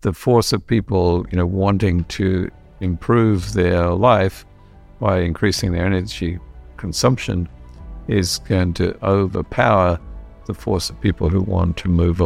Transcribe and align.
the 0.00 0.12
force 0.12 0.52
of 0.52 0.66
people, 0.66 1.26
you 1.30 1.36
know, 1.36 1.46
wanting 1.46 2.04
to 2.04 2.50
improve 2.80 3.52
their 3.52 3.90
life 3.90 4.44
by 5.00 5.20
increasing 5.20 5.72
their 5.72 5.84
energy 5.84 6.38
consumption 6.76 7.48
is 8.06 8.38
going 8.38 8.72
to 8.74 8.96
overpower 9.04 9.98
the 10.46 10.54
force 10.54 10.88
of 10.90 11.00
people 11.00 11.28
who 11.28 11.42
want 11.42 11.76
to 11.76 11.88
move 11.88 12.20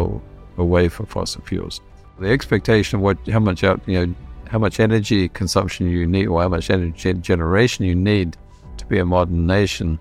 away 0.58 0.88
from 0.88 1.06
fossil 1.06 1.42
fuels. 1.42 1.80
The 2.20 2.30
expectation 2.30 2.98
of 2.98 3.02
what, 3.02 3.18
how 3.28 3.40
much 3.40 3.64
out, 3.64 3.80
you 3.86 4.06
know, 4.06 4.14
how 4.48 4.58
much 4.58 4.78
energy 4.78 5.28
consumption 5.30 5.88
you 5.88 6.06
need, 6.06 6.26
or 6.26 6.42
how 6.42 6.48
much 6.48 6.70
energy 6.70 7.14
generation 7.14 7.86
you 7.86 7.94
need 7.94 8.36
to 8.76 8.86
be 8.86 8.98
a 8.98 9.04
modern 9.04 9.46
nation, 9.46 9.98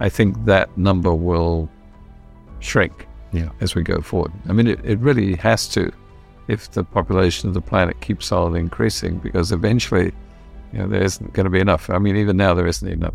I 0.00 0.08
think 0.08 0.44
that 0.46 0.76
number 0.78 1.14
will 1.14 1.70
shrink 2.60 3.06
yeah. 3.32 3.50
as 3.60 3.74
we 3.74 3.82
go 3.82 4.00
forward. 4.00 4.32
I 4.48 4.52
mean, 4.52 4.66
it, 4.66 4.80
it 4.84 4.98
really 4.98 5.36
has 5.36 5.68
to 5.68 5.92
if 6.48 6.70
the 6.70 6.84
population 6.84 7.48
of 7.48 7.54
the 7.54 7.60
planet 7.60 8.00
keeps 8.00 8.32
on 8.32 8.56
increasing, 8.56 9.18
because 9.18 9.52
eventually, 9.52 10.12
you 10.72 10.78
know, 10.78 10.88
there 10.88 11.02
isn't 11.02 11.32
going 11.32 11.44
to 11.44 11.50
be 11.50 11.60
enough. 11.60 11.90
I 11.90 11.98
mean, 11.98 12.16
even 12.16 12.36
now 12.36 12.54
there 12.54 12.66
isn't 12.66 12.88
enough. 12.88 13.14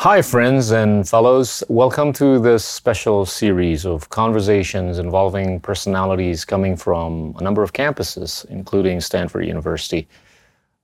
Hi, 0.00 0.22
friends 0.22 0.70
and 0.70 1.06
fellows. 1.06 1.62
Welcome 1.68 2.14
to 2.14 2.38
this 2.38 2.64
special 2.64 3.26
series 3.26 3.84
of 3.84 4.08
conversations 4.08 4.98
involving 4.98 5.60
personalities 5.60 6.42
coming 6.42 6.74
from 6.74 7.36
a 7.38 7.42
number 7.42 7.62
of 7.62 7.74
campuses, 7.74 8.46
including 8.46 9.02
Stanford 9.02 9.44
University. 9.44 10.08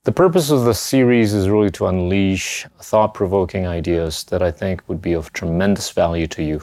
The 0.05 0.13
purpose 0.13 0.51
of 0.51 0.67
the 0.67 0.75
series 0.75 1.33
is 1.33 1.49
really 1.49 1.71
to 1.71 1.87
unleash 1.87 2.67
thought 2.83 3.15
provoking 3.15 3.67
ideas 3.67 4.23
that 4.25 4.43
I 4.43 4.51
think 4.51 4.87
would 4.87 5.01
be 5.01 5.15
of 5.15 5.33
tremendous 5.33 5.91
value 5.91 6.27
to 6.27 6.43
you. 6.43 6.63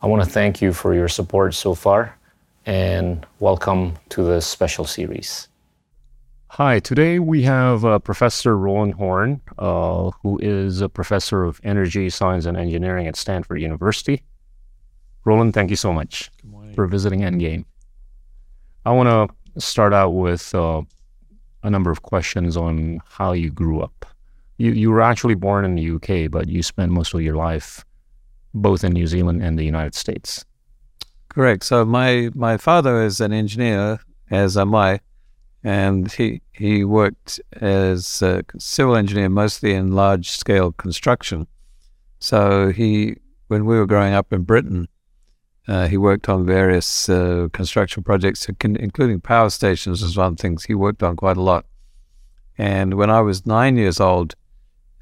I 0.00 0.06
want 0.06 0.24
to 0.24 0.30
thank 0.30 0.62
you 0.62 0.72
for 0.72 0.94
your 0.94 1.08
support 1.08 1.52
so 1.52 1.74
far 1.74 2.16
and 2.64 3.26
welcome 3.40 3.98
to 4.08 4.24
this 4.24 4.46
special 4.46 4.86
series. 4.86 5.48
Hi, 6.52 6.80
today 6.80 7.18
we 7.18 7.42
have 7.42 7.84
uh, 7.84 7.98
Professor 7.98 8.56
Roland 8.56 8.94
Horne, 8.94 9.42
uh, 9.58 10.10
who 10.22 10.38
is 10.42 10.80
a 10.80 10.88
professor 10.88 11.44
of 11.44 11.60
energy 11.62 12.08
science 12.08 12.46
and 12.46 12.56
engineering 12.56 13.06
at 13.06 13.16
Stanford 13.16 13.60
University. 13.60 14.22
Roland, 15.26 15.52
thank 15.52 15.68
you 15.68 15.76
so 15.76 15.92
much 15.92 16.30
for 16.74 16.86
visiting 16.86 17.20
Endgame. 17.20 17.66
I 18.86 18.92
want 18.92 19.08
to 19.08 19.60
start 19.60 19.92
out 19.92 20.10
with 20.10 20.54
uh, 20.54 20.80
a 21.64 21.70
number 21.70 21.90
of 21.90 22.00
questions 22.00 22.56
on 22.56 23.02
how 23.04 23.32
you 23.32 23.50
grew 23.50 23.82
up. 23.82 24.06
You, 24.56 24.72
you 24.72 24.90
were 24.90 25.02
actually 25.02 25.34
born 25.34 25.66
in 25.66 25.74
the 25.74 25.90
UK, 25.90 26.30
but 26.30 26.48
you 26.48 26.62
spent 26.62 26.90
most 26.90 27.12
of 27.12 27.20
your 27.20 27.36
life 27.36 27.84
both 28.54 28.82
in 28.82 28.94
New 28.94 29.06
Zealand 29.06 29.42
and 29.42 29.58
the 29.58 29.64
United 29.64 29.94
States. 29.94 30.46
Correct. 31.28 31.62
So 31.62 31.84
my, 31.84 32.30
my 32.34 32.56
father 32.56 33.02
is 33.02 33.20
an 33.20 33.34
engineer, 33.34 34.00
as 34.30 34.56
am 34.56 34.74
I 34.74 35.00
and 35.64 36.10
he 36.12 36.40
he 36.52 36.84
worked 36.84 37.40
as 37.60 38.22
a 38.22 38.44
civil 38.58 38.96
engineer 38.96 39.28
mostly 39.28 39.74
in 39.74 39.92
large 39.92 40.30
scale 40.30 40.72
construction. 40.72 41.46
So 42.20 42.72
he, 42.72 43.16
when 43.46 43.64
we 43.64 43.76
were 43.78 43.86
growing 43.86 44.12
up 44.12 44.32
in 44.32 44.42
Britain, 44.42 44.88
uh, 45.68 45.86
he 45.86 45.96
worked 45.96 46.28
on 46.28 46.46
various 46.46 47.08
uh, 47.08 47.48
construction 47.52 48.02
projects, 48.02 48.48
including 48.48 49.20
power 49.20 49.50
stations, 49.50 50.02
was 50.02 50.16
one 50.16 50.28
of 50.28 50.36
the 50.36 50.42
things 50.42 50.64
he 50.64 50.74
worked 50.74 51.02
on 51.02 51.14
quite 51.14 51.36
a 51.36 51.42
lot. 51.42 51.64
And 52.56 52.94
when 52.94 53.10
I 53.10 53.20
was 53.20 53.46
nine 53.46 53.76
years 53.76 54.00
old, 54.00 54.34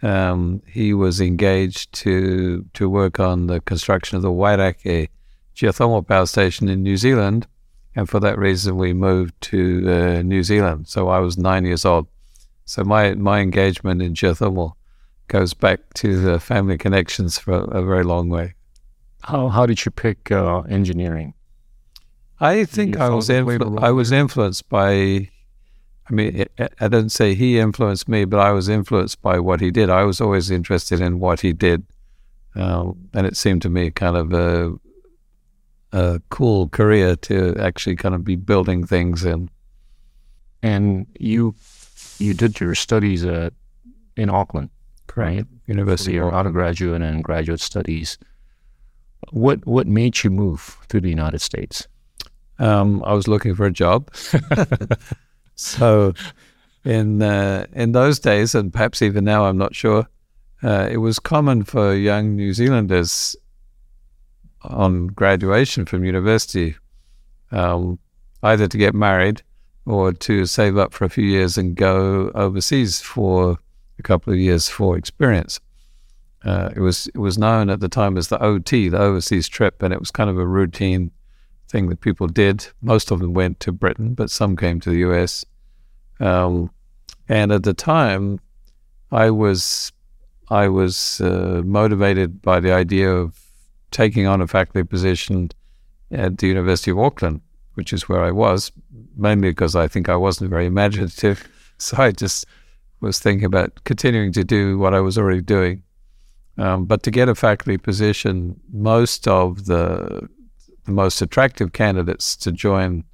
um, 0.03 0.63
he 0.67 0.93
was 0.93 1.21
engaged 1.21 1.93
to 1.95 2.67
to 2.75 2.91
work 2.91 3.19
on 3.19 3.47
the 3.47 3.61
construction 3.61 4.17
of 4.17 4.23
the 4.23 4.31
Wairakei 4.31 5.09
geothermal 5.55 6.07
power 6.07 6.27
station 6.27 6.69
in 6.69 6.83
New 6.83 6.99
Zealand 6.99 7.47
and 7.97 8.09
for 8.09 8.21
that 8.21 8.39
reason, 8.39 8.77
we 8.77 8.93
moved 8.93 9.35
to 9.41 9.91
uh, 9.91 10.23
New 10.23 10.43
Zealand. 10.43 10.87
So 10.87 11.09
I 11.09 11.19
was 11.19 11.39
nine 11.39 11.65
years 11.65 11.85
old. 11.85 12.07
So 12.67 12.85
my, 12.85 13.15
my 13.15 13.41
engagement 13.41 14.03
in 14.03 14.13
geothermal 14.13 14.73
goes 15.29 15.55
back 15.55 15.81
to 15.95 16.21
the 16.21 16.39
family 16.39 16.77
connections 16.77 17.39
for 17.39 17.53
a, 17.53 17.63
a 17.79 17.83
very 17.83 18.05
long 18.05 18.29
way. 18.29 18.55
How, 19.23 19.49
how 19.49 19.65
did 19.67 19.85
you 19.85 19.91
pick 19.91 20.31
uh, 20.31 20.61
engineering? 20.69 21.33
I 22.39 22.65
think 22.67 22.99
I 22.99 23.09
was, 23.09 23.31
influ- 23.31 23.83
I 23.83 23.91
was 23.91 24.13
influenced 24.13 24.69
by, 24.69 24.93
I 26.09 26.11
mean, 26.11 26.45
I 26.59 26.89
didn't 26.89 27.09
say 27.09 27.35
he 27.35 27.59
influenced 27.59 28.09
me, 28.09 28.27
but 28.27 28.41
I 28.41 28.53
was 28.53 28.69
influenced 28.69 29.23
by 29.23 29.39
what 29.39 29.63
he 29.63 29.71
did. 29.71 29.89
I 29.89 30.05
was 30.05 30.21
always 30.21 30.51
interested 30.51 31.01
in 31.01 31.19
what 31.19 31.41
he 31.41 31.55
did. 31.55 31.85
Um, 32.55 33.09
and 33.15 33.27
it 33.27 33.37
seemed 33.37 33.63
to 33.63 33.71
me 33.71 33.91
kind 33.91 34.17
of 34.17 34.33
a, 34.35 34.75
a 35.93 36.21
cool 36.31 36.69
career 36.69 37.17
to 37.17 37.57
actually 37.59 37.97
kind 37.97 38.15
of 38.15 38.25
be 38.25 38.37
building 38.37 38.87
things 38.87 39.25
in. 39.25 39.51
And 40.63 41.07
you 41.19 41.55
you 42.19 42.35
did 42.35 42.61
your 42.61 42.75
studies 42.75 43.25
at 43.25 43.53
in 44.17 44.31
Auckland, 44.31 44.71
right? 45.15 45.45
University. 45.67 46.13
your 46.13 46.35
undergraduate 46.35 47.03
and 47.03 47.23
graduate 47.23 47.61
studies. 47.61 48.19
What 49.31 49.67
what 49.67 49.87
made 49.87 50.23
you 50.25 50.31
move 50.31 50.79
to 50.89 51.01
the 51.01 51.09
United 51.09 51.41
States? 51.41 51.87
Um, 52.59 53.03
I 53.05 53.13
was 53.13 53.29
looking 53.29 53.55
for 53.55 53.67
a 53.67 53.73
job. 53.73 54.11
so, 55.57 56.15
in 56.85 57.23
uh, 57.23 57.67
in 57.73 57.93
those 57.93 58.19
days, 58.19 58.55
and 58.55 58.73
perhaps 58.73 59.03
even 59.03 59.25
now, 59.25 59.45
I'm 59.47 59.59
not 59.59 59.75
sure. 59.75 60.07
Uh, 60.63 60.89
it 60.91 60.97
was 60.99 61.19
common 61.19 61.65
for 61.65 61.95
young 61.95 62.35
New 62.35 62.55
Zealanders 62.55 63.37
on 64.63 65.09
graduation 65.09 65.85
from 65.87 66.05
university, 66.05 66.77
um, 67.53 67.99
either 68.43 68.67
to 68.67 68.79
get 68.79 68.95
married 68.95 69.43
or 69.85 70.13
to 70.13 70.47
save 70.47 70.77
up 70.77 70.93
for 70.93 71.05
a 71.05 71.11
few 71.11 71.25
years 71.25 71.57
and 71.57 71.77
go 71.77 72.31
overseas 72.35 73.01
for 73.01 73.59
a 73.99 74.03
couple 74.03 74.33
of 74.33 74.39
years 74.39 74.69
for 74.69 74.97
experience. 74.97 75.61
Uh, 76.45 76.71
it 76.77 76.81
was 76.81 77.09
it 77.09 77.19
was 77.19 77.39
known 77.39 77.71
at 77.71 77.81
the 77.81 77.89
time 77.89 78.17
as 78.17 78.29
the 78.29 78.41
OT, 78.43 78.89
the 78.89 78.99
overseas 78.99 79.49
trip, 79.49 79.83
and 79.83 79.93
it 79.93 79.99
was 79.99 80.11
kind 80.11 80.31
of 80.31 80.39
a 80.39 80.47
routine 80.47 81.11
thing 81.69 81.89
that 81.89 82.01
people 82.01 82.27
did. 82.27 82.67
Most 82.83 83.11
of 83.11 83.21
them 83.21 83.35
went 83.35 83.59
to 83.61 83.73
Britain, 83.73 84.15
but 84.15 84.31
some 84.31 84.57
came 84.57 84.79
to 84.81 84.91
the 84.91 84.99
US. 84.99 85.45
Um, 86.21 86.71
and 87.29 87.51
at 87.51 87.65
the 87.65 87.75
time, 87.75 88.41
I 89.11 89.31
was 89.31 89.93
I 90.49 90.69
was 90.69 91.21
uh, 91.21 91.63
motivated 91.65 92.43
by 92.43 92.61
the 92.61 92.73
idea 92.73 93.11
of 93.11 93.35
taking 93.97 94.27
on 94.27 94.43
a 94.43 94.47
faculty 94.47 94.85
position 94.85 95.51
at 96.11 96.37
the 96.37 96.47
University 96.47 96.91
of 96.91 96.99
Auckland, 96.99 97.41
which 97.75 97.95
is 97.95 98.09
where 98.11 98.23
I 98.23 98.31
was, 98.31 98.71
mainly 99.17 99.49
because 99.49 99.75
I 99.75 99.89
think 99.89 100.11
I 100.11 100.17
wasn't 100.17 100.51
very 100.51 100.67
imaginative. 100.67 101.49
So 101.79 101.99
I 101.99 102.11
just 102.11 102.47
was 103.03 103.19
thinking 103.19 103.45
about 103.45 103.85
continuing 103.85 104.33
to 104.33 104.45
do 104.45 104.79
what 104.79 104.95
I 104.95 105.01
was 105.01 105.19
already 105.19 105.43
doing. 105.43 105.83
Um, 106.57 106.87
but 106.87 107.03
to 107.03 107.11
get 107.11 107.29
a 107.29 107.35
faculty 107.35 107.77
position, 107.77 108.59
most 108.73 109.29
of 109.29 109.67
the 109.67 110.27
the 110.87 110.93
most 110.93 111.21
attractive 111.21 111.75
candidates 111.75 112.35
to 112.45 112.51
join, 112.51 113.05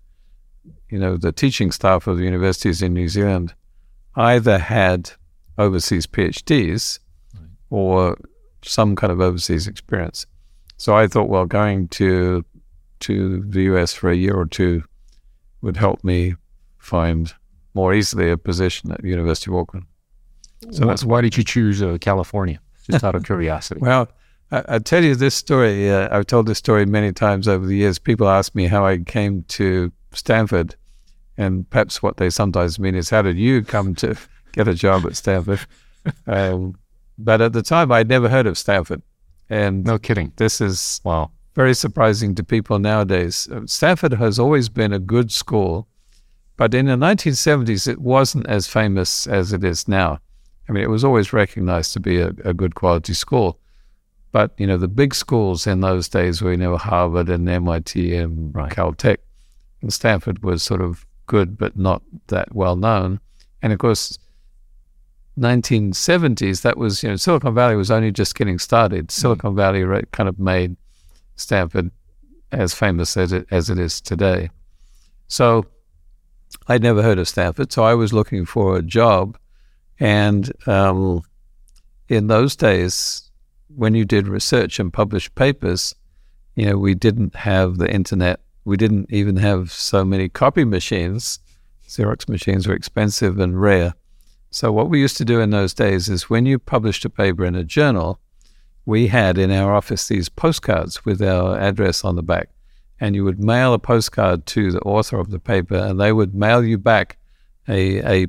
you 0.90 0.98
know, 1.00 1.16
the 1.16 1.32
teaching 1.32 1.72
staff 1.72 2.06
of 2.06 2.18
the 2.18 2.22
universities 2.22 2.82
in 2.82 2.94
New 2.94 3.08
Zealand, 3.08 3.52
either 4.14 4.58
had 4.58 5.10
overseas 5.58 6.06
PhDs 6.06 7.00
right. 7.34 7.50
or 7.70 8.16
some 8.62 8.94
kind 8.94 9.12
of 9.12 9.20
overseas 9.20 9.66
experience. 9.66 10.24
So 10.82 10.96
I 10.96 11.06
thought, 11.06 11.28
well, 11.28 11.46
going 11.46 11.86
to 12.00 12.44
to 13.06 13.44
the 13.48 13.62
US 13.74 13.94
for 13.94 14.10
a 14.10 14.16
year 14.16 14.34
or 14.34 14.46
two 14.46 14.82
would 15.60 15.76
help 15.76 16.02
me 16.02 16.34
find 16.78 17.32
more 17.72 17.94
easily 17.94 18.32
a 18.32 18.36
position 18.36 18.90
at 18.90 19.00
the 19.00 19.08
University 19.08 19.52
of 19.52 19.58
Auckland. 19.58 19.86
So 20.72 20.84
that's 20.84 21.04
why 21.04 21.20
did 21.20 21.36
you 21.36 21.44
choose 21.44 21.84
uh, 21.84 21.98
California? 22.00 22.58
Just 22.90 23.04
out 23.04 23.14
of 23.14 23.22
curiosity. 23.22 23.78
well, 23.88 24.08
I, 24.50 24.64
I 24.66 24.78
tell 24.80 25.04
you 25.04 25.14
this 25.14 25.36
story. 25.36 25.88
Uh, 25.88 26.08
I've 26.10 26.26
told 26.26 26.48
this 26.48 26.58
story 26.58 26.84
many 26.84 27.12
times 27.12 27.46
over 27.46 27.64
the 27.64 27.76
years. 27.76 28.00
People 28.00 28.28
ask 28.28 28.52
me 28.52 28.66
how 28.66 28.84
I 28.84 28.98
came 28.98 29.44
to 29.50 29.92
Stanford, 30.10 30.74
and 31.38 31.70
perhaps 31.70 32.02
what 32.02 32.16
they 32.16 32.28
sometimes 32.28 32.80
mean 32.80 32.96
is, 32.96 33.08
how 33.08 33.22
did 33.22 33.38
you 33.38 33.62
come 33.62 33.94
to 34.02 34.16
get 34.52 34.66
a 34.66 34.74
job 34.74 35.06
at 35.06 35.14
Stanford? 35.14 35.60
um, 36.26 36.76
but 37.18 37.40
at 37.40 37.52
the 37.52 37.62
time, 37.62 37.92
I'd 37.92 38.08
never 38.08 38.28
heard 38.28 38.48
of 38.48 38.58
Stanford. 38.58 39.02
And 39.48 39.84
no 39.84 39.98
kidding. 39.98 40.32
This 40.36 40.60
is 40.60 41.00
wow. 41.04 41.30
very 41.54 41.74
surprising 41.74 42.34
to 42.36 42.44
people 42.44 42.78
nowadays. 42.78 43.48
Uh, 43.50 43.62
Stanford 43.66 44.14
has 44.14 44.38
always 44.38 44.68
been 44.68 44.92
a 44.92 44.98
good 44.98 45.30
school, 45.30 45.88
but 46.56 46.74
in 46.74 46.86
the 46.86 46.96
1970s, 46.96 47.86
it 47.86 48.00
wasn't 48.00 48.46
as 48.46 48.66
famous 48.66 49.26
as 49.26 49.52
it 49.52 49.64
is 49.64 49.88
now. 49.88 50.20
I 50.68 50.72
mean, 50.72 50.84
it 50.84 50.90
was 50.90 51.04
always 51.04 51.32
recognized 51.32 51.92
to 51.94 52.00
be 52.00 52.18
a, 52.18 52.28
a 52.44 52.54
good 52.54 52.74
quality 52.74 53.14
school. 53.14 53.58
But 54.30 54.52
you 54.56 54.66
know, 54.66 54.78
the 54.78 54.88
big 54.88 55.14
schools 55.14 55.66
in 55.66 55.80
those 55.80 56.08
days 56.08 56.40
were 56.40 56.52
you 56.52 56.56
know 56.56 56.78
Harvard 56.78 57.28
and 57.28 57.48
MIT 57.48 58.14
and 58.16 58.54
Right. 58.54 58.72
Caltech, 58.72 59.18
and 59.82 59.92
Stanford 59.92 60.42
was 60.42 60.62
sort 60.62 60.80
of 60.80 61.06
good 61.26 61.58
but 61.58 61.76
not 61.76 62.02
that 62.28 62.54
well 62.54 62.76
known. 62.76 63.20
And 63.60 63.72
of 63.72 63.78
course, 63.78 64.18
1970s 65.38 66.62
that 66.62 66.76
was 66.76 67.02
you 67.02 67.08
know 67.08 67.16
Silicon 67.16 67.54
Valley 67.54 67.76
was 67.76 67.90
only 67.90 68.10
just 68.10 68.34
getting 68.34 68.58
started. 68.58 69.10
Silicon 69.10 69.56
Valley 69.56 69.84
kind 70.12 70.28
of 70.28 70.38
made 70.38 70.76
Stanford 71.36 71.90
as 72.50 72.74
famous 72.74 73.16
as 73.16 73.32
it 73.32 73.46
as 73.50 73.70
it 73.70 73.78
is 73.78 74.00
today. 74.00 74.50
So 75.28 75.66
I'd 76.68 76.82
never 76.82 77.02
heard 77.02 77.18
of 77.18 77.28
Stanford, 77.28 77.72
so 77.72 77.82
I 77.84 77.94
was 77.94 78.12
looking 78.12 78.44
for 78.44 78.76
a 78.76 78.82
job, 78.82 79.38
and 79.98 80.52
um, 80.68 81.22
in 82.08 82.26
those 82.26 82.54
days, 82.54 83.30
when 83.74 83.94
you 83.94 84.04
did 84.04 84.28
research 84.28 84.78
and 84.78 84.92
published 84.92 85.34
papers, 85.34 85.94
you 86.54 86.66
know, 86.66 86.76
we 86.76 86.94
didn't 86.94 87.34
have 87.34 87.78
the 87.78 87.90
internet. 87.90 88.40
We 88.64 88.76
didn't 88.76 89.10
even 89.10 89.36
have 89.36 89.72
so 89.72 90.04
many 90.04 90.28
copy 90.28 90.64
machines. 90.64 91.38
Xerox 91.88 92.28
machines 92.28 92.66
were 92.68 92.74
expensive 92.74 93.38
and 93.38 93.60
rare. 93.60 93.94
So 94.54 94.70
what 94.70 94.90
we 94.90 95.00
used 95.00 95.16
to 95.16 95.24
do 95.24 95.40
in 95.40 95.48
those 95.48 95.72
days 95.72 96.10
is 96.10 96.28
when 96.28 96.44
you 96.44 96.58
published 96.58 97.06
a 97.06 97.10
paper 97.10 97.46
in 97.46 97.54
a 97.54 97.64
journal, 97.64 98.20
we 98.84 99.06
had 99.06 99.38
in 99.38 99.50
our 99.50 99.74
office 99.74 100.06
these 100.06 100.28
postcards 100.28 101.06
with 101.06 101.22
our 101.22 101.58
address 101.58 102.04
on 102.04 102.16
the 102.16 102.22
back. 102.22 102.50
And 103.00 103.14
you 103.14 103.24
would 103.24 103.42
mail 103.42 103.72
a 103.72 103.78
postcard 103.78 104.44
to 104.48 104.70
the 104.70 104.80
author 104.80 105.18
of 105.18 105.30
the 105.30 105.38
paper, 105.38 105.76
and 105.76 105.98
they 105.98 106.12
would 106.12 106.34
mail 106.34 106.62
you 106.62 106.76
back 106.76 107.16
a, 107.66 108.00
a 108.06 108.26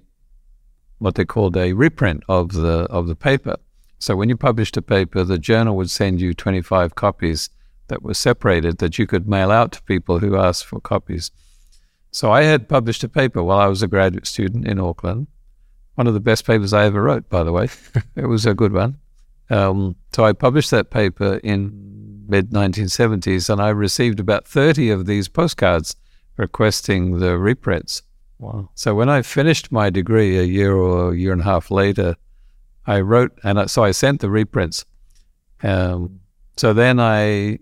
what 0.99 1.15
they 1.15 1.25
called 1.25 1.57
a 1.57 1.73
reprint 1.73 2.23
of 2.29 2.53
the 2.53 2.87
of 2.89 3.07
the 3.07 3.17
paper. 3.17 3.57
So 3.99 4.15
when 4.15 4.29
you 4.29 4.37
published 4.37 4.77
a 4.77 4.81
paper, 4.81 5.25
the 5.25 5.37
journal 5.37 5.75
would 5.75 5.91
send 5.91 6.21
you 6.21 6.33
25 6.33 6.95
copies 6.95 7.49
that 7.87 8.01
were 8.01 8.13
separated 8.13 8.77
that 8.77 8.97
you 8.97 9.05
could 9.05 9.27
mail 9.27 9.51
out 9.51 9.73
to 9.73 9.83
people 9.83 10.19
who 10.19 10.37
asked 10.37 10.65
for 10.65 10.79
copies. 10.79 11.31
So 12.11 12.31
I 12.31 12.43
had 12.43 12.69
published 12.69 13.03
a 13.03 13.09
paper 13.09 13.43
while 13.43 13.59
I 13.59 13.67
was 13.67 13.83
a 13.83 13.87
graduate 13.87 14.25
student 14.25 14.65
in 14.65 14.79
Auckland. 14.79 15.27
One 15.95 16.07
of 16.07 16.13
the 16.13 16.19
best 16.19 16.45
papers 16.45 16.73
I 16.73 16.85
ever 16.85 17.01
wrote, 17.01 17.29
by 17.29 17.43
the 17.43 17.51
way. 17.51 17.67
it 18.15 18.25
was 18.25 18.45
a 18.45 18.53
good 18.53 18.73
one. 18.73 18.97
Um, 19.49 19.95
so 20.11 20.25
I 20.25 20.33
published 20.33 20.71
that 20.71 20.89
paper 20.89 21.39
in 21.43 22.25
mid 22.27 22.49
1970s, 22.49 23.49
and 23.49 23.61
I 23.61 23.69
received 23.69 24.19
about 24.19 24.47
30 24.47 24.89
of 24.89 25.05
these 25.05 25.27
postcards 25.27 25.95
requesting 26.37 27.19
the 27.19 27.37
reprints. 27.37 28.01
Wow. 28.39 28.69
So 28.75 28.95
when 28.95 29.09
I 29.09 29.21
finished 29.21 29.71
my 29.71 29.89
degree 29.89 30.37
a 30.37 30.43
year 30.43 30.75
or 30.75 31.13
a 31.13 31.15
year 31.15 31.31
and 31.31 31.41
a 31.41 31.45
half 31.45 31.69
later, 31.69 32.15
I 32.85 33.01
wrote, 33.01 33.37
and 33.43 33.69
so 33.69 33.83
I 33.83 33.91
sent 33.91 34.21
the 34.21 34.29
reprints. 34.29 34.85
Um, 35.61 36.19
so 36.57 36.73
then 36.73 36.99
I 36.99 37.59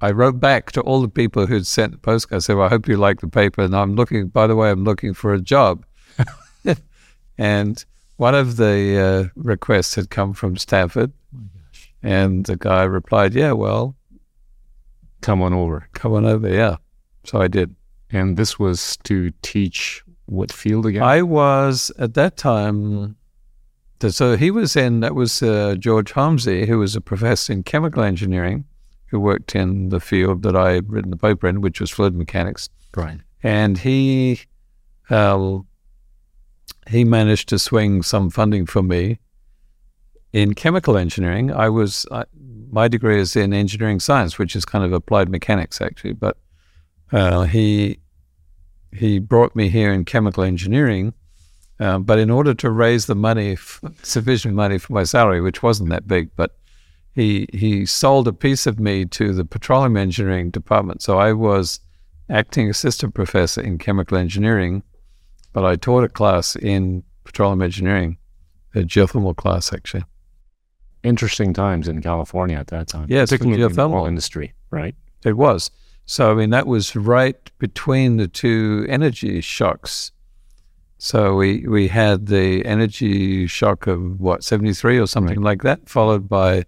I 0.00 0.12
wrote 0.12 0.38
back 0.38 0.72
to 0.72 0.80
all 0.82 1.02
the 1.02 1.08
people 1.08 1.46
who'd 1.46 1.66
sent 1.66 1.92
the 1.92 1.98
postcard. 1.98 2.38
I 2.38 2.40
said, 2.40 2.56
well, 2.56 2.66
I 2.66 2.68
hope 2.68 2.88
you 2.88 2.96
like 2.96 3.20
the 3.20 3.28
paper, 3.28 3.62
and 3.62 3.74
I'm 3.74 3.94
looking. 3.94 4.28
By 4.28 4.46
the 4.46 4.56
way, 4.56 4.70
I'm 4.70 4.84
looking 4.84 5.14
for 5.14 5.34
a 5.34 5.40
job. 5.40 5.84
and 7.38 7.84
one 8.16 8.34
of 8.34 8.56
the 8.56 8.98
uh, 8.98 9.28
requests 9.36 9.94
had 9.94 10.10
come 10.10 10.32
from 10.32 10.56
Stanford, 10.56 11.12
and 12.02 12.46
the 12.46 12.56
guy 12.56 12.82
replied, 12.84 13.34
"Yeah, 13.34 13.52
well, 13.52 13.94
Come 15.20 15.42
on 15.42 15.52
over. 15.52 15.88
come 15.94 16.12
on 16.14 16.24
over." 16.24 16.48
Yeah, 16.48 16.76
so 17.24 17.40
I 17.40 17.48
did. 17.48 17.74
And 18.10 18.36
this 18.36 18.58
was 18.58 18.96
to 19.04 19.32
teach 19.42 20.02
what 20.26 20.50
field 20.52 20.86
again? 20.86 21.02
I 21.02 21.22
was 21.22 21.90
at 21.98 22.14
that 22.14 22.36
time. 22.36 23.16
So 24.08 24.36
he 24.36 24.50
was 24.50 24.76
in. 24.76 25.00
That 25.00 25.14
was 25.14 25.42
uh, 25.42 25.74
George 25.78 26.12
Homsy, 26.12 26.66
who 26.66 26.78
was 26.78 26.94
a 26.94 27.00
professor 27.00 27.52
in 27.52 27.64
chemical 27.64 28.02
engineering, 28.02 28.64
who 29.06 29.18
worked 29.18 29.54
in 29.56 29.88
the 29.88 30.00
field 30.00 30.42
that 30.44 30.54
I 30.56 30.72
had 30.72 30.90
written 30.90 31.10
the 31.10 31.16
paper 31.16 31.48
in, 31.48 31.60
which 31.60 31.80
was 31.80 31.90
fluid 31.90 32.14
mechanics. 32.14 32.68
right. 32.96 33.20
And 33.42 33.78
he, 33.78 34.40
uh, 35.10 35.58
he 36.88 37.04
managed 37.04 37.48
to 37.50 37.58
swing 37.58 38.02
some 38.02 38.30
funding 38.30 38.66
for 38.66 38.82
me 38.82 39.18
in 40.32 40.54
chemical 40.54 40.96
engineering. 40.96 41.52
I 41.52 41.68
was 41.68 42.06
my 42.70 42.88
degree 42.88 43.20
is 43.20 43.36
in 43.36 43.52
engineering 43.52 44.00
science, 44.00 44.38
which 44.38 44.54
is 44.54 44.64
kind 44.64 44.84
of 44.84 44.92
applied 44.92 45.28
mechanics 45.28 45.80
actually, 45.80 46.12
but 46.12 46.36
uh, 47.12 47.42
he 47.42 47.98
he 48.92 49.18
brought 49.18 49.54
me 49.54 49.68
here 49.68 49.92
in 49.92 50.04
chemical 50.04 50.42
engineering. 50.42 51.14
Um, 51.80 52.02
but 52.02 52.18
in 52.18 52.28
order 52.28 52.54
to 52.54 52.70
raise 52.70 53.06
the 53.06 53.14
money, 53.14 53.52
f- 53.52 53.80
sufficient 54.02 54.54
money 54.54 54.78
for 54.78 54.92
my 54.92 55.04
salary, 55.04 55.40
which 55.40 55.62
wasn't 55.62 55.90
that 55.90 56.08
big, 56.08 56.30
but 56.34 56.56
he 57.14 57.46
he 57.52 57.86
sold 57.86 58.26
a 58.26 58.32
piece 58.32 58.66
of 58.66 58.80
me 58.80 59.04
to 59.06 59.32
the 59.32 59.44
petroleum 59.44 59.96
engineering 59.96 60.50
department. 60.50 61.02
So 61.02 61.18
I 61.18 61.32
was 61.32 61.80
acting 62.28 62.68
assistant 62.68 63.14
professor 63.14 63.60
in 63.60 63.78
chemical 63.78 64.18
engineering, 64.18 64.82
but 65.60 65.66
I 65.66 65.74
taught 65.74 66.04
a 66.04 66.08
class 66.08 66.54
in 66.54 67.02
petroleum 67.24 67.62
engineering, 67.62 68.16
a 68.76 68.80
geothermal 68.80 69.34
class 69.34 69.72
actually. 69.72 70.04
Interesting 71.02 71.52
times 71.52 71.88
in 71.88 72.00
California 72.00 72.56
at 72.56 72.68
that 72.68 72.86
time. 72.86 73.06
Yes, 73.08 73.30
for 73.30 73.38
particularly 73.38 73.62
in 73.64 73.72
the 73.72 73.88
oil 73.88 74.06
industry, 74.06 74.54
right? 74.70 74.94
It 75.24 75.36
was. 75.36 75.72
So, 76.06 76.30
I 76.30 76.34
mean, 76.34 76.50
that 76.50 76.68
was 76.68 76.94
right 76.94 77.36
between 77.58 78.18
the 78.18 78.28
two 78.28 78.86
energy 78.88 79.40
shocks. 79.40 80.12
So 80.98 81.34
we, 81.34 81.66
we 81.66 81.88
had 81.88 82.26
the 82.26 82.64
energy 82.64 83.48
shock 83.48 83.88
of 83.88 84.20
what, 84.20 84.44
73 84.44 84.98
or 84.98 85.06
something 85.08 85.40
like 85.40 85.62
that, 85.62 85.88
followed 85.88 86.28
by, 86.28 86.66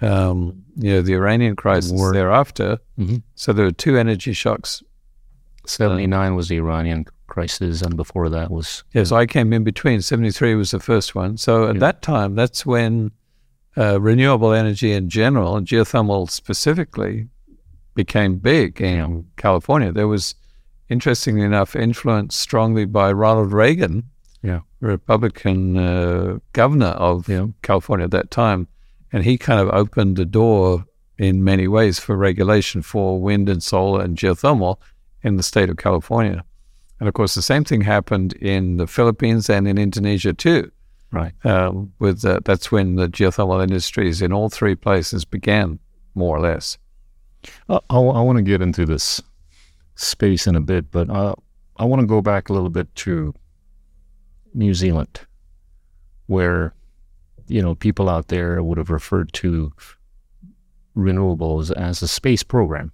um, 0.00 0.64
you 0.76 0.92
know, 0.92 1.02
the 1.02 1.12
Iranian 1.14 1.56
crisis 1.56 1.92
War. 1.92 2.12
thereafter. 2.14 2.78
Mhm. 2.98 3.22
So 3.34 3.52
there 3.52 3.66
were 3.66 3.70
two 3.72 3.98
energy 3.98 4.32
shocks. 4.32 4.82
79 5.66 6.34
was 6.34 6.48
the 6.48 6.56
Iranian 6.56 7.04
crisis, 7.26 7.82
and 7.82 7.96
before 7.96 8.28
that 8.28 8.50
was 8.50 8.84
Yeah, 8.92 9.04
so 9.04 9.16
I 9.16 9.26
came 9.26 9.52
in 9.52 9.64
between. 9.64 10.00
73 10.02 10.54
was 10.54 10.70
the 10.72 10.80
first 10.80 11.14
one. 11.14 11.36
So 11.36 11.68
at 11.68 11.76
Yeah. 11.76 11.80
that 11.80 12.02
time, 12.02 12.34
that's 12.34 12.64
when 12.66 13.12
uh, 13.76 14.00
renewable 14.00 14.52
energy 14.52 14.92
in 14.92 15.08
general, 15.08 15.56
and 15.56 15.66
geothermal 15.66 16.30
specifically, 16.30 17.28
became 17.94 18.36
big 18.36 18.80
in 18.80 19.24
California. 19.36 19.90
There 19.92 20.06
was, 20.08 20.34
interestingly 20.88 21.42
enough, 21.42 21.74
influenced 21.74 22.38
strongly 22.40 22.84
by 22.84 23.10
Ronald 23.12 23.52
Reagan, 23.52 24.04
Yeah. 24.42 24.60
Republican 24.80 25.76
uh, 25.76 26.38
governor 26.52 26.94
of 27.10 27.28
Yeah. 27.28 27.46
California 27.62 28.04
at 28.04 28.10
that 28.12 28.30
time. 28.30 28.68
And 29.12 29.24
he 29.24 29.38
kind 29.38 29.60
of 29.60 29.68
opened 29.70 30.16
the 30.16 30.24
door 30.24 30.84
in 31.18 31.42
many 31.44 31.66
ways 31.68 31.98
for 31.98 32.16
regulation 32.16 32.82
for 32.82 33.20
wind 33.20 33.48
and 33.48 33.62
solar 33.62 34.02
and 34.02 34.16
geothermal 34.16 34.76
in 35.22 35.36
the 35.36 35.42
state 35.42 35.70
of 35.70 35.76
California. 35.76 36.44
And 37.00 37.08
of 37.08 37.14
course, 37.14 37.34
the 37.34 37.42
same 37.42 37.64
thing 37.64 37.80
happened 37.80 38.34
in 38.34 38.76
the 38.76 38.86
Philippines 38.86 39.50
and 39.50 39.66
in 39.66 39.78
Indonesia 39.78 40.32
too. 40.32 40.70
right. 41.10 41.32
Um, 41.44 41.92
with 41.98 42.24
uh, 42.24 42.40
that's 42.44 42.70
when 42.70 42.96
the 42.96 43.08
geothermal 43.08 43.62
industries 43.62 44.22
in 44.22 44.32
all 44.32 44.48
three 44.48 44.74
places 44.74 45.24
began, 45.24 45.78
more 46.14 46.36
or 46.36 46.40
less. 46.40 46.78
Uh, 47.68 47.80
I, 47.90 47.96
I 47.96 48.20
want 48.20 48.36
to 48.38 48.42
get 48.42 48.62
into 48.62 48.86
this 48.86 49.20
space 49.96 50.46
in 50.46 50.56
a 50.56 50.60
bit, 50.60 50.90
but 50.90 51.10
uh, 51.10 51.34
I 51.76 51.84
want 51.84 52.00
to 52.00 52.06
go 52.06 52.22
back 52.22 52.48
a 52.48 52.52
little 52.52 52.70
bit 52.70 52.92
to 52.96 53.34
New 54.54 54.74
Zealand, 54.74 55.20
where 56.26 56.74
you 57.48 57.60
know 57.60 57.74
people 57.74 58.08
out 58.08 58.28
there 58.28 58.62
would 58.62 58.78
have 58.78 58.90
referred 58.90 59.32
to 59.34 59.72
renewables 60.96 61.72
as 61.76 62.02
a 62.02 62.08
space 62.08 62.42
program, 62.42 62.92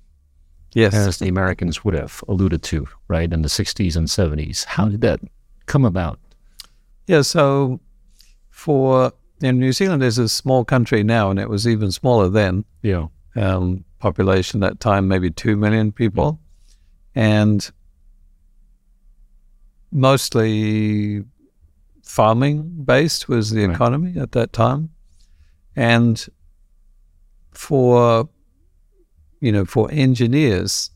Yes. 0.72 0.94
as 0.94 1.18
the 1.18 1.28
Americans 1.28 1.84
would 1.84 1.94
have 1.94 2.22
alluded 2.28 2.62
to, 2.64 2.86
right, 3.08 3.32
in 3.32 3.42
the 3.42 3.48
60s 3.48 3.96
and 3.96 4.06
70s. 4.08 4.64
How 4.64 4.88
did 4.88 5.00
that 5.00 5.20
come 5.66 5.84
about? 5.84 6.18
Yeah, 7.06 7.22
so 7.22 7.80
for 8.50 9.12
know, 9.40 9.50
New 9.52 9.72
Zealand 9.72 10.02
is 10.02 10.18
a 10.18 10.28
small 10.28 10.64
country 10.64 11.02
now, 11.02 11.30
and 11.30 11.38
it 11.40 11.48
was 11.48 11.66
even 11.66 11.90
smaller 11.90 12.28
then. 12.28 12.64
Yeah. 12.82 13.06
Um, 13.36 13.84
population 13.98 14.60
that 14.60 14.80
time, 14.80 15.08
maybe 15.08 15.30
two 15.30 15.56
million 15.56 15.92
people, 15.92 16.38
and 17.14 17.70
mostly 19.92 21.24
farming 22.04 22.82
based 22.84 23.28
was 23.28 23.50
the 23.50 23.66
Right. 23.66 23.74
economy 23.74 24.18
at 24.18 24.32
that 24.32 24.52
time, 24.52 24.90
and 25.76 26.26
for 27.52 28.28
you 29.40 29.52
know 29.52 29.64
for 29.64 29.90
engineers, 29.90 30.90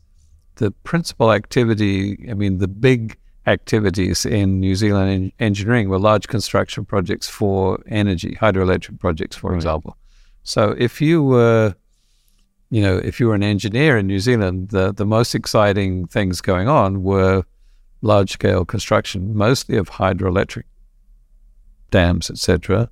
the 0.55 0.71
principal 0.71 1.31
activity, 1.31 2.25
I 2.29 2.33
mean, 2.33 2.59
the 2.59 2.67
big 2.67 3.17
activities 3.47 4.25
in 4.25 4.59
New 4.59 4.75
Zealand 4.75 5.09
en- 5.11 5.31
engineering 5.39 5.89
were 5.89 5.99
large 5.99 6.27
construction 6.27 6.85
projects 6.85 7.27
for 7.27 7.79
energy, 7.87 8.35
hydroelectric 8.41 8.99
projects, 8.99 9.35
for 9.35 9.51
Right. 9.51 9.57
example. 9.57 9.97
So 10.43 10.75
if 10.77 11.01
you 11.01 11.23
were, 11.23 11.75
you 12.71 12.81
know, 12.81 12.97
if 12.97 13.19
you 13.19 13.27
were 13.27 13.35
an 13.35 13.43
engineer 13.43 13.97
in 13.97 14.07
New 14.07 14.19
Zealand, 14.19 14.69
the, 14.69 14.91
the 14.93 15.05
most 15.05 15.35
exciting 15.35 16.07
things 16.07 16.41
going 16.41 16.67
on 16.67 17.03
were 17.03 17.43
large 18.01 18.31
scale 18.31 18.65
construction, 18.65 19.35
mostly 19.35 19.77
of 19.77 19.89
hydroelectric 19.89 20.63
dams, 21.91 22.29
etc., 22.29 22.89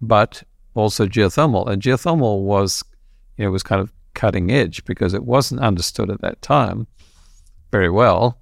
but 0.00 0.42
also 0.74 1.06
geothermal. 1.06 1.68
And 1.68 1.80
geothermal 1.80 2.42
was, 2.42 2.82
you 3.36 3.44
know, 3.44 3.50
was 3.50 3.62
kind 3.62 3.80
of 3.80 3.92
cutting 4.16 4.50
edge 4.50 4.84
because 4.84 5.14
it 5.14 5.24
wasn't 5.24 5.60
understood 5.60 6.10
at 6.10 6.20
that 6.22 6.42
time 6.42 6.88
very 7.70 7.90
well. 7.90 8.40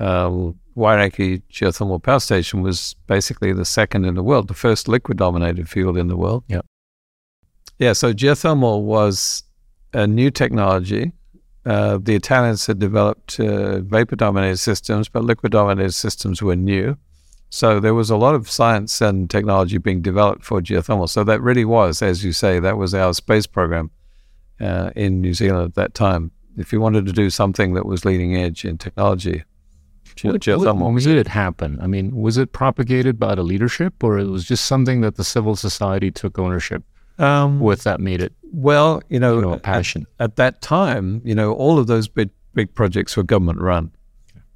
Um, 0.00 0.58
Wairakei 0.76 1.42
Geothermal 1.52 2.02
Power 2.02 2.18
Station 2.18 2.62
was 2.62 2.96
basically 3.06 3.52
the 3.52 3.64
second 3.64 4.04
in 4.04 4.14
the 4.14 4.22
world, 4.22 4.48
the 4.48 4.54
first 4.54 4.88
liquid 4.88 5.18
dominated 5.18 5.68
field 5.68 5.96
in 5.96 6.08
the 6.08 6.16
world. 6.16 6.42
Yeah. 6.48 6.62
Yeah, 7.78 7.92
so 7.92 8.12
geothermal 8.12 8.82
was 8.82 9.44
a 9.92 10.06
new 10.06 10.30
technology. 10.30 11.12
Uh, 11.66 11.98
the 12.00 12.14
Italians 12.14 12.66
had 12.66 12.78
developed 12.78 13.38
uh, 13.40 13.80
vapor 13.80 14.16
dominated 14.16 14.58
systems, 14.58 15.08
but 15.08 15.24
liquid 15.24 15.52
dominated 15.52 15.92
systems 15.92 16.42
were 16.42 16.56
new. 16.56 16.96
So 17.50 17.78
there 17.78 17.94
was 17.94 18.10
a 18.10 18.16
lot 18.16 18.34
of 18.34 18.50
science 18.50 19.00
and 19.00 19.30
technology 19.30 19.78
being 19.78 20.02
developed 20.02 20.44
for 20.44 20.60
geothermal. 20.60 21.08
So 21.08 21.24
that 21.24 21.40
really 21.40 21.64
was, 21.64 22.02
as 22.02 22.24
you 22.24 22.32
say, 22.32 22.58
that 22.58 22.76
was 22.76 22.94
our 22.94 23.14
space 23.14 23.46
program 23.46 23.90
uh, 24.60 24.90
in 24.96 25.20
New 25.20 25.34
Zealand 25.34 25.64
at 25.68 25.74
that 25.74 25.94
time. 25.94 26.30
If 26.56 26.72
you 26.72 26.80
wanted 26.80 27.06
to 27.06 27.12
do 27.12 27.30
something 27.30 27.74
that 27.74 27.84
was 27.86 28.04
leading 28.04 28.36
edge 28.36 28.64
in 28.64 28.78
technology, 28.78 29.42
What, 30.22 30.40
did 30.42 31.16
it 31.16 31.28
happen? 31.28 31.78
I 31.80 31.86
mean, 31.88 32.14
was 32.14 32.36
it 32.38 32.52
propagated 32.52 33.18
by 33.18 33.34
the 33.34 33.42
leadership, 33.42 34.04
or 34.04 34.18
it 34.18 34.28
was 34.28 34.44
just 34.44 34.66
something 34.66 35.00
that 35.00 35.16
the 35.16 35.24
civil 35.24 35.56
society 35.56 36.10
took 36.12 36.38
ownership 36.38 36.84
Um, 37.18 37.58
with 37.60 37.82
that 37.82 38.00
made 38.00 38.20
it 38.20 38.32
well, 38.52 39.02
you 39.08 39.18
know, 39.18 39.34
you 39.36 39.42
know, 39.42 39.50
a 39.52 39.56
at- 39.56 39.62
passion? 39.62 40.06
at 40.20 40.36
that 40.36 40.60
time, 40.62 41.20
you 41.24 41.34
know, 41.34 41.52
all 41.54 41.78
of 41.78 41.86
those 41.88 42.06
big 42.08 42.30
big 42.54 42.72
projects 42.74 43.16
were 43.16 43.24
government 43.24 43.60
run. 43.60 43.90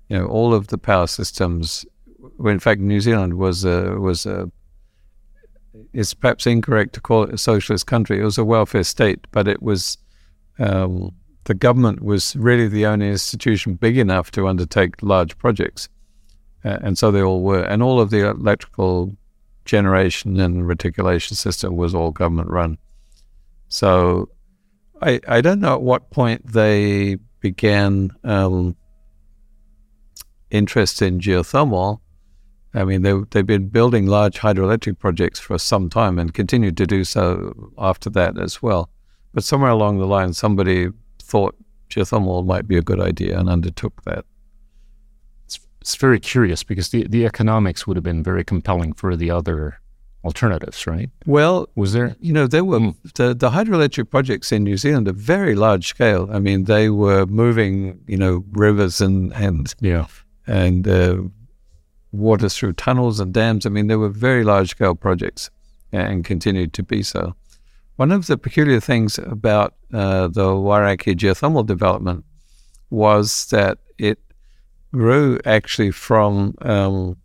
You 0.08 0.18
know, 0.18 0.26
all 0.26 0.54
of 0.54 0.68
the 0.68 0.78
power 0.78 1.06
systems. 1.08 1.84
In 2.44 2.60
fact, 2.60 2.80
New 2.80 3.00
Zealand 3.00 3.34
was 3.34 3.64
a 3.64 3.98
was 3.98 4.24
a. 4.26 4.50
It's 5.92 6.14
perhaps 6.14 6.46
incorrect 6.46 6.94
to 6.94 7.00
call 7.00 7.24
it 7.24 7.34
a 7.34 7.38
socialist 7.38 7.86
country. 7.86 8.20
It 8.20 8.24
was 8.24 8.38
a 8.38 8.44
welfare 8.44 8.84
state, 8.84 9.26
but 9.30 9.48
it 9.48 9.62
was. 9.62 9.98
Um, 10.58 11.12
the 11.44 11.54
government 11.54 12.02
was 12.02 12.36
really 12.36 12.68
the 12.68 12.84
only 12.84 13.08
institution 13.08 13.74
big 13.74 13.96
enough 13.96 14.30
to 14.32 14.48
undertake 14.48 15.02
large 15.02 15.38
projects, 15.38 15.88
uh, 16.64 16.78
and 16.82 16.98
so 16.98 17.10
they 17.10 17.22
all 17.22 17.42
were. 17.42 17.62
And 17.62 17.82
all 17.82 18.00
of 18.00 18.10
the 18.10 18.28
electrical 18.28 19.16
generation 19.64 20.40
and 20.40 20.66
reticulation 20.66 21.36
system 21.36 21.76
was 21.76 21.94
all 21.94 22.10
government 22.10 22.50
run. 22.50 22.78
So 23.68 24.30
I, 25.00 25.20
I 25.28 25.40
don't 25.40 25.60
know 25.60 25.74
at 25.74 25.82
what 25.82 26.10
point 26.10 26.52
they 26.52 27.18
began 27.40 28.10
um, 28.24 28.76
interest 30.50 31.02
in 31.02 31.20
geothermal. 31.20 32.00
I 32.80 32.84
mean, 32.84 33.02
they, 33.02 33.14
they've 33.30 33.46
been 33.46 33.68
building 33.68 34.06
large 34.06 34.38
hydroelectric 34.38 34.98
projects 34.98 35.40
for 35.40 35.58
some 35.58 35.88
time 35.90 36.18
and 36.18 36.32
continued 36.32 36.76
to 36.76 36.86
do 36.86 37.04
so 37.04 37.72
after 37.76 38.08
that 38.10 38.38
as 38.38 38.62
well. 38.62 38.88
But 39.34 39.44
somewhere 39.44 39.70
along 39.70 39.98
the 39.98 40.06
line, 40.06 40.32
somebody 40.32 40.88
thought 41.22 41.54
geothermal 41.90 42.44
might 42.46 42.66
be 42.68 42.76
a 42.76 42.82
good 42.82 43.00
idea 43.00 43.38
and 43.38 43.48
undertook 43.48 44.02
that. 44.04 44.24
It's, 45.46 45.58
it's 45.80 45.96
very 45.96 46.20
curious 46.20 46.62
because 46.62 46.90
the, 46.90 47.06
the 47.08 47.26
economics 47.26 47.86
would 47.86 47.96
have 47.96 48.04
been 48.04 48.22
very 48.22 48.44
compelling 48.44 48.92
for 48.92 49.16
the 49.16 49.30
other 49.30 49.80
alternatives, 50.24 50.86
right? 50.86 51.10
Well, 51.26 51.68
Was 51.74 51.92
there? 51.92 52.16
you 52.20 52.32
know, 52.32 52.46
there 52.46 52.64
were 52.64 52.80
Mm. 52.80 52.94
the, 53.14 53.34
the 53.34 53.50
hydroelectric 53.50 54.10
projects 54.10 54.52
in 54.52 54.64
New 54.64 54.76
Zealand 54.76 55.08
are 55.08 55.12
very 55.12 55.54
large 55.54 55.86
scale. 55.88 56.28
I 56.32 56.38
mean, 56.38 56.64
they 56.64 56.90
were 56.90 57.24
moving, 57.26 58.00
you 58.06 58.16
know, 58.16 58.44
rivers 58.52 59.00
and, 59.00 59.32
and 59.34 59.74
Yeah. 59.80 60.06
and 60.46 60.86
uh, 60.88 61.18
water 62.12 62.48
through 62.48 62.72
tunnels 62.74 63.20
and 63.20 63.32
dams. 63.32 63.66
I 63.66 63.68
mean, 63.68 63.86
they 63.86 63.96
were 63.96 64.08
very 64.08 64.44
large 64.44 64.70
scale 64.70 64.94
projects 64.94 65.50
and 65.92 66.24
continued 66.24 66.72
to 66.74 66.82
be 66.82 67.02
so. 67.02 67.34
One 67.96 68.12
of 68.12 68.26
the 68.26 68.38
peculiar 68.38 68.80
things 68.80 69.18
about 69.18 69.74
uh, 69.92 70.28
the 70.28 70.44
Wairakei 70.44 71.16
geothermal 71.16 71.66
development 71.66 72.24
was 72.90 73.46
that 73.46 73.78
it 73.98 74.18
grew 74.92 75.38
actually 75.44 75.90
from 75.90 76.54
um, 76.62 77.16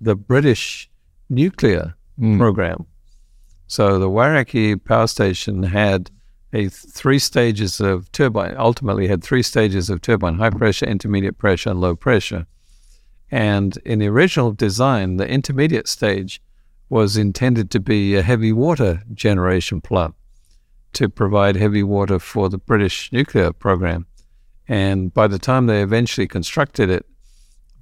the 0.00 0.16
British 0.16 0.90
nuclear 1.28 1.94
Mm. 2.20 2.36
program. 2.36 2.84
So 3.66 3.98
the 3.98 4.10
Wairakei 4.10 4.82
power 4.84 5.06
station 5.06 5.62
had 5.62 6.10
a 6.52 6.68
three 6.68 7.18
stages 7.18 7.80
of 7.80 8.12
turbine. 8.12 8.54
Ultimately, 8.58 9.08
had 9.08 9.24
three 9.24 9.42
stages 9.42 9.88
of 9.88 10.02
turbine: 10.02 10.34
high 10.34 10.50
pressure, 10.50 10.84
intermediate 10.84 11.38
pressure, 11.38 11.70
and 11.70 11.80
low 11.80 11.96
pressure. 11.96 12.46
And 13.30 13.76
in 13.84 14.00
the 14.00 14.08
original 14.08 14.52
design, 14.52 15.16
the 15.16 15.28
intermediate 15.28 15.88
stage 15.88 16.42
was 16.88 17.16
intended 17.16 17.70
to 17.70 17.80
be 17.80 18.16
a 18.16 18.22
heavy 18.22 18.52
water 18.52 19.02
generation 19.14 19.80
plant 19.80 20.14
to 20.92 21.08
provide 21.08 21.54
heavy 21.54 21.84
water 21.84 22.18
for 22.18 22.48
the 22.48 22.58
British 22.58 23.12
nuclear 23.12 23.52
program. 23.52 24.06
And 24.66 25.14
by 25.14 25.28
the 25.28 25.38
time 25.38 25.66
they 25.66 25.82
eventually 25.82 26.26
constructed 26.26 26.90
it, 26.90 27.06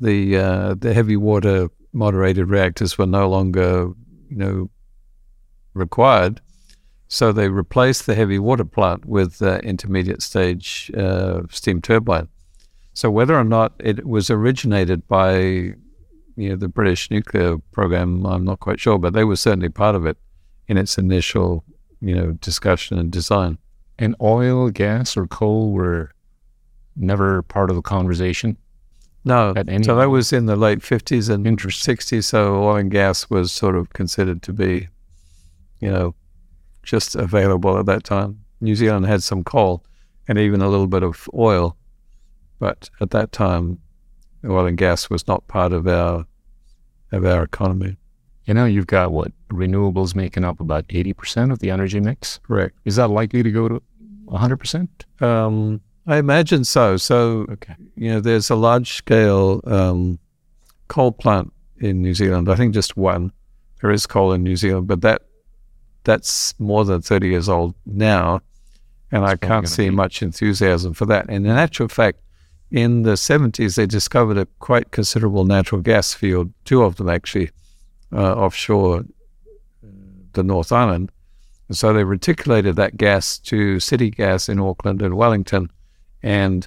the 0.00 0.36
uh, 0.36 0.74
the 0.74 0.94
heavy 0.94 1.16
water 1.16 1.68
moderated 1.92 2.48
reactors 2.48 2.98
were 2.98 3.06
no 3.06 3.28
longer, 3.28 3.90
you 4.28 4.36
know, 4.36 4.70
required. 5.74 6.40
So 7.08 7.32
they 7.32 7.48
replaced 7.48 8.06
the 8.06 8.14
heavy 8.14 8.38
water 8.38 8.64
plant 8.64 9.06
with 9.06 9.38
the 9.38 9.60
intermediate 9.60 10.22
stage 10.22 10.90
uh, 10.96 11.42
steam 11.50 11.80
turbine. 11.80 12.28
So 12.98 13.12
whether 13.12 13.38
or 13.38 13.44
not 13.44 13.74
it 13.78 14.04
was 14.04 14.28
originated 14.28 15.06
by 15.06 15.36
you 15.38 16.48
know 16.48 16.56
the 16.56 16.66
British 16.66 17.12
nuclear 17.12 17.56
program, 17.70 18.26
I'm 18.26 18.44
not 18.44 18.58
quite 18.58 18.80
sure, 18.80 18.98
but 18.98 19.12
they 19.12 19.22
were 19.22 19.36
certainly 19.36 19.68
part 19.68 19.94
of 19.94 20.04
it 20.04 20.16
in 20.66 20.76
its 20.76 20.98
initial 20.98 21.62
you 22.00 22.12
know 22.12 22.32
discussion 22.32 22.98
and 22.98 23.08
design. 23.12 23.56
And 24.00 24.16
oil, 24.20 24.70
gas, 24.70 25.16
or 25.16 25.28
coal 25.28 25.70
were 25.70 26.10
never 26.96 27.42
part 27.42 27.70
of 27.70 27.76
the 27.76 27.82
conversation. 27.82 28.56
No, 29.24 29.52
At 29.54 29.68
any 29.68 29.84
so 29.84 29.94
that 29.94 30.10
was 30.10 30.32
in 30.32 30.46
the 30.46 30.56
late 30.56 30.80
50s 30.80 31.30
and. 31.30 31.46
60s. 31.46 32.24
So 32.24 32.64
oil 32.64 32.78
and 32.78 32.90
gas 32.90 33.30
was 33.30 33.52
sort 33.52 33.76
of 33.76 33.90
considered 33.90 34.42
to 34.42 34.52
be, 34.52 34.88
you 35.78 35.88
know, 35.88 36.16
just 36.82 37.14
available 37.14 37.78
at 37.78 37.86
that 37.86 38.02
time. 38.02 38.40
New 38.60 38.74
Zealand 38.74 39.06
had 39.06 39.22
some 39.22 39.44
coal 39.44 39.84
and 40.26 40.36
even 40.36 40.60
a 40.60 40.68
little 40.68 40.88
bit 40.88 41.04
of 41.04 41.30
oil, 41.32 41.76
but 42.58 42.90
at 43.00 43.10
that 43.10 43.32
time, 43.32 43.78
oil 44.44 44.66
and 44.66 44.76
gas 44.78 45.10
was 45.10 45.26
not 45.28 45.46
part 45.48 45.72
of 45.72 45.86
our 45.86 46.26
of 47.12 47.24
our 47.24 47.42
economy. 47.42 47.96
You 48.44 48.54
know, 48.54 48.64
you've 48.64 48.86
got 48.86 49.12
what 49.12 49.32
renewables 49.50 50.14
making 50.14 50.44
up 50.44 50.60
about 50.60 50.84
eighty 50.90 51.12
percent 51.12 51.52
of 51.52 51.58
the 51.58 51.70
energy 51.70 52.00
mix. 52.00 52.38
Correct. 52.46 52.76
Is 52.84 52.96
that 52.96 53.08
likely 53.08 53.42
to 53.42 53.50
go 53.50 53.68
to 53.68 53.82
hundred 54.30 54.58
percent? 54.58 55.06
Um, 55.20 55.80
I 56.06 56.16
imagine 56.18 56.64
so. 56.64 56.96
So 56.96 57.46
Okay. 57.50 57.74
you 57.96 58.10
know, 58.10 58.20
there's 58.20 58.50
a 58.50 58.54
large 58.56 58.92
scale 58.94 59.60
um, 59.64 60.18
coal 60.88 61.12
plant 61.12 61.52
in 61.80 62.02
New 62.02 62.14
Zealand. 62.14 62.48
I 62.50 62.54
think 62.56 62.74
just 62.74 62.96
one. 62.96 63.32
There 63.80 63.90
is 63.90 64.06
coal 64.06 64.32
in 64.32 64.42
New 64.42 64.56
Zealand, 64.56 64.86
but 64.88 65.02
that 65.02 65.22
that's 66.04 66.58
more 66.58 66.84
than 66.84 67.00
30 67.02 67.28
years 67.28 67.48
old 67.48 67.74
now, 67.86 68.40
and 69.12 69.24
I 69.24 69.32
It's 69.32 69.40
probably 69.40 69.48
can't 69.56 69.68
see 69.68 69.88
be- 69.90 69.94
much 69.94 70.22
enthusiasm 70.22 70.94
for 70.94 71.06
that. 71.06 71.26
And 71.28 71.46
in 71.46 71.52
actual 71.52 71.88
fact, 71.88 72.18
in 72.70 73.02
the 73.02 73.12
70s, 73.12 73.76
they 73.76 73.86
discovered 73.86 74.36
a 74.36 74.46
quite 74.58 74.90
considerable 74.90 75.44
natural 75.44 75.80
gas 75.80 76.12
field, 76.12 76.52
two 76.64 76.82
of 76.82 76.96
them 76.96 77.08
actually, 77.08 77.50
uh, 78.12 78.34
offshore 78.34 79.00
uh, 79.00 79.02
the 80.32 80.42
North 80.42 80.70
Island. 80.72 81.10
And 81.68 81.76
so 81.76 81.92
they 81.92 82.04
reticulated 82.04 82.76
that 82.76 82.96
gas 82.96 83.38
to 83.40 83.80
city 83.80 84.10
gas 84.10 84.48
in 84.48 84.58
Auckland 84.58 85.02
and 85.02 85.16
Wellington, 85.16 85.70
and 86.22 86.66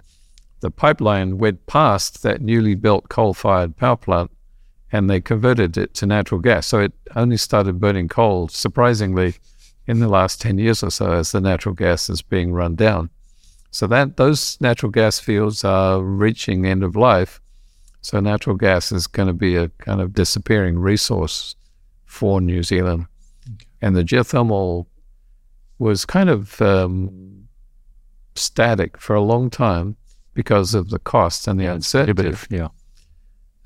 the 0.61 0.71
pipeline 0.71 1.39
went 1.39 1.65
past 1.65 2.21
that 2.21 2.41
newly 2.41 2.75
built 2.75 3.09
coal-fired 3.09 3.75
power 3.77 3.97
plant, 3.97 4.31
and 4.91 5.09
they 5.09 5.19
converted 5.19 5.75
it 5.77 5.93
to 5.95 6.05
natural 6.05 6.39
gas. 6.39 6.67
So 6.67 6.79
it 6.79 6.93
only 7.15 7.37
started 7.37 7.79
burning 7.79 8.07
coal, 8.07 8.47
surprisingly, 8.47 9.35
in 9.87 9.99
the 9.99 10.07
last 10.07 10.39
ten 10.39 10.59
years 10.59 10.83
or 10.83 10.91
so, 10.91 11.13
as 11.13 11.31
the 11.31 11.41
natural 11.41 11.73
gas 11.73 12.09
is 12.09 12.21
being 12.21 12.53
run 12.53 12.75
down. 12.75 13.09
So 13.71 13.87
that 13.87 14.17
those 14.17 14.59
natural 14.59 14.91
gas 14.91 15.19
fields 15.19 15.63
are 15.63 16.01
reaching 16.01 16.65
end 16.65 16.83
of 16.83 16.95
life. 16.95 17.41
So 18.01 18.19
natural 18.19 18.55
gas 18.55 18.91
is 18.91 19.07
going 19.07 19.27
to 19.27 19.33
be 19.33 19.55
a 19.55 19.69
kind 19.69 20.01
of 20.01 20.13
disappearing 20.13 20.79
resource 20.79 21.55
for 22.05 22.41
New 22.41 22.63
Zealand, 22.63 23.05
and 23.81 23.95
the 23.95 24.03
geothermal 24.03 24.87
was 25.79 26.05
kind 26.05 26.29
of 26.29 26.61
um, 26.61 27.47
static 28.35 28.97
for 28.97 29.15
a 29.15 29.21
long 29.21 29.49
time 29.49 29.95
because 30.33 30.73
of 30.73 30.89
the 30.89 30.99
cost 30.99 31.47
and 31.47 31.59
the 31.59 31.65
uncertainty. 31.65 32.23
Prohibitive, 32.23 32.47
yeah. 32.49 32.67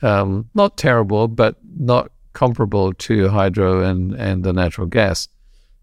Um, 0.02 0.50
not 0.54 0.78
terrible, 0.78 1.28
but 1.28 1.58
not 1.78 2.12
comparable 2.34 2.94
to 2.94 3.30
hydro 3.30 3.84
and, 3.84 4.14
and 4.14 4.44
the 4.44 4.54
natural 4.54 4.88
gas. 4.88 5.28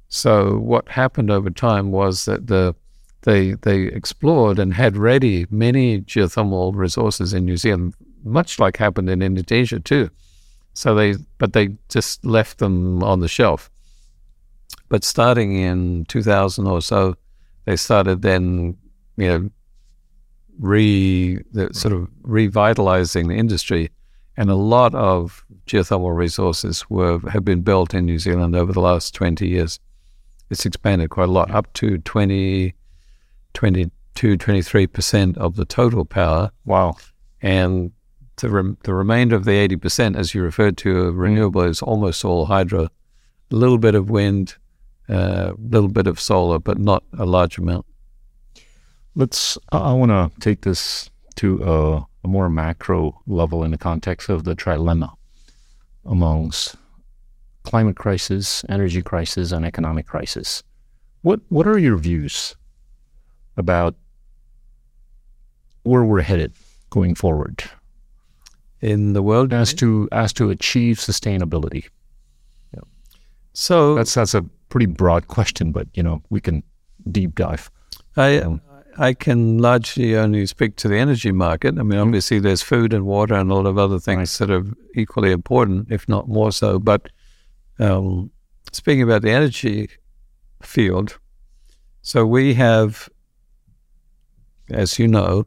So 0.09 0.59
what 0.59 0.89
happened 0.89 1.31
over 1.31 1.51
time 1.51 1.91
was 1.91 2.27
that 2.27 2.47
the 2.47 2.75
they 3.23 3.53
they 3.63 3.85
explored 3.85 4.59
and 4.59 4.75
had 4.75 4.97
ready 4.97 5.47
many 5.51 6.01
geothermal 6.03 6.75
resources 6.75 7.33
in 7.33 7.45
New 7.45 7.57
Zealand, 7.57 7.95
much 8.25 8.59
like 8.59 8.77
happened 8.77 9.09
in 9.09 9.23
Indonesia 9.23 9.81
too. 9.81 10.11
So 10.75 10.95
they 10.95 11.15
but 11.39 11.53
they 11.53 11.77
just 11.89 12.25
left 12.25 12.59
them 12.59 13.03
on 13.03 13.21
the 13.21 13.29
shelf. 13.29 13.71
But 14.89 15.05
starting 15.05 15.55
in 15.55 16.05
2000 16.07 16.67
or 16.67 16.83
so, 16.83 17.17
they 17.65 17.77
started 17.77 18.23
then, 18.23 18.77
you 19.17 19.27
know, 19.29 19.51
re 20.59 21.39
the, 21.53 21.73
sort 21.73 21.95
of 21.95 22.09
revitalizing 22.23 23.29
the 23.29 23.37
industry, 23.37 23.91
and 24.37 24.51
a 24.51 24.55
lot 24.55 24.95
of 24.95 25.45
geothermal 25.67 26.15
resources 26.15 26.89
were 26.91 27.21
have 27.31 27.45
been 27.45 27.63
built 27.63 27.95
in 27.95 28.05
New 28.05 28.19
Zealand 28.19 28.57
over 28.57 28.73
the 28.73 28.81
last 28.81 29.15
20 29.15 29.47
years. 29.47 29.79
It's 30.51 30.67
expanded 30.67 31.11
quite 31.11 31.29
a 31.29 31.33
lot, 31.33 31.51
up 31.51 31.73
to 31.75 31.99
20, 31.99 32.75
22, 33.55 34.37
23 34.37 34.87
percent 34.87 35.39
of 35.39 35.57
the 35.57 35.65
total 35.65 36.05
power. 36.05 36.51
Wow! 36.65 36.97
And 37.41 37.93
the 38.37 38.51
rem- 38.51 38.79
the 38.85 38.95
remainder 38.95 39.37
of 39.37 39.45
the 39.45 39.53
80 39.53 39.77
percent, 39.77 40.17
as 40.17 40.35
you 40.35 40.43
referred 40.43 40.77
to, 40.79 40.99
of 41.03 41.17
renewable 41.17 41.63
is 41.63 41.83
almost 41.83 42.25
all 42.25 42.47
hydro, 42.47 42.85
a 42.85 42.91
little 43.51 43.79
bit 43.79 43.95
of 43.95 44.11
wind, 44.11 44.57
a 45.09 45.15
uh, 45.15 45.53
little 45.59 45.89
bit 45.89 46.07
of 46.07 46.21
solar, 46.21 46.59
but 46.59 46.79
not 46.79 47.05
a 47.19 47.27
large 47.27 47.59
amount. 47.59 47.87
Let's. 49.15 49.59
I 49.71 49.93
want 49.93 50.11
to 50.11 50.31
take 50.41 50.63
this 50.63 51.11
to 51.37 51.63
a, 51.63 51.97
a, 52.25 52.29
more 52.29 52.49
macro 52.49 53.21
level 53.27 53.65
in 53.65 53.71
the 53.71 53.79
context 53.79 54.29
of 54.29 54.45
the 54.45 54.55
trilemma 54.55 55.13
amongst 56.05 56.77
climate 57.63 57.97
crisis, 57.97 58.65
energy 58.69 59.03
crisis, 59.03 59.53
and 59.53 59.65
economic 59.65 60.07
crisis. 60.07 60.63
What 61.23 61.41
What 61.49 61.67
are 61.67 61.79
your 61.79 61.97
views 61.97 62.57
about 63.57 63.95
where 65.83 66.05
we're 66.05 66.23
headed 66.23 66.53
going 66.91 67.15
forward 67.15 67.65
in 68.81 69.13
the 69.13 69.23
world 69.23 69.53
as 69.53 69.75
to 69.75 70.09
as 70.13 70.33
to 70.35 70.51
achieve 70.51 70.99
sustainability? 70.99 71.89
Yeah. 72.75 72.83
So 73.53 73.95
that's 73.95 74.15
that's 74.15 74.35
a 74.35 74.43
pretty 74.69 74.87
broad 74.87 75.29
question, 75.29 75.73
but 75.73 75.87
you 75.95 76.03
know 76.03 76.23
we 76.31 76.41
can 76.41 76.63
deep 77.11 77.35
dive. 77.35 77.71
I 78.17 78.39
um, 78.39 78.61
I 78.99 79.15
can 79.15 79.59
largely 79.59 80.17
only 80.17 80.47
speak 80.47 80.77
to 80.77 80.89
the 80.89 80.97
energy 80.97 81.33
market. 81.33 81.79
I 81.79 81.83
mean, 81.83 81.93
mm-hmm. 81.93 82.09
obviously, 82.09 82.39
there's 82.39 82.63
food 82.63 82.93
and 82.93 83.07
water 83.07 83.35
and 83.35 83.51
a 83.51 83.55
lot 83.55 83.67
of 83.67 83.79
other 83.79 83.99
things 83.99 84.41
right. 84.41 84.49
that 84.49 84.55
are 84.55 84.65
equally 84.95 85.33
important, 85.33 85.91
if 85.91 86.09
not 86.09 86.29
more 86.29 86.53
so. 86.53 86.79
But 86.79 87.09
um, 87.79 88.31
speaking 88.73 89.03
about 89.03 89.23
the 89.23 89.31
energy 89.31 89.89
field, 90.63 91.19
so 92.03 92.27
we 92.27 92.55
have, 92.55 93.09
as 94.71 94.99
you 94.99 95.09
know, 95.09 95.47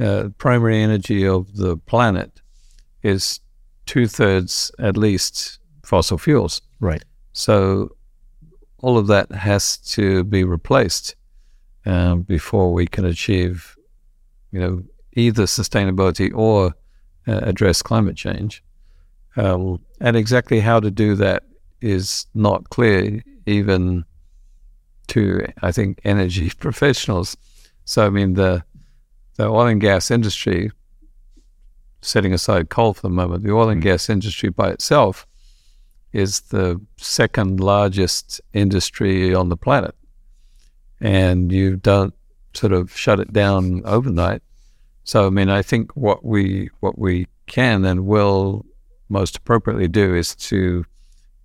uh, 0.00 0.28
primary 0.38 0.82
energy 0.82 1.26
of 1.26 1.56
the 1.56 1.76
planet 1.76 2.40
is 3.02 3.40
two 3.86 4.06
thirds 4.06 4.70
at 4.78 4.96
least 4.96 5.58
fossil 5.84 6.18
fuels. 6.18 6.62
Right. 6.80 7.04
So 7.32 7.94
all 8.78 8.98
of 8.98 9.06
that 9.08 9.30
has 9.32 9.76
to 9.78 10.24
be 10.24 10.44
replaced 10.44 11.16
um, 11.86 12.22
before 12.22 12.72
we 12.72 12.86
can 12.86 13.04
achieve, 13.04 13.76
you 14.52 14.60
know, 14.60 14.82
either 15.14 15.44
sustainability 15.44 16.32
or 16.34 16.74
uh, 17.26 17.40
address 17.42 17.82
climate 17.82 18.16
change. 18.16 18.62
Um, 19.36 19.80
and 20.00 20.16
exactly 20.16 20.60
how 20.60 20.80
to 20.80 20.90
do 20.90 21.14
that 21.16 21.44
is 21.80 22.26
not 22.34 22.70
clear, 22.70 23.22
even 23.46 24.04
to 25.08 25.46
I 25.62 25.72
think 25.72 26.00
energy 26.04 26.50
professionals. 26.58 27.36
So 27.84 28.06
I 28.06 28.10
mean 28.10 28.34
the 28.34 28.64
the 29.36 29.46
oil 29.46 29.66
and 29.66 29.80
gas 29.80 30.10
industry, 30.10 30.70
setting 32.00 32.32
aside 32.32 32.70
coal 32.70 32.94
for 32.94 33.02
the 33.02 33.10
moment, 33.10 33.42
the 33.42 33.52
oil 33.52 33.68
and 33.68 33.80
mm-hmm. 33.80 33.90
gas 33.90 34.08
industry 34.08 34.48
by 34.48 34.70
itself 34.70 35.26
is 36.12 36.40
the 36.42 36.80
second 36.96 37.58
largest 37.58 38.40
industry 38.52 39.34
on 39.34 39.48
the 39.48 39.56
planet 39.56 39.94
and 41.00 41.50
you 41.50 41.76
don't 41.76 42.14
sort 42.54 42.72
of 42.72 42.96
shut 42.96 43.20
it 43.20 43.32
down 43.32 43.82
overnight. 43.84 44.42
So 45.04 45.26
I 45.26 45.30
mean, 45.30 45.50
I 45.50 45.62
think 45.62 45.94
what 45.96 46.24
we 46.24 46.70
what 46.80 46.98
we 46.98 47.26
can 47.46 47.84
and 47.84 48.06
will 48.06 48.64
most 49.08 49.36
appropriately 49.36 49.88
do 49.88 50.14
is 50.14 50.34
to 50.36 50.84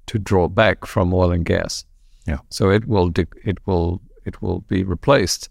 to 0.06 0.20
draw 0.20 0.48
back 0.48 0.86
from 0.86 1.14
oil 1.14 1.32
and 1.32 1.46
gas. 1.46 1.84
Yeah. 2.26 2.40
So 2.50 2.70
it 2.70 2.88
will 2.88 3.12
it 3.44 3.58
will 3.66 4.02
it 4.26 4.42
will 4.42 4.62
be 4.62 4.84
replaced 4.84 5.50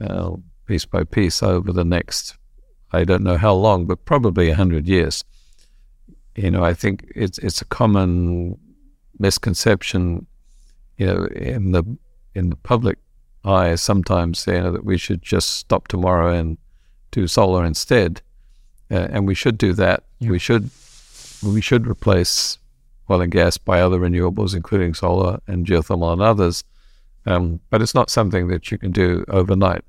uh, 0.00 0.32
piece 0.66 0.84
by 0.84 1.04
piece 1.04 1.42
over 1.42 1.72
the 1.72 1.84
next 1.84 2.36
I 2.94 3.02
don't 3.02 3.24
know 3.24 3.36
how 3.36 3.54
long, 3.54 3.86
but 3.86 4.04
probably 4.04 4.50
a 4.50 4.54
hundred 4.54 4.86
years. 4.86 5.24
You 6.36 6.50
know, 6.50 6.64
I 6.64 6.74
think 6.74 7.10
it's 7.14 7.38
it's 7.38 7.60
a 7.60 7.64
common 7.64 8.56
misconception, 9.18 10.26
you 10.96 11.06
know, 11.06 11.26
in 11.26 11.72
the 11.72 11.82
in 12.34 12.50
the 12.50 12.56
public 12.56 12.98
eye 13.44 13.74
sometimes 13.74 14.46
you 14.46 14.60
know, 14.60 14.72
that 14.72 14.84
we 14.84 14.96
should 14.96 15.22
just 15.22 15.50
stop 15.56 15.88
tomorrow 15.88 16.32
and 16.32 16.56
do 17.10 17.26
solar 17.26 17.64
instead, 17.64 18.22
uh, 18.90 19.08
and 19.10 19.26
we 19.26 19.34
should 19.34 19.58
do 19.58 19.72
that. 19.72 20.04
Yeah. 20.20 20.30
We 20.30 20.38
should 20.38 20.70
we 21.42 21.60
should 21.60 21.88
replace 21.88 22.58
oil 23.10 23.20
and 23.20 23.32
gas 23.32 23.58
by 23.58 23.80
other 23.80 23.98
renewables, 23.98 24.54
including 24.54 24.94
solar 24.94 25.40
and 25.48 25.66
geothermal 25.66 26.12
and 26.12 26.22
others. 26.22 26.62
Um, 27.26 27.60
but 27.70 27.80
it's 27.80 27.94
not 27.94 28.10
something 28.10 28.48
that 28.48 28.70
you 28.70 28.78
can 28.78 28.92
do 28.92 29.24
overnight. 29.28 29.84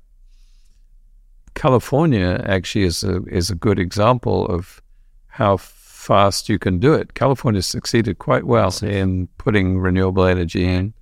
California 1.54 2.42
actually 2.46 2.84
is 2.84 3.02
a 3.02 3.22
is 3.24 3.50
a 3.50 3.54
good 3.54 3.78
example 3.78 4.46
of 4.46 4.82
how 5.28 5.56
fast 5.56 6.48
you 6.48 6.58
can 6.58 6.78
do 6.78 6.92
it. 6.92 7.14
California 7.14 7.62
succeeded 7.62 8.18
quite 8.18 8.44
well 8.44 8.72
in 8.82 9.26
putting 9.38 9.78
renewable 9.78 10.24
energy 10.24 10.64
in, 10.64 10.94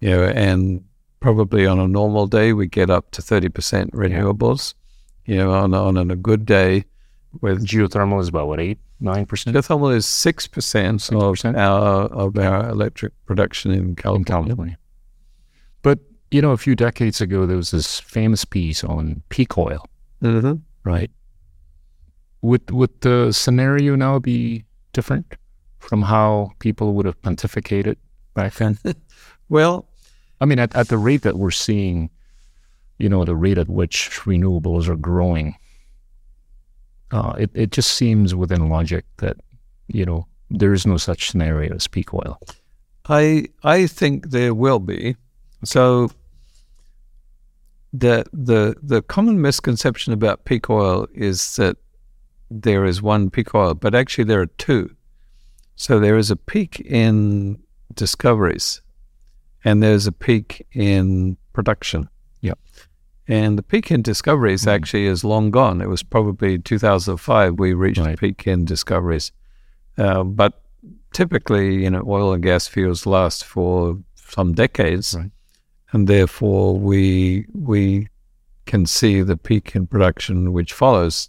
you 0.00 0.10
know, 0.10 0.24
and 0.24 0.84
probably 1.20 1.66
on 1.66 1.78
a 1.78 1.86
normal 1.86 2.26
day 2.26 2.52
we 2.52 2.66
get 2.66 2.90
up 2.90 3.10
to 3.12 3.22
30% 3.22 3.90
renewables. 3.90 4.74
Yeah. 5.26 5.34
You 5.34 5.40
know, 5.44 5.52
on, 5.52 5.74
on 5.74 6.10
a 6.10 6.16
good 6.16 6.44
day 6.44 6.84
with 7.40 7.64
geothermal 7.64 8.20
is 8.20 8.28
about 8.28 8.48
what 8.48 8.60
eight 8.60 8.78
nine 9.00 9.26
percent. 9.26 9.56
Geothermal 9.56 9.94
is 9.94 10.06
six 10.06 10.46
percent 10.46 11.10
of 11.12 11.44
our 11.44 12.06
of 12.06 12.36
our 12.38 12.68
electric 12.68 13.12
production 13.26 13.70
in 13.72 13.94
California. 13.94 14.18
in 14.18 14.24
California. 14.24 14.78
But 15.82 15.98
you 16.30 16.40
know, 16.40 16.52
a 16.52 16.56
few 16.56 16.74
decades 16.74 17.20
ago, 17.20 17.46
there 17.46 17.56
was 17.56 17.70
this 17.70 18.00
famous 18.00 18.44
piece 18.44 18.82
on 18.82 19.22
peak 19.28 19.58
oil, 19.58 19.86
mm-hmm. 20.22 20.54
right? 20.84 21.10
Would 22.40 22.70
would 22.70 23.00
the 23.00 23.32
scenario 23.32 23.94
now 23.96 24.18
be 24.18 24.64
different 24.92 25.36
from 25.78 26.02
how 26.02 26.52
people 26.58 26.94
would 26.94 27.06
have 27.06 27.20
pontificated 27.22 27.96
back 28.34 28.54
then? 28.54 28.78
well, 29.48 29.86
I 30.40 30.44
mean, 30.44 30.58
at, 30.58 30.74
at 30.74 30.88
the 30.88 30.98
rate 30.98 31.22
that 31.22 31.36
we're 31.38 31.50
seeing, 31.50 32.10
you 32.98 33.08
know, 33.08 33.24
the 33.24 33.36
rate 33.36 33.58
at 33.58 33.68
which 33.68 34.10
renewables 34.24 34.88
are 34.88 34.96
growing, 34.96 35.54
uh, 37.12 37.34
it, 37.38 37.50
it 37.54 37.70
just 37.70 37.92
seems 37.92 38.34
within 38.34 38.68
logic 38.68 39.04
that, 39.18 39.36
you 39.86 40.04
know, 40.04 40.26
there 40.50 40.72
is 40.72 40.86
no 40.86 40.96
such 40.96 41.30
scenario 41.30 41.74
as 41.74 41.86
peak 41.86 42.12
oil. 42.12 42.40
I 43.08 43.46
I 43.62 43.86
think 43.86 44.30
there 44.30 44.54
will 44.54 44.78
be. 44.78 45.16
So 45.64 46.10
the 47.92 48.24
the 48.32 48.74
the 48.82 49.02
common 49.02 49.40
misconception 49.40 50.12
about 50.12 50.44
peak 50.44 50.70
oil 50.70 51.06
is 51.14 51.56
that 51.56 51.76
there 52.50 52.84
is 52.84 53.00
one 53.00 53.30
peak 53.30 53.54
oil, 53.54 53.74
but 53.74 53.94
actually 53.94 54.24
there 54.24 54.40
are 54.40 54.46
two. 54.46 54.94
So 55.76 55.98
there 55.98 56.16
is 56.16 56.30
a 56.30 56.36
peak 56.36 56.80
in 56.80 57.58
discoveries 57.94 58.82
and 59.64 59.82
there's 59.82 60.06
a 60.06 60.12
peak 60.12 60.66
in 60.72 61.36
production. 61.52 62.08
Yeah. 62.40 62.54
And 63.28 63.56
the 63.56 63.62
peak 63.62 63.90
in 63.90 64.02
discoveries 64.02 64.64
mm. 64.64 64.72
actually 64.72 65.06
is 65.06 65.24
long 65.24 65.50
gone. 65.50 65.80
It 65.80 65.88
was 65.88 66.02
probably 66.02 66.58
2005 66.58 67.58
we 67.58 67.72
reached 67.72 68.00
right. 68.00 68.18
peak 68.18 68.46
in 68.46 68.64
discoveries. 68.64 69.32
Uh, 69.96 70.24
but 70.24 70.62
typically, 71.12 71.82
you 71.82 71.90
know, 71.90 72.02
oil 72.06 72.32
and 72.32 72.42
gas 72.42 72.66
fields 72.66 73.06
last 73.06 73.44
for 73.44 73.98
some 74.16 74.52
decades. 74.52 75.14
Right. 75.14 75.30
And 75.92 76.08
therefore, 76.08 76.78
we 76.78 77.46
we 77.52 78.08
can 78.66 78.86
see 78.86 79.22
the 79.22 79.36
peak 79.36 79.74
in 79.74 79.86
production 79.86 80.52
which 80.52 80.72
follows. 80.72 81.28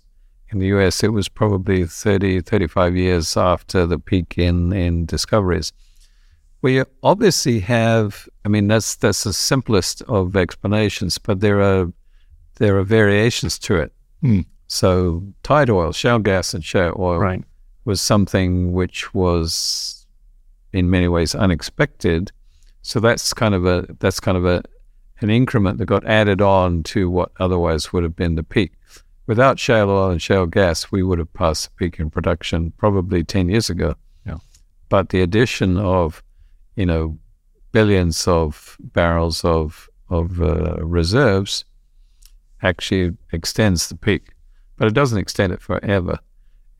In 0.50 0.60
the 0.60 0.68
US, 0.68 1.04
it 1.04 1.08
was 1.08 1.28
probably 1.28 1.86
30, 1.86 2.42
35 2.42 2.96
years 2.96 3.36
after 3.36 3.88
the 3.88 3.98
peak 3.98 4.38
in, 4.38 4.72
in 4.72 5.08
discoveries. 5.08 5.74
We 6.62 6.84
obviously 7.02 7.60
have. 7.62 8.30
I 8.46 8.50
mean, 8.50 8.68
that's 8.68 8.96
that's 8.96 9.24
the 9.24 9.34
simplest 9.34 10.02
of 10.04 10.36
explanations, 10.36 11.18
but 11.18 11.40
there 11.40 11.62
are 11.62 11.92
there 12.58 12.78
are 12.78 12.84
variations 12.84 13.60
to 13.60 13.76
it. 13.76 13.94
Mm. 14.24 14.46
So 14.68 15.24
tight 15.44 15.70
oil, 15.70 15.92
shale 15.92 16.20
gas, 16.20 16.54
and 16.54 16.64
shale 16.64 16.96
oil 16.98 17.20
right. 17.20 17.44
was 17.86 18.02
something 18.02 18.72
which 18.72 19.14
was 19.14 20.06
in 20.72 20.90
many 20.90 21.08
ways 21.08 21.36
unexpected. 21.36 22.32
So 22.84 23.00
that's 23.00 23.34
kind 23.34 23.56
of 23.56 23.66
a 23.66 23.88
that's 24.00 24.20
kind 24.20 24.38
of 24.38 24.46
a 24.46 24.62
an 25.22 25.30
increment 25.30 25.78
that 25.80 25.86
got 25.86 26.06
added 26.06 26.42
on 26.42 26.84
to 26.84 27.10
what 27.10 27.32
otherwise 27.40 27.92
would 27.92 28.04
have 28.04 28.16
been 28.16 28.36
the 28.36 28.44
peak. 28.44 28.74
Without 29.26 29.58
shale 29.58 29.90
oil 29.90 30.12
and 30.12 30.22
shale 30.22 30.46
gas, 30.46 30.92
we 30.92 31.02
would 31.02 31.18
have 31.18 31.34
passed 31.34 31.66
the 31.66 31.72
peak 31.78 32.00
in 32.00 32.10
production 32.12 32.72
probably 32.78 33.24
ten 33.24 33.50
years 33.50 33.70
ago. 33.70 33.96
Yeah. 34.26 34.38
But 34.90 35.10
the 35.10 35.22
addition 35.22 35.78
of 35.78 36.22
you 36.76 36.86
know, 36.86 37.18
billions 37.72 38.28
of 38.28 38.78
barrels 38.80 39.44
of 39.44 39.90
of 40.10 40.42
uh, 40.42 40.76
reserves 40.84 41.66
actually 42.62 43.16
extends 43.32 43.90
the 43.90 43.96
peak, 43.96 44.34
but 44.78 44.88
it 44.88 44.94
doesn't 44.94 45.18
extend 45.18 45.54
it 45.54 45.62
forever. 45.62 46.20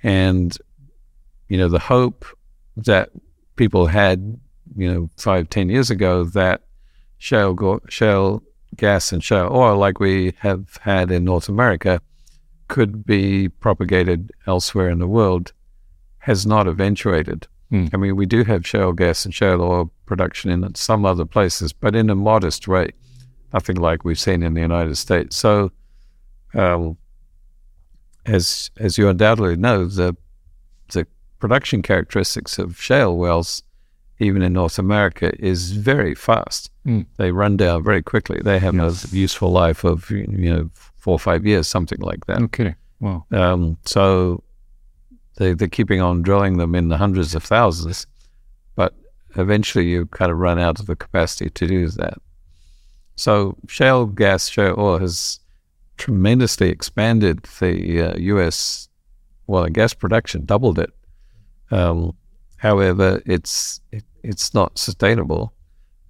And 0.02 0.58
you 1.48 1.58
know, 1.58 1.70
the 1.70 1.80
hope 1.80 2.26
that 2.78 3.10
people 3.56 3.88
had, 3.88 4.40
you 4.76 4.92
know, 4.92 5.10
five, 5.18 5.50
ten 5.50 5.70
years 5.70 5.90
ago 5.90 6.24
that 6.24 6.62
shale 7.18 7.54
go- 7.54 7.82
shale 7.90 8.44
gas 8.76 9.12
and 9.12 9.24
shale 9.24 9.50
oil, 9.52 9.78
like 9.78 10.00
we 10.00 10.34
have 10.40 10.78
had 10.82 11.12
in 11.12 11.24
North 11.24 11.50
America, 11.50 12.02
could 12.68 13.06
be 13.06 13.50
propagated 13.50 14.32
elsewhere 14.48 14.90
in 14.90 15.00
the 15.00 15.08
world, 15.08 15.54
has 16.20 16.46
not 16.46 16.68
eventuated. 16.68 17.48
Mm. 17.72 17.90
I 17.94 17.98
mean, 17.98 18.16
we 18.16 18.26
do 18.26 18.44
have 18.44 18.66
shale 18.66 18.94
gas 18.94 19.26
and 19.26 19.34
shale 19.34 19.62
oil 19.62 19.92
production 20.06 20.52
in 20.52 20.76
some 20.76 21.06
other 21.06 21.26
places, 21.26 21.74
but 21.74 21.96
in 21.96 22.10
a 22.10 22.16
modest 22.16 22.68
rate, 22.68 22.96
nothing 23.54 23.78
like 23.78 24.04
we've 24.04 24.20
seen 24.20 24.44
in 24.44 24.54
the 24.54 24.62
United 24.62 24.96
States. 24.96 25.36
So, 25.36 25.72
um, 26.54 26.98
as 28.26 28.72
as 28.78 28.98
you 28.98 29.10
undoubtedly 29.10 29.56
know, 29.56 29.86
the 29.86 30.16
the 30.94 31.06
production 31.40 31.82
characteristics 31.82 32.58
of 32.58 32.80
shale 32.80 33.18
wells, 33.18 33.64
even 34.24 34.42
in 34.42 34.54
North 34.54 34.80
America, 34.80 35.32
is 35.40 35.72
very 35.72 36.16
fast. 36.16 36.72
Mm. 36.86 37.06
They 37.18 37.32
run 37.32 37.58
down 37.58 37.84
very 37.84 38.02
quickly. 38.02 38.40
They 38.44 38.60
have 38.60 38.74
Yes. 38.76 39.12
a 39.12 39.16
useful 39.16 39.52
life 39.52 39.84
of 39.84 40.10
you 40.10 40.26
know 40.54 40.70
four 40.96 41.14
or 41.14 41.20
five 41.20 41.46
years, 41.46 41.68
something 41.68 42.00
like 42.00 42.26
that. 42.28 42.42
Okay. 42.44 42.76
Wow. 43.00 43.26
Um, 43.32 43.78
so 43.86 44.42
they, 45.38 45.54
they're 45.54 45.68
keeping 45.68 46.02
on 46.02 46.22
drilling 46.22 46.58
them 46.58 46.74
in 46.76 46.88
the 46.90 46.98
hundreds 46.98 47.36
of 47.36 47.44
thousands, 47.44 48.08
but 48.76 48.94
eventually 49.36 49.86
you 49.86 50.06
kind 50.08 50.32
of 50.32 50.38
run 50.38 50.60
out 50.60 50.80
of 50.80 50.86
the 50.86 50.96
capacity 50.96 51.50
to 51.50 51.68
do 51.68 51.90
that. 51.90 52.18
So 53.16 53.58
shale 53.68 54.06
gas, 54.06 54.48
shale 54.48 54.76
oil 54.78 55.00
has 55.00 55.40
tremendously 55.98 56.70
expanded 56.70 57.44
the 57.60 58.02
uh, 58.14 58.18
U.S. 58.18 58.88
well 59.48 59.66
gas 59.68 59.94
production, 59.94 60.46
doubled 60.46 60.80
it. 60.80 60.92
Um, 61.72 62.16
however, 62.58 63.22
it's 63.26 63.82
it, 63.92 64.04
it's 64.24 64.54
not 64.54 64.78
sustainable. 64.78 65.54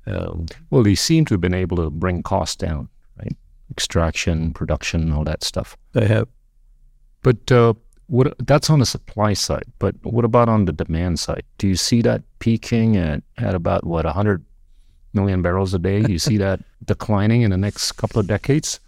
Um, 0.06 0.46
Well, 0.70 0.84
they 0.84 0.96
seem 0.96 1.26
to 1.26 1.34
have 1.34 1.42
been 1.42 1.54
able 1.54 1.78
to 1.78 1.90
bring 1.90 2.24
costs 2.24 2.56
down, 2.56 2.90
right? 3.18 3.36
Extraction, 3.72 4.54
production, 4.54 5.12
all 5.12 5.24
that 5.24 5.44
stuff. 5.44 5.78
they 5.94 6.08
have 6.08 6.28
But 7.22 7.52
uh, 7.52 7.74
what 8.08 8.36
that's 8.46 8.70
on 8.70 8.80
the 8.80 8.86
supply 8.86 9.34
side. 9.34 9.66
But 9.80 9.96
what 10.04 10.26
about 10.26 10.50
on 10.50 10.66
the 10.66 10.74
demand 10.74 11.20
side? 11.20 11.44
Do 11.58 11.68
you 11.68 11.76
see 11.76 12.02
that 12.02 12.22
peaking 12.40 12.98
at, 12.98 13.24
at 13.38 13.56
about 13.56 13.86
what 13.86 14.06
100 14.06 14.44
million 15.14 15.42
barrels 15.42 15.74
a 15.74 15.80
day? 15.80 16.02
Do 16.02 16.12
you 16.12 16.20
see 16.20 16.38
that 16.38 16.60
declining 16.86 17.42
in 17.42 17.52
the 17.52 17.58
next 17.58 17.94
couple 17.94 18.20
of 18.20 18.28
decades? 18.28 18.80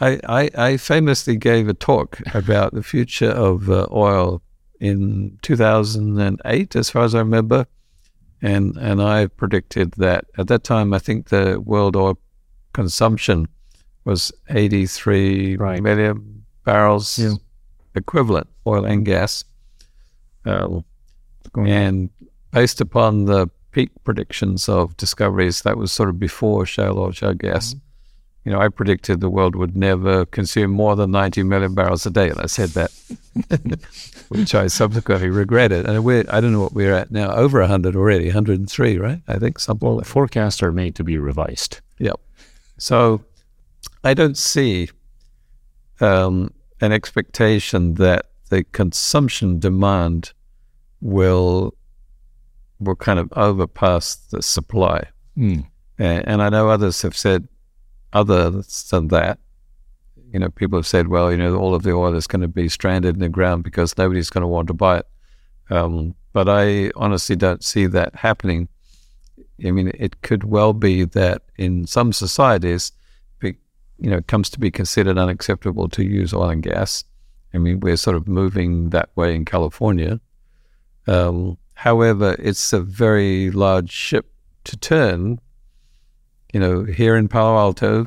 I, 0.00 0.20
I, 0.28 0.50
I 0.54 0.76
famously 0.76 1.36
gave 1.36 1.68
a 1.68 1.74
talk 1.74 2.20
about 2.34 2.74
the 2.74 2.82
future 2.82 3.30
of 3.30 3.70
uh, 3.70 3.86
oil 3.92 4.42
in 4.80 5.38
2008, 5.42 6.76
as 6.76 6.90
far 6.90 7.04
as 7.04 7.14
I 7.14 7.20
remember, 7.20 7.66
and 8.42 8.76
and 8.76 9.00
I 9.00 9.28
predicted 9.28 9.92
that 9.98 10.24
at 10.36 10.48
that 10.48 10.64
time 10.64 10.92
I 10.92 10.98
think 10.98 11.28
the 11.28 11.60
world 11.60 11.96
oil 11.96 12.18
consumption 12.72 13.46
was 14.04 14.32
83 14.50 15.56
Right. 15.56 15.82
million 15.82 16.44
barrels 16.64 17.18
Yeah. 17.18 17.34
equivalent, 17.94 18.48
oil 18.66 18.84
and 18.84 19.04
gas, 19.06 19.44
uh, 20.44 20.80
Going 21.52 21.68
and 21.70 22.10
based 22.50 22.80
upon 22.80 23.26
the 23.26 23.48
peak 23.72 23.90
predictions 24.04 24.68
of 24.68 24.96
discoveries, 24.96 25.62
that 25.62 25.76
was 25.76 25.92
sort 25.92 26.08
of 26.08 26.18
before 26.18 26.66
shale 26.66 26.98
oil, 26.98 27.12
shale 27.12 27.34
gas. 27.34 27.74
You 28.44 28.50
know, 28.50 28.60
I 28.60 28.68
predicted 28.68 29.20
the 29.20 29.30
world 29.30 29.54
would 29.54 29.76
never 29.76 30.26
consume 30.26 30.72
more 30.72 30.96
than 30.96 31.12
90 31.12 31.44
million 31.44 31.74
barrels 31.74 32.04
a 32.06 32.10
day, 32.10 32.28
and 32.28 32.40
I 32.40 32.46
said 32.46 32.70
that, 32.70 32.90
which 34.28 34.54
I 34.54 34.66
subsequently 34.66 35.30
regretted. 35.30 35.86
And 35.86 36.04
we're, 36.04 36.24
I 36.28 36.40
don't 36.40 36.52
know 36.52 36.60
what 36.60 36.72
we're 36.72 36.94
at 36.94 37.12
now, 37.12 37.32
over 37.34 37.60
100 37.60 37.94
already, 37.94 38.26
103, 38.26 38.98
right? 38.98 39.22
I 39.28 39.38
think 39.38 39.60
something 39.60 39.86
Well, 39.86 39.98
like 39.98 40.06
forecasts 40.06 40.60
are 40.62 40.72
made 40.72 40.96
to 40.96 41.04
be 41.04 41.18
revised. 41.18 41.80
Yep. 41.98 42.18
So 42.78 43.24
I 44.02 44.14
don't 44.14 44.36
see 44.36 44.88
um, 46.00 46.52
an 46.80 46.90
expectation 46.90 47.94
that 47.94 48.26
the 48.50 48.64
consumption 48.64 49.58
demand 49.60 50.32
will 51.00 51.74
will 52.80 52.96
kind 52.96 53.18
of 53.18 53.32
overpass 53.36 54.16
the 54.16 54.42
supply. 54.42 55.04
Mm. 55.38 55.66
And, 55.98 56.28
and 56.28 56.42
I 56.42 56.48
know 56.48 56.68
others 56.68 57.02
have 57.02 57.16
said 57.16 57.46
other 58.12 58.50
than 58.90 59.08
that. 59.08 59.38
You 60.32 60.38
know, 60.38 60.48
people 60.48 60.78
have 60.78 60.86
said, 60.86 61.08
well, 61.08 61.30
you 61.30 61.36
know, 61.36 61.56
all 61.56 61.74
of 61.74 61.82
the 61.82 61.92
oil 61.92 62.14
is 62.14 62.26
going 62.26 62.42
to 62.42 62.48
be 62.48 62.68
stranded 62.68 63.16
in 63.16 63.20
the 63.20 63.28
ground 63.28 63.64
because 63.64 63.98
nobody's 63.98 64.30
going 64.30 64.42
to 64.42 64.48
want 64.48 64.68
to 64.68 64.74
buy 64.74 64.98
it. 64.98 65.06
Um, 65.70 66.14
but 66.32 66.48
I 66.48 66.90
honestly 66.96 67.36
don't 67.36 67.62
see 67.62 67.86
that 67.86 68.14
happening. 68.14 68.68
I 69.64 69.70
mean, 69.70 69.92
it 69.94 70.22
could 70.22 70.44
well 70.44 70.72
be 70.72 71.04
that 71.04 71.42
in 71.56 71.86
some 71.86 72.12
societies, 72.12 72.92
you 74.02 74.10
know, 74.10 74.16
it 74.16 74.26
comes 74.26 74.50
to 74.50 74.58
be 74.58 74.70
considered 74.70 75.16
unacceptable 75.16 75.88
to 75.90 76.04
use 76.04 76.34
oil 76.34 76.50
and 76.50 76.62
gas. 76.62 77.04
I 77.54 77.58
mean, 77.58 77.78
we're 77.78 77.96
sort 77.96 78.16
of 78.16 78.26
moving 78.26 78.90
that 78.90 79.10
way 79.14 79.32
in 79.32 79.44
California. 79.44 80.20
Um, 81.06 81.56
however, 81.74 82.34
it's 82.40 82.72
a 82.72 82.80
very 82.80 83.52
large 83.52 83.92
ship 83.92 84.32
to 84.64 84.76
turn. 84.76 85.38
You 86.52 86.60
know, 86.60 86.84
here 86.84 87.16
in 87.16 87.28
Palo 87.28 87.56
Alto, 87.58 88.06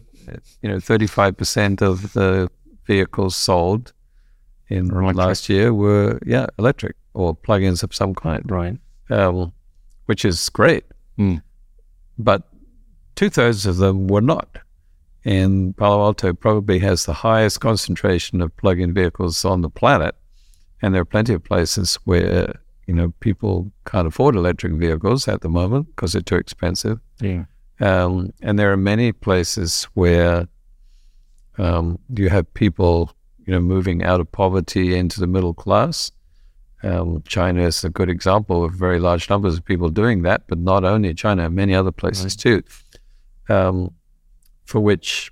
you 0.61 0.69
know, 0.69 0.77
35% 0.77 1.81
of 1.81 2.13
the 2.13 2.49
vehicles 2.85 3.35
sold 3.35 3.93
in 4.69 4.89
electric. 4.91 5.15
last 5.15 5.49
year 5.49 5.73
were, 5.73 6.19
yeah, 6.25 6.47
electric 6.59 6.95
or 7.13 7.35
plug-ins 7.35 7.83
of 7.83 7.93
some 7.93 8.13
kind 8.13 8.43
Right. 8.49 8.77
um, 9.09 9.51
which 10.05 10.25
is 10.25 10.49
great. 10.49 10.85
Mm. 11.17 11.41
But 12.17 12.43
two 13.15 13.29
thirds 13.29 13.65
of 13.65 13.77
them 13.77 14.07
were 14.07 14.21
not. 14.21 14.57
And 15.23 15.75
Palo 15.75 16.03
Alto 16.03 16.33
probably 16.33 16.79
has 16.79 17.05
the 17.05 17.13
highest 17.13 17.59
concentration 17.59 18.41
of 18.41 18.55
plug 18.57 18.79
in 18.79 18.93
vehicles 18.93 19.43
on 19.43 19.61
the 19.61 19.69
planet. 19.69 20.13
And 20.81 20.93
there 20.93 21.01
are 21.01 21.05
plenty 21.05 21.33
of 21.33 21.43
places 21.43 21.95
where, 22.05 22.53
you 22.85 22.93
know, 22.93 23.11
people 23.21 23.71
can't 23.85 24.07
afford 24.07 24.35
electric 24.35 24.73
vehicles 24.73 25.27
at 25.27 25.41
the 25.41 25.49
moment 25.49 25.87
because 25.87 26.13
they're 26.13 26.21
too 26.21 26.35
expensive. 26.35 26.99
Yeah. 27.19 27.45
Um, 27.79 28.31
and 28.41 28.57
there 28.57 28.71
are 28.71 28.77
many 28.77 29.11
places 29.11 29.83
where 29.93 30.47
um, 31.57 31.99
you 32.09 32.29
have 32.29 32.53
people, 32.53 33.11
you 33.45 33.53
know, 33.53 33.59
moving 33.59 34.03
out 34.03 34.19
of 34.19 34.31
poverty 34.31 34.95
into 34.95 35.19
the 35.19 35.27
middle 35.27 35.53
class. 35.53 36.11
Um, 36.83 37.23
China 37.27 37.63
is 37.63 37.83
a 37.83 37.89
good 37.89 38.09
example 38.09 38.63
of 38.63 38.73
very 38.73 38.99
large 38.99 39.29
numbers 39.29 39.57
of 39.57 39.65
people 39.65 39.89
doing 39.89 40.21
that, 40.23 40.43
but 40.47 40.59
not 40.59 40.83
only 40.83 41.13
China, 41.13 41.49
many 41.49 41.73
other 41.73 41.91
places 41.91 42.35
too, 42.35 42.61
um, 43.49 43.91
for 44.65 44.79
which, 44.79 45.31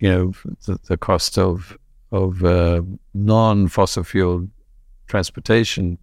you 0.00 0.10
know, 0.10 0.32
the, 0.66 0.78
the 0.88 0.96
cost 0.96 1.38
of 1.38 1.76
of 2.12 2.44
uh, 2.44 2.82
non-fossil 3.14 4.02
fuel 4.02 4.48
transportation 5.06 5.96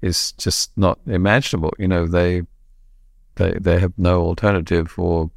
is 0.00 0.32
just 0.32 0.70
not 0.76 1.00
imaginable. 1.06 1.72
You 1.78 1.88
know, 1.88 2.06
they 2.06 2.42
they 3.40 3.58
they 3.58 3.78
have 3.80 3.92
no 3.96 4.22
alternative 4.22 4.98
or 4.98 5.30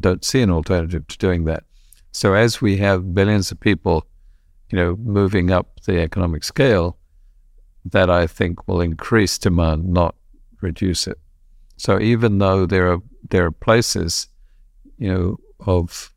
don't 0.00 0.24
see 0.24 0.42
an 0.42 0.50
alternative 0.50 1.06
to 1.08 1.18
doing 1.18 1.44
that. 1.44 1.64
So 2.12 2.34
as 2.34 2.60
we 2.60 2.76
have 2.78 3.14
billions 3.14 3.50
of 3.50 3.60
people, 3.60 4.06
you 4.70 4.78
know, 4.78 4.96
moving 4.96 5.50
up 5.50 5.80
the 5.86 6.00
economic 6.00 6.44
scale, 6.44 6.98
that 7.84 8.10
I 8.10 8.26
think 8.26 8.68
will 8.68 8.80
increase 8.80 9.38
demand, 9.38 9.88
not 9.88 10.14
reduce 10.60 11.06
it. 11.06 11.18
So 11.76 12.00
even 12.00 12.38
though 12.38 12.66
there 12.66 12.92
are 12.92 13.00
there 13.30 13.46
are 13.46 13.50
places, 13.50 14.28
you 14.98 15.12
know, 15.12 15.38
of 15.60 16.12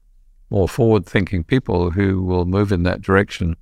more 0.49 0.67
forward-thinking 0.67 1.45
people 1.45 1.91
who 1.91 2.21
will 2.21 2.45
move 2.45 2.73
in 2.73 2.83
that 2.83 3.01
direction, 3.01 3.55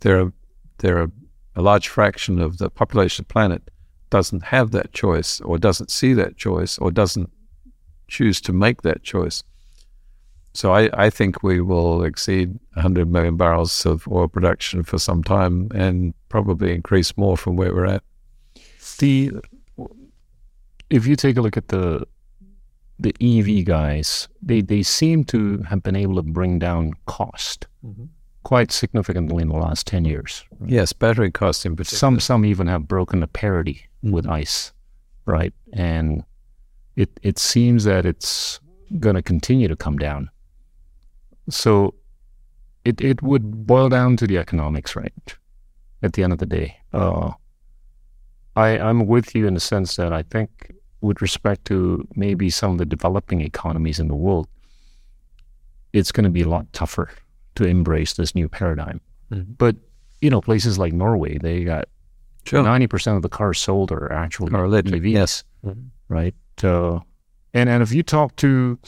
there 0.00 0.20
are 0.20 0.32
there 0.78 0.98
are 0.98 1.10
a 1.56 1.62
large 1.62 1.88
fraction 1.88 2.40
of 2.40 2.58
the 2.58 2.70
population 2.70 3.22
of 3.22 3.28
the 3.28 3.32
planet 3.32 3.62
doesn't 4.12 4.44
have 4.44 4.72
that 4.72 4.92
choice 4.92 5.40
or 5.40 5.56
doesn't 5.56 5.90
see 5.90 6.12
that 6.12 6.36
choice 6.36 6.76
or 6.76 6.90
doesn't 6.90 7.30
choose 8.08 8.42
to 8.42 8.52
make 8.52 8.82
that 8.82 9.02
choice. 9.02 9.42
So 10.52 10.74
I, 10.74 10.90
I 10.92 11.08
think 11.08 11.42
we 11.42 11.62
will 11.62 12.04
exceed 12.04 12.50
100 12.74 13.10
million 13.10 13.38
barrels 13.38 13.86
of 13.86 14.06
oil 14.06 14.28
production 14.28 14.82
for 14.82 14.98
some 14.98 15.24
time 15.24 15.70
and 15.74 16.12
probably 16.28 16.74
increase 16.74 17.16
more 17.16 17.38
from 17.38 17.56
where 17.56 17.74
we're 17.74 17.86
at. 17.86 18.02
The 18.98 19.32
if 20.90 21.06
you 21.06 21.16
take 21.16 21.38
a 21.38 21.40
look 21.40 21.56
at 21.56 21.68
the 21.68 22.06
the 22.98 23.14
EV 23.18 23.64
guys, 23.64 24.28
they 24.42 24.60
they 24.60 24.82
seem 24.82 25.24
to 25.32 25.62
have 25.70 25.82
been 25.82 25.96
able 25.96 26.16
to 26.16 26.22
bring 26.22 26.58
down 26.58 26.92
cost 27.06 27.66
mm-hmm. 27.82 28.04
quite 28.42 28.70
significantly 28.70 29.40
in 29.42 29.48
the 29.48 29.56
last 29.56 29.86
ten 29.86 30.04
years. 30.04 30.44
Yes, 30.66 30.92
battery 30.92 31.30
cost 31.30 31.64
in 31.64 31.76
particular. 31.76 31.98
Some 31.98 32.20
some 32.20 32.44
even 32.44 32.66
have 32.66 32.86
broken 32.86 33.20
the 33.20 33.26
parity 33.26 33.86
with. 34.02 34.26
ICE, 34.26 34.72
right? 35.26 35.54
And 35.72 36.24
it 36.96 37.10
it 37.22 37.38
seems 37.38 37.84
that 37.84 38.04
it's 38.04 38.60
going 38.98 39.16
to 39.16 39.22
continue 39.22 39.68
to 39.68 39.76
come 39.76 39.98
down. 39.98 40.30
So 41.48 41.94
it 42.84 43.00
it 43.00 43.22
would 43.22 43.66
boil 43.66 43.88
down 43.88 44.16
to 44.18 44.26
the 44.26 44.38
economics, 44.38 44.96
right? 44.96 45.12
At 46.02 46.14
the 46.14 46.24
end 46.24 46.32
of 46.32 46.38
the 46.38 46.46
day, 46.46 46.76
uh, 46.92 47.32
I 48.56 48.78
I'm 48.78 49.06
with 49.06 49.34
you 49.34 49.46
in 49.46 49.54
the 49.54 49.60
sense 49.60 49.96
that 49.96 50.12
I 50.12 50.22
think 50.22 50.72
with 51.00 51.20
respect 51.20 51.64
to 51.66 52.06
maybe 52.14 52.48
some 52.50 52.72
of 52.72 52.78
the 52.78 52.86
developing 52.86 53.40
economies 53.40 53.98
in 53.98 54.08
the 54.08 54.14
world, 54.14 54.46
it's 55.92 56.12
going 56.12 56.24
to 56.24 56.30
be 56.30 56.42
a 56.42 56.48
lot 56.48 56.72
tougher 56.72 57.10
to 57.56 57.64
embrace 57.64 58.14
this 58.14 58.34
new 58.34 58.48
paradigm. 58.48 59.00
Mm-hmm. 59.30 59.52
But 59.58 59.76
you 60.20 60.30
know, 60.30 60.40
places 60.40 60.78
like 60.78 60.92
Norway, 60.92 61.38
they 61.38 61.64
got 61.64 61.88
ninety 62.50 62.86
percent 62.86 63.16
of 63.16 63.22
the 63.22 63.28
cars 63.28 63.58
sold 63.58 63.92
are 63.92 64.12
actually 64.12 64.52
are 64.52 64.64
electric. 64.64 65.02
EVs, 65.02 65.12
yes, 65.12 65.44
right? 66.08 66.34
Uh, 66.62 67.00
and 67.54 67.68
and 67.68 67.82
if 67.82 67.92
you 67.92 68.02
talk 68.02 68.36
to 68.36 68.78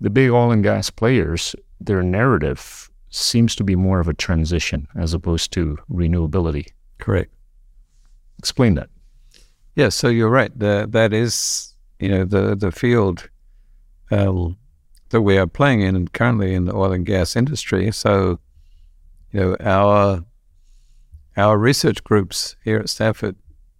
the 0.00 0.10
big 0.10 0.30
oil 0.30 0.50
and 0.50 0.62
gas 0.62 0.90
players, 0.90 1.54
their 1.80 2.02
narrative 2.02 2.90
seems 3.10 3.56
to 3.56 3.64
be 3.64 3.76
more 3.76 4.00
of 4.00 4.08
a 4.08 4.14
transition 4.14 4.86
as 4.96 5.12
opposed 5.12 5.52
to 5.52 5.76
renewability. 5.90 6.68
Correct. 6.98 7.30
Explain 8.38 8.74
that. 8.74 8.88
Yeah, 9.74 9.88
so 9.88 10.08
you're 10.08 10.30
right. 10.30 10.56
The, 10.56 10.86
that 10.90 11.12
is, 11.12 11.74
you 11.98 12.08
know, 12.08 12.24
the 12.24 12.56
the 12.56 12.72
field 12.72 13.28
um, 14.10 14.56
that 15.10 15.22
we 15.22 15.38
are 15.38 15.46
playing 15.46 15.82
in 15.82 16.08
currently 16.08 16.54
in 16.54 16.64
the 16.64 16.74
oil 16.74 16.92
and 16.92 17.06
gas 17.06 17.36
industry. 17.36 17.90
So, 17.92 18.38
you 19.32 19.40
know, 19.40 19.56
our 19.60 20.24
our 21.40 21.58
research 21.58 22.04
groups 22.04 22.56
here 22.64 22.78
at 22.78 22.88
Stanford 22.88 23.36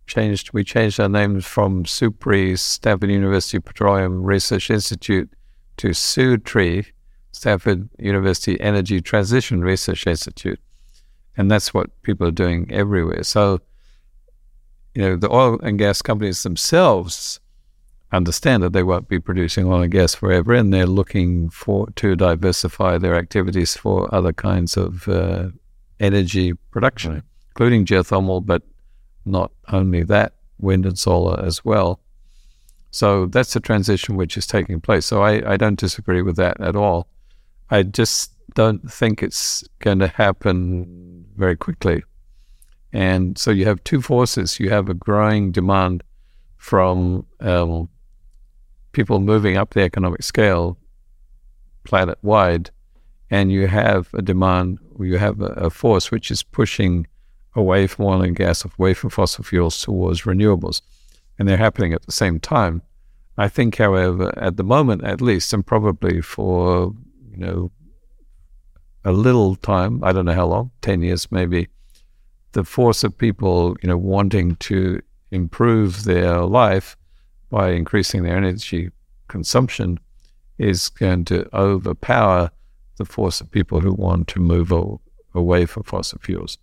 changed. 0.07 0.53
We 0.53 0.65
changed 0.65 0.99
our 0.99 1.09
names 1.09 1.47
from 1.47 1.85
SUPRI, 1.85 2.59
Stanford 2.59 3.11
University 3.11 3.61
Petroleum 3.61 4.23
Research 4.25 4.71
Institute, 4.71 5.31
to 5.77 5.89
SUTRI, 5.89 6.87
Stanford 7.33 7.89
University 7.99 8.61
Energy 8.61 9.01
Transition 9.01 9.61
Research 9.63 10.07
Institute, 10.07 10.61
and 11.37 11.51
that's 11.51 11.73
what 11.73 11.89
people 12.03 12.27
are 12.27 12.33
doing 12.33 12.67
everywhere. 12.71 13.23
So, 13.23 13.61
you 14.95 15.03
know, 15.03 15.17
the 15.17 15.31
oil 15.31 15.59
and 15.63 15.79
gas 15.79 16.03
companies 16.03 16.43
themselves 16.43 17.41
understand 18.13 18.63
that 18.63 18.73
they 18.73 18.83
won't 18.83 19.09
be 19.09 19.21
producing 19.21 19.67
oil 19.67 19.83
and 19.83 19.93
gas 19.93 20.15
forever, 20.15 20.55
and 20.55 20.73
they're 20.73 20.87
looking 20.87 21.51
for 21.51 21.89
to 21.97 22.17
diversify 22.17 22.99
their 22.99 23.15
activities 23.15 23.77
for 23.77 24.13
other 24.15 24.33
kinds 24.33 24.77
of 24.77 25.09
uh, 25.09 25.49
energy 26.01 26.55
production, 26.73 27.13
right. 27.15 27.23
Including 27.51 27.85
geothermal, 27.85 28.45
but 28.45 28.63
not 29.25 29.53
only 29.73 30.03
that, 30.05 30.35
wind 30.59 30.87
and 30.87 30.99
solar 30.99 31.45
as 31.45 31.65
well. 31.65 32.01
So 32.91 33.27
that's 33.27 33.55
the 33.55 33.61
transition 33.61 34.17
which 34.17 34.37
is 34.37 34.47
taking 34.47 34.81
place. 34.81 35.07
So 35.07 35.23
I, 35.23 35.53
I 35.53 35.57
don't 35.57 35.79
disagree 35.79 36.23
with 36.23 36.37
that 36.37 36.61
at 36.61 36.77
all. 36.77 37.09
I 37.71 37.85
just 37.85 38.33
don't 38.55 38.91
think 38.91 39.23
it's 39.23 39.65
going 39.79 40.01
to 40.01 40.09
happen 40.09 41.25
very 41.37 41.57
quickly. 41.57 42.03
And 42.93 43.39
so 43.39 43.53
you 43.53 43.65
have 43.67 43.83
two 43.85 44.03
forces. 44.03 44.59
You 44.59 44.71
have 44.71 44.89
a 44.89 44.95
growing 44.95 45.53
demand 45.53 46.03
from 46.57 47.27
um, 47.41 47.89
people 48.93 49.21
moving 49.21 49.57
up 49.57 49.75
the 49.75 49.83
economic 49.83 50.23
scale 50.23 50.77
planet 51.85 52.19
wide, 52.23 52.71
and 53.31 53.53
you 53.53 53.69
have 53.69 54.13
a 54.15 54.23
demand, 54.23 54.79
you 54.99 55.17
have 55.19 55.41
a, 55.41 55.47
a 55.47 55.71
force 55.71 56.11
which 56.11 56.31
is 56.31 56.43
pushing 56.43 57.07
away 57.55 57.87
from 57.87 58.07
oil 58.07 58.23
and 58.23 58.37
gas, 58.37 58.65
away 58.65 58.95
from 58.95 59.11
fossil 59.11 59.45
fuels 59.45 59.81
towards 59.81 60.23
renewables. 60.23 60.83
And 61.39 61.49
they're 61.49 61.57
happening 61.57 61.93
at 61.93 62.03
the 62.03 62.13
same 62.13 62.39
time. 62.39 62.83
I 63.39 63.49
think, 63.49 63.77
however, 63.77 64.33
at 64.37 64.57
the 64.57 64.65
moment 64.65 65.05
at 65.05 65.21
least, 65.21 65.53
and 65.53 65.67
probably 65.67 66.21
for, 66.21 66.95
you 67.31 67.37
know, 67.39 67.71
a 69.05 69.13
little 69.13 69.57
time, 69.57 70.05
I 70.05 70.13
don't 70.13 70.27
know 70.27 70.35
how 70.35 70.47
long, 70.47 70.71
10 70.83 71.03
years 71.03 71.33
maybe, 71.33 71.69
the 72.53 72.65
force 72.65 73.03
of 73.05 73.17
people, 73.17 73.77
you 73.83 73.89
know, 73.89 73.97
wanting 73.97 74.57
to 74.57 75.01
improve 75.31 76.05
their 76.05 76.41
life 76.41 76.97
by 77.49 77.71
increasing 77.71 78.23
their 78.23 78.37
energy 78.37 78.91
consumption 79.29 79.99
is 80.59 80.91
going 80.91 81.25
to 81.25 81.49
overpower 81.57 82.51
the 82.97 83.05
force 83.07 83.41
of 83.41 83.51
people 83.51 83.81
who 83.81 83.95
want 83.95 84.29
to 84.29 84.41
move 84.41 84.73
away 85.35 85.65
from 85.65 85.85
fossil 85.85 86.19
fuels. 86.23 86.59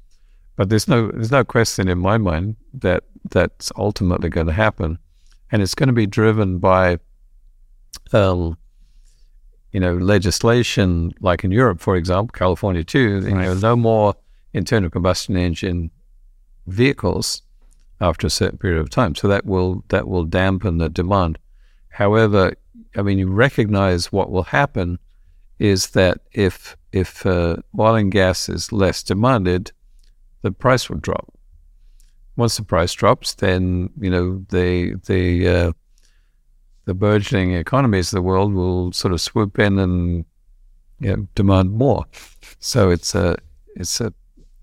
But 0.58 0.70
there's 0.70 0.88
no 0.88 1.10
there's 1.12 1.32
no 1.32 1.46
question 1.46 1.88
in 1.88 2.00
my 2.00 2.18
mind 2.18 2.58
that 2.74 3.04
that's 3.30 3.72
ultimately 3.78 4.30
going 4.30 4.48
to 4.48 4.54
happen, 4.54 4.98
and 5.52 5.62
it's 5.62 5.76
going 5.76 5.88
to 5.88 5.94
be 5.94 6.08
driven 6.08 6.58
by, 6.58 6.98
um, 8.12 8.58
you 9.72 9.80
know, 9.80 9.96
legislation 9.96 11.14
like 11.22 11.44
in 11.44 11.52
Europe, 11.52 11.80
for 11.80 11.96
example, 11.96 12.34
California 12.34 12.84
too. 12.84 13.22
You 13.24 13.36
know, 13.36 13.54
no 13.54 13.76
more 13.76 14.16
internal 14.54 14.90
combustion 14.90 15.38
engine 15.38 15.92
vehicles 16.66 17.44
after 18.02 18.28
a 18.28 18.32
certain 18.32 18.58
period 18.58 18.82
of 18.82 18.90
time. 18.90 19.14
So 19.14 19.28
that 19.28 19.46
will 19.46 19.84
that 19.90 20.08
will 20.08 20.26
dampen 20.26 20.80
the 20.80 20.90
demand. 20.90 21.38
However, 21.90 22.54
I 22.96 23.04
mean, 23.04 23.20
you 23.20 23.30
recognize 23.30 24.12
what 24.12 24.32
will 24.32 24.44
happen 24.44 24.98
is 25.60 25.92
that 25.92 26.20
if 26.32 26.76
if 26.92 27.26
uh, 27.28 27.58
oil 27.78 27.96
and 27.96 28.12
gas 28.12 28.50
is 28.50 28.72
less 28.72 29.04
demanded, 29.04 29.72
the 30.42 30.52
price 30.52 30.90
will 30.90 30.98
drop. 30.98 31.34
Once 32.36 32.58
the 32.58 32.64
price 32.64 32.94
drops, 32.94 33.34
then 33.36 33.90
you 34.00 34.10
know 34.10 34.46
the 34.50 34.96
the 35.06 35.48
uh, 35.48 35.72
the 36.86 36.94
burgeoning 36.94 37.54
economies 37.54 38.14
of 38.14 38.18
the 38.18 38.22
world 38.22 38.54
will 38.54 38.92
sort 38.94 39.14
of 39.14 39.22
swoop 39.22 39.60
in 39.60 39.78
and 39.80 40.26
you 41.00 41.16
know, 41.16 41.28
demand 41.36 41.72
more. 41.72 42.06
So 42.60 42.90
it's 42.90 43.14
a 43.14 43.38
it's 43.76 44.02
a 44.02 44.12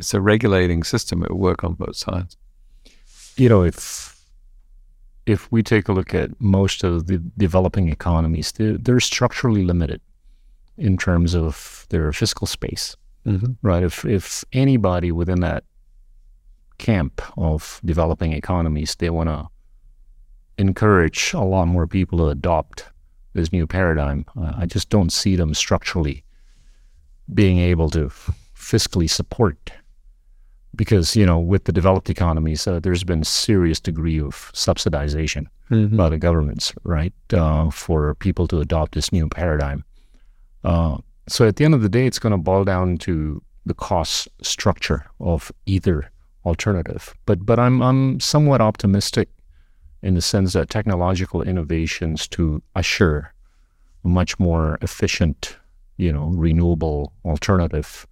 it's 0.01 0.15
a 0.15 0.21
regulating 0.21 0.83
system. 0.83 1.23
It 1.23 1.31
will 1.31 1.39
work 1.39 1.63
on 1.63 1.75
both 1.75 1.95
sides. 1.95 2.37
You 3.37 3.49
know, 3.49 3.63
if 3.63 4.21
if 5.27 5.51
we 5.53 5.63
take 5.63 5.89
a 5.89 5.93
look 5.93 6.13
at 6.15 6.31
most 6.41 6.83
of 6.83 7.07
the 7.07 7.19
developing 7.39 7.89
economies, 7.89 8.53
they're, 8.53 8.77
they're 8.79 9.01
structurally 9.01 9.65
limited 9.65 10.01
in 10.77 10.97
terms 10.97 11.35
of 11.35 11.87
their 11.91 12.13
fiscal 12.13 12.47
space, 12.47 12.97
mm-hmm. 13.27 13.53
right? 13.63 13.83
If 13.83 14.05
if 14.05 14.45
anybody 14.53 15.13
within 15.13 15.41
that 15.41 15.65
camp 16.79 17.23
of 17.37 17.81
developing 17.85 18.33
economies, 18.33 18.97
they 18.97 19.11
want 19.11 19.29
to 19.29 19.49
encourage 20.59 21.33
a 21.33 21.41
lot 21.41 21.67
more 21.67 21.87
people 21.87 22.19
to 22.19 22.29
adopt 22.29 22.85
this 23.33 23.53
new 23.53 23.67
paradigm. 23.67 24.25
Uh, 24.39 24.53
I 24.57 24.67
just 24.67 24.89
don't 24.91 25.11
see 25.11 25.37
them 25.37 25.55
structurally 25.55 26.25
being 27.33 27.59
able 27.59 27.91
to 27.91 28.11
fiscally 28.57 29.09
support 29.09 29.73
because 30.77 31.15
you 31.15 31.25
know 31.25 31.39
with 31.39 31.65
the 31.65 31.73
developed 31.73 32.11
economies 32.11 32.67
uh, 32.67 32.81
there's 32.81 33.05
been 33.05 33.23
a 33.23 33.25
serious 33.25 33.81
degree 33.81 34.21
of 34.21 34.51
subsidization 34.55 35.47
mm-hmm. 35.71 35.97
by 35.97 36.09
the 36.09 36.19
governments 36.19 36.73
right 36.83 37.13
uh, 37.33 37.71
for 37.71 38.15
people 38.17 38.47
to 38.49 38.61
adopt 38.61 38.95
this 38.95 39.13
new 39.13 39.29
paradigm 39.29 39.85
uh, 40.65 40.97
so 41.29 41.47
at 41.47 41.57
the 41.57 41.65
end 41.65 41.75
of 41.75 41.83
the 41.83 41.89
day 41.89 42.07
it's 42.07 42.19
going 42.19 42.33
to 42.33 42.39
boil 42.39 42.65
down 42.65 42.97
to 42.99 43.43
the 43.67 43.75
cost 43.75 44.29
structure 44.43 45.05
of 45.21 45.51
either 45.67 46.11
alternative 46.45 47.15
but 47.27 47.45
but 47.45 47.59
I'm 47.59 47.83
I'm 47.83 48.21
somewhat 48.21 48.61
optimistic 48.61 49.29
in 50.03 50.15
the 50.15 50.21
sense 50.21 50.53
that 50.53 50.69
technological 50.69 51.41
innovations 51.43 52.29
to 52.29 52.63
assure 52.75 53.33
a 54.05 54.09
much 54.09 54.39
more 54.39 54.79
efficient 54.83 55.57
you 55.97 56.13
know 56.13 56.27
renewable 56.27 57.13
alternative 57.25 58.07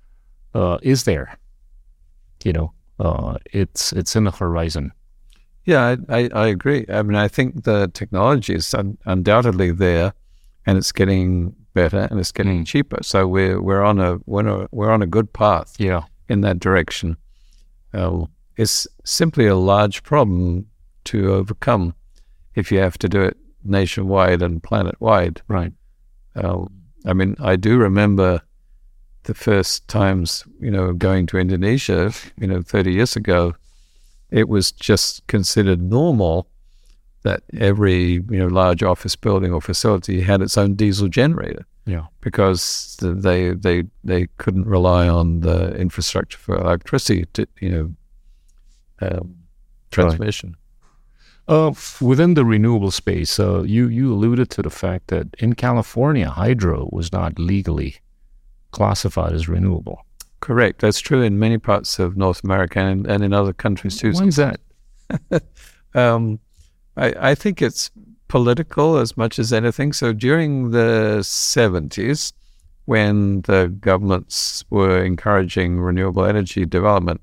uh, 0.55 0.79
is 0.83 1.05
there 1.05 1.39
you 2.45 2.53
know, 2.53 2.73
uh, 2.99 3.39
it's 3.53 3.93
it's 3.93 4.17
in 4.17 4.25
the 4.25 4.31
horizon. 4.31 4.93
Yeah, 5.65 5.97
I, 6.09 6.19
I, 6.19 6.31
I, 6.35 6.47
agree. 6.49 6.85
I 6.89 7.03
mean, 7.03 7.17
I 7.17 7.29
think 7.29 7.65
the 7.65 7.89
technology 7.95 8.55
is 8.55 8.75
un- 8.75 8.99
undoubtedly 9.07 9.71
there, 9.71 10.13
and 10.67 10.77
it's 10.77 10.91
getting 10.91 11.55
better 11.75 12.09
and 12.11 12.21
it's 12.21 12.33
getting 12.33 12.63
mm. 12.63 12.67
cheaper. 12.67 12.99
So 13.03 13.27
we're 13.27 13.61
we're 13.61 13.83
on 13.83 13.99
a 14.01 14.19
we're 14.27 14.41
on 14.41 14.49
a, 14.49 14.69
we're 14.71 14.91
on 14.91 15.03
a 15.03 15.07
good 15.07 15.33
path. 15.33 15.75
Yeah. 15.79 16.03
in 16.29 16.41
that 16.41 16.59
direction. 16.59 17.17
Uh, 17.93 18.25
it's 18.57 18.87
simply 19.05 19.47
a 19.47 19.57
large 19.57 20.03
problem 20.03 20.67
to 21.05 21.33
overcome 21.33 21.95
if 22.55 22.73
you 22.73 22.79
have 22.79 22.99
to 22.99 23.09
do 23.09 23.21
it 23.21 23.37
nationwide 23.65 24.43
and 24.43 24.63
planet 24.63 24.99
wide. 25.01 25.43
Right. 25.49 25.73
Uh, 26.35 26.65
I 27.05 27.13
mean, 27.13 27.37
I 27.41 27.57
do 27.57 27.77
remember 27.77 28.41
the 29.25 29.35
first 29.35 29.87
times, 29.89 30.45
you 30.61 30.71
know, 30.71 30.93
going 30.93 31.27
to 31.27 31.39
Indonesia, 31.39 32.13
you 32.39 32.47
know, 32.47 32.63
30 32.63 32.93
years 32.93 33.17
ago, 33.17 33.55
it 34.31 34.49
was 34.49 34.73
just 34.73 35.27
considered 35.27 35.83
normal 35.83 36.49
that 37.23 37.43
every, 37.59 38.15
you 38.15 38.39
know, 38.39 38.47
large 38.47 38.83
office 38.83 39.17
building 39.17 39.53
or 39.53 39.61
facility 39.61 40.21
had 40.21 40.43
its 40.43 40.59
own 40.59 40.75
diesel 40.75 41.09
generator. 41.09 41.67
Yeah. 41.87 42.07
Because 42.21 42.97
they 43.01 43.51
they 43.51 43.85
they 44.05 44.29
couldn't 44.39 44.67
rely 44.67 45.09
on 45.09 45.41
the 45.41 45.75
infrastructure 45.77 46.39
for 46.39 46.57
electricity 46.57 47.27
to, 47.33 47.47
you 47.61 47.71
know, 47.71 49.09
um, 49.09 49.37
transmission. 49.91 50.51
Right. 50.51 50.59
Uh, 51.49 51.73
within 52.01 52.35
the 52.35 52.45
renewable 52.45 52.93
space, 52.93 53.41
uh, 53.41 53.63
you 53.63 53.89
you 53.89 54.13
alluded 54.13 54.49
to 54.51 54.63
the 54.63 54.71
fact 54.71 55.09
that 55.09 55.27
in 55.39 55.55
California, 55.55 56.29
hydro 56.31 56.89
was 56.93 57.13
not 57.13 57.37
legally 57.39 57.97
classified 58.71 59.33
as 59.33 59.49
renewable. 59.49 60.05
Correct. 60.41 60.81
That's 60.81 61.01
true 61.01 61.23
in 61.23 61.39
many 61.39 61.59
parts 61.59 61.99
of 61.99 62.17
North 62.17 62.43
America 62.43 62.81
and, 62.81 63.07
and 63.07 63.23
in 63.23 63.33
other 63.33 63.53
countries 63.53 63.97
too. 63.97 64.13
Why 64.13 64.25
is 64.25 64.37
that? 64.37 64.61
um, 65.95 66.41
I, 66.97 67.31
I 67.31 67.35
think 67.35 67.63
it's 67.63 67.91
political 68.29 68.97
as 68.97 69.17
much 69.17 69.39
as 69.39 69.53
anything. 69.53 69.93
So 69.93 70.13
during 70.13 70.71
the 70.71 71.19
70s, 71.21 72.33
when 72.87 73.43
the 73.43 73.75
governments 73.81 74.65
were 74.71 75.05
encouraging 75.05 75.81
renewable 75.81 76.25
energy 76.25 76.65
development, 76.65 77.21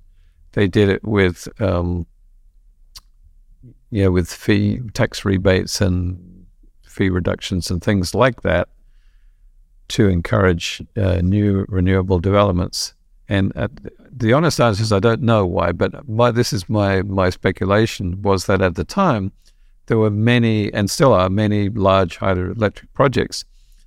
they 0.54 0.68
did 0.68 0.90
it 0.90 1.04
with 1.04 1.48
um, 1.62 2.06
yeah, 3.92 4.08
with 4.08 4.32
fee 4.32 4.82
tax 4.94 5.26
rebates 5.26 5.82
and 5.82 6.46
fee 6.84 7.10
reductions 7.10 7.72
and 7.72 7.84
things 7.84 8.14
like 8.14 8.42
that 8.44 8.70
to 9.90 10.08
encourage 10.08 10.82
uh, 10.96 11.22
new 11.24 11.66
renewable 11.68 12.20
developments. 12.20 12.94
And 13.28 13.52
uh, 13.56 13.68
the 14.12 14.34
honest 14.34 14.60
answer 14.60 14.84
is 14.84 14.92
I 14.92 15.00
don't 15.00 15.22
know 15.22 15.46
why, 15.46 15.72
but 15.72 16.08
my, 16.08 16.32
this 16.32 16.54
is 16.54 16.70
my 16.70 17.02
my 17.04 17.30
speculation 17.30 18.22
was 18.22 18.46
that 18.46 18.62
at 18.62 18.76
the 18.76 18.84
time 18.84 19.32
there 19.89 19.97
were 19.97 20.12
many 20.12 20.71
and 20.71 20.89
still 20.89 21.13
are 21.13 21.30
many 21.30 21.67
large 21.69 22.19
hydroelectric 22.19 22.93
projects. 22.93 23.43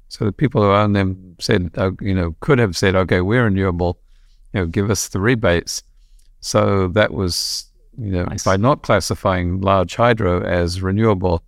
So 0.08 0.24
the 0.24 0.32
people 0.32 0.60
who 0.60 0.70
own 0.72 0.92
them 0.92 1.36
said, 1.38 1.70
uh, 1.76 1.92
you 2.00 2.12
know, 2.12 2.34
could 2.40 2.58
have 2.58 2.76
said, 2.76 2.96
okay, 2.96 3.20
we're 3.20 3.44
renewable, 3.44 4.00
you 4.52 4.60
know, 4.60 4.66
give 4.66 4.90
us 4.90 5.08
the 5.08 5.20
rebates. 5.20 5.82
So 6.40 6.88
that 6.88 7.14
was 7.14 7.70
you 7.96 8.10
know, 8.10 8.24
nice. 8.24 8.42
by 8.42 8.56
not 8.56 8.82
classifying 8.82 9.60
large 9.60 9.94
hydro 9.94 10.42
as 10.42 10.82
renewable, 10.82 11.44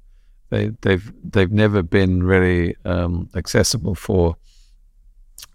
they, 0.51 0.71
they've 0.83 1.13
they've 1.25 1.51
never 1.51 1.83
been 1.83 2.23
really 2.23 2.77
um, 2.85 3.29
accessible 3.35 3.97
for 3.97 4.37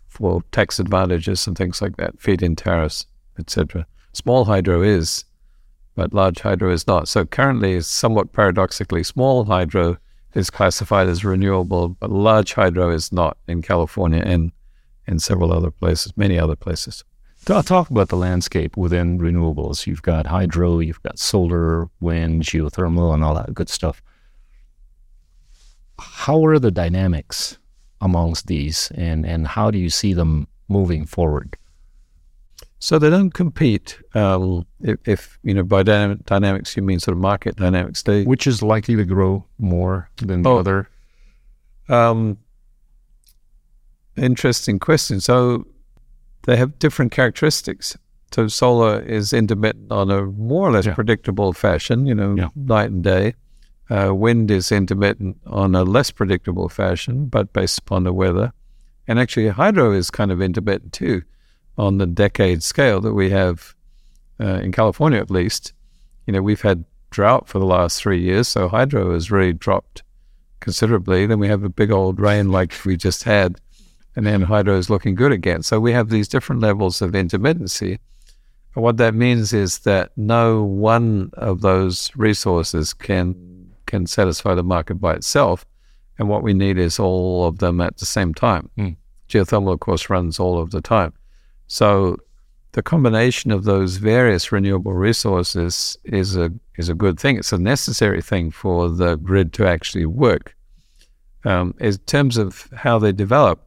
for 0.09 0.43
tax 0.51 0.77
advantages 0.77 1.47
and 1.47 1.57
things 1.57 1.81
like 1.81 1.95
that, 1.97 2.19
feed-in 2.19 2.55
tariffs, 2.55 3.05
etc. 3.38 3.85
Small 4.12 4.43
hydro 4.43 4.81
is, 4.81 5.23
but 5.99 6.13
large 6.13 6.39
hydro 6.39 6.71
is 6.71 6.88
not. 6.88 7.09
So 7.09 7.25
currently, 7.25 7.81
somewhat 7.81 8.31
paradoxically, 8.31 9.03
small 9.03 9.43
hydro 9.43 9.97
is 10.33 10.49
classified 10.49 11.09
as 11.09 11.25
renewable, 11.25 11.89
but 11.89 12.09
large 12.09 12.53
hydro 12.53 12.89
is 12.89 13.12
not 13.12 13.35
in 13.49 13.62
California 13.62 14.23
and 14.25 14.53
in 15.07 15.19
several 15.19 15.51
other 15.51 15.71
places, 15.71 16.15
many 16.15 16.39
other 16.39 16.55
places. 16.55 17.03
Talk 17.43 17.89
about 17.89 18.07
the 18.07 18.15
landscape 18.15 18.77
within 18.77 19.19
renewables. 19.19 19.88
You've 19.88 20.01
got 20.01 20.25
hydro, 20.25 20.79
you've 20.79 21.03
got 21.03 21.19
solar, 21.19 21.89
wind, 21.99 22.43
geothermal, 22.43 23.13
and 23.13 23.21
all 23.21 23.35
that 23.35 23.53
good 23.53 23.67
stuff. 23.67 24.01
How 25.99 26.45
are 26.45 26.59
the 26.59 26.71
dynamics 26.71 27.57
amongst 27.99 28.47
these, 28.47 28.89
and, 28.95 29.25
and 29.25 29.45
how 29.45 29.69
do 29.69 29.77
you 29.77 29.89
see 29.89 30.13
them 30.13 30.47
moving 30.69 31.05
forward? 31.05 31.57
So 32.80 32.98
they 32.98 33.10
don't 33.10 33.34
compete. 33.34 34.00
Um, 34.15 34.65
if, 34.80 34.98
if, 35.06 35.39
you 35.44 35.54
know 35.54 35.63
by 35.63 35.84
dynamic, 35.84 36.26
dynamics 36.26 36.78
you 36.78 36.84
mean 36.84 37.00
sort 37.00 37.18
of 37.18 37.22
market 37.22 37.58
dynamics, 37.58 38.04
they 38.04 38.24
which 38.24 38.48
is 38.48 38.63
likely 38.63 38.96
to 38.96 39.04
grow 39.04 39.46
more 39.58 40.10
than 40.18 40.44
the 40.44 40.50
oh, 40.50 40.58
other. 40.60 40.89
Um, 41.89 42.38
interesting 44.15 44.80
question. 44.80 45.20
So 45.20 45.68
they 46.44 46.56
have 46.56 46.80
different 46.80 47.12
characteristics. 47.12 47.98
So 48.32 48.48
solar 48.48 49.02
is 49.02 49.34
intermittent 49.34 49.92
on 49.92 50.12
a 50.12 50.24
more 50.24 50.70
or 50.70 50.72
less 50.72 50.86
yeah. 50.86 50.94
predictable 50.94 51.52
fashion, 51.52 52.06
you 52.06 52.15
know, 52.15 52.36
yeah. 52.36 52.50
night 52.56 52.92
and 52.92 53.04
day. 53.04 53.34
Uh, 53.89 54.13
wind 54.13 54.52
is 54.52 54.72
intermittent 54.72 55.38
on 55.48 55.74
a 55.74 55.84
less 55.84 56.12
predictable 56.12 56.70
fashion, 56.70 57.26
but 57.26 57.52
based 57.54 57.80
upon 57.80 58.04
the 58.04 58.13
weather. 58.13 58.54
And 59.08 59.20
actually, 59.20 59.48
hydro 59.48 59.92
is 59.92 60.12
kind 60.12 60.32
of 60.32 60.42
intermittent 60.42 60.94
too, 60.94 61.24
on 61.80 61.98
the 61.98 62.06
decade 62.06 62.62
scale 62.62 63.02
that 63.02 63.13
we 63.13 63.30
have 63.30 63.74
uh, 64.39 64.60
in 64.62 64.72
California, 64.72 65.20
at 65.20 65.32
least. 65.32 65.74
You 66.28 66.34
know, 66.34 66.42
we've 66.42 66.62
had 66.62 66.86
drought 67.10 67.48
for 67.48 67.58
the 67.58 67.65
last 67.65 68.00
three 68.00 68.22
years, 68.22 68.48
so 68.48 68.68
hydro 68.68 69.13
has 69.13 69.32
really 69.32 69.54
dropped 69.54 70.04
considerably. 70.60 71.26
Then 71.26 71.39
we 71.39 71.48
have 71.48 71.63
a 71.63 71.70
big 71.70 71.92
old 71.92 72.20
rain 72.20 72.52
like 72.52 72.74
we 72.86 72.98
just 72.98 73.24
had 73.24 73.60
and 74.20 74.26
then 74.26 74.42
hydro 74.42 74.76
is 74.78 74.89
looking 74.89 75.15
good 75.15 75.32
again. 75.32 75.63
So 75.63 75.80
we 75.80 75.94
have 75.94 76.10
these 76.10 76.28
different 76.28 76.62
levels 76.62 77.02
of 77.02 77.12
intermittency. 77.12 78.00
And 78.76 78.84
what 78.84 78.98
that 78.98 79.15
means 79.15 79.54
is 79.54 79.80
that 79.80 80.12
no 80.18 80.62
one 80.62 81.32
of 81.34 81.62
those 81.62 82.12
resources 82.18 82.94
can 82.94 83.36
can 83.86 84.06
satisfy 84.06 84.54
the 84.56 84.63
market 84.63 84.96
by 84.96 85.13
itself. 85.13 85.65
And 86.18 86.28
what 86.28 86.44
we 86.44 86.54
need 86.54 86.78
is 86.78 87.00
all 87.00 87.48
of 87.48 87.60
them 87.60 87.80
at 87.80 87.98
the 87.98 88.06
same 88.06 88.34
time. 88.34 88.70
Mm. 88.78 88.98
Geothermal, 89.30 89.74
of 89.74 89.80
course, 89.80 90.10
runs 90.10 90.38
all 90.38 90.60
of 90.60 90.72
the 90.72 90.82
time. 90.82 91.13
So 91.69 92.17
the 92.73 92.82
combination 92.82 93.51
of 93.51 93.63
those 93.63 93.97
various 93.97 94.51
renewable 94.51 94.93
resources 94.93 95.97
is 96.03 96.36
a 96.36 96.51
is 96.77 96.89
a 96.89 96.93
good 96.93 97.19
thing. 97.19 97.38
It's 97.38 97.53
a 97.53 97.58
necessary 97.58 98.21
thing 98.21 98.51
for 98.51 98.89
the 98.89 99.15
grid 99.15 99.53
to 99.53 99.67
actually 99.67 100.05
work. 100.05 100.55
Um, 101.45 101.73
in 101.79 101.95
terms 101.99 102.38
of 102.38 102.69
how 102.75 102.99
they 102.99 103.13
develop, 103.13 103.65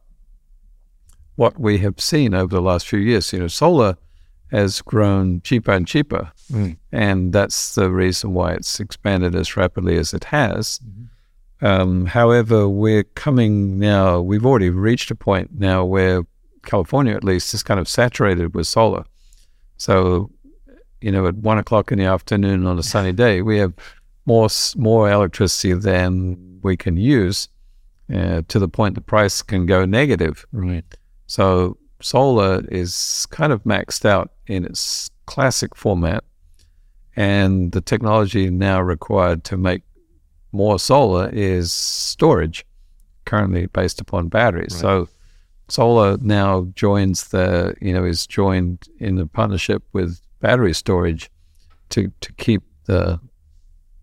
what 1.35 1.59
we 1.59 1.79
have 1.79 1.99
seen 1.99 2.33
over 2.33 2.53
the 2.53 2.61
last 2.61 2.87
few 2.87 2.99
years. 2.99 3.33
You 3.33 3.39
know, 3.39 3.47
solar 3.47 3.97
has 4.51 4.81
grown 4.81 5.41
cheaper 5.41 5.71
and 5.71 5.87
cheaper, 5.87 6.31
mm. 6.51 6.77
and 6.91 7.33
that's 7.33 7.75
the 7.75 7.89
reason 7.89 8.33
why 8.33 8.53
it's 8.53 8.79
expanded 8.79 9.33
as 9.33 9.57
rapidly 9.57 9.97
as 9.97 10.13
it 10.13 10.25
has. 10.25 10.79
Mm-hmm. 10.79 11.65
Um, 11.65 12.05
however, 12.07 12.67
we're 12.67 13.05
coming 13.05 13.79
now. 13.79 14.19
We've 14.19 14.45
already 14.45 14.69
reached 14.69 15.09
a 15.11 15.15
point 15.15 15.51
now 15.57 15.85
where 15.85 16.23
California, 16.63 17.13
at 17.13 17.23
least, 17.23 17.53
is 17.53 17.63
kind 17.63 17.79
of 17.79 17.87
saturated 17.87 18.53
with 18.55 18.67
solar. 18.67 19.05
So, 19.77 20.31
you 21.01 21.11
know, 21.11 21.27
at 21.27 21.35
one 21.35 21.57
o'clock 21.57 21.91
in 21.91 21.99
the 21.99 22.05
afternoon 22.05 22.65
on 22.65 22.79
a 22.79 22.83
sunny 22.83 23.11
day, 23.11 23.41
we 23.41 23.57
have 23.57 23.73
more 24.25 24.47
more 24.75 25.11
electricity 25.11 25.73
than 25.73 26.59
we 26.63 26.77
can 26.77 26.95
use, 26.97 27.49
uh, 28.13 28.41
to 28.47 28.59
the 28.59 28.69
point 28.69 28.95
the 28.95 29.01
price 29.01 29.41
can 29.41 29.65
go 29.65 29.85
negative. 29.85 30.45
Right. 30.51 30.85
So 31.27 31.77
solar 32.01 32.63
is 32.69 33.25
kind 33.29 33.51
of 33.51 33.63
maxed 33.63 34.05
out 34.05 34.31
in 34.47 34.65
its 34.65 35.09
classic 35.25 35.75
format, 35.75 36.23
and 37.15 37.71
the 37.71 37.81
technology 37.81 38.49
now 38.49 38.81
required 38.81 39.43
to 39.45 39.57
make 39.57 39.83
more 40.51 40.79
solar 40.79 41.29
is 41.33 41.73
storage, 41.73 42.65
currently 43.25 43.65
based 43.65 43.99
upon 43.99 44.29
batteries. 44.29 44.73
Right. 44.75 44.81
So 44.81 45.09
solar 45.73 46.17
now 46.21 46.67
joins 46.75 47.29
the 47.29 47.75
you 47.81 47.93
know 47.93 48.05
is 48.05 48.27
joined 48.27 48.87
in 48.99 49.17
a 49.19 49.25
partnership 49.25 49.81
with 49.93 50.21
battery 50.39 50.73
storage 50.73 51.31
to 51.89 52.11
to 52.21 52.31
keep 52.33 52.61
the 52.85 53.19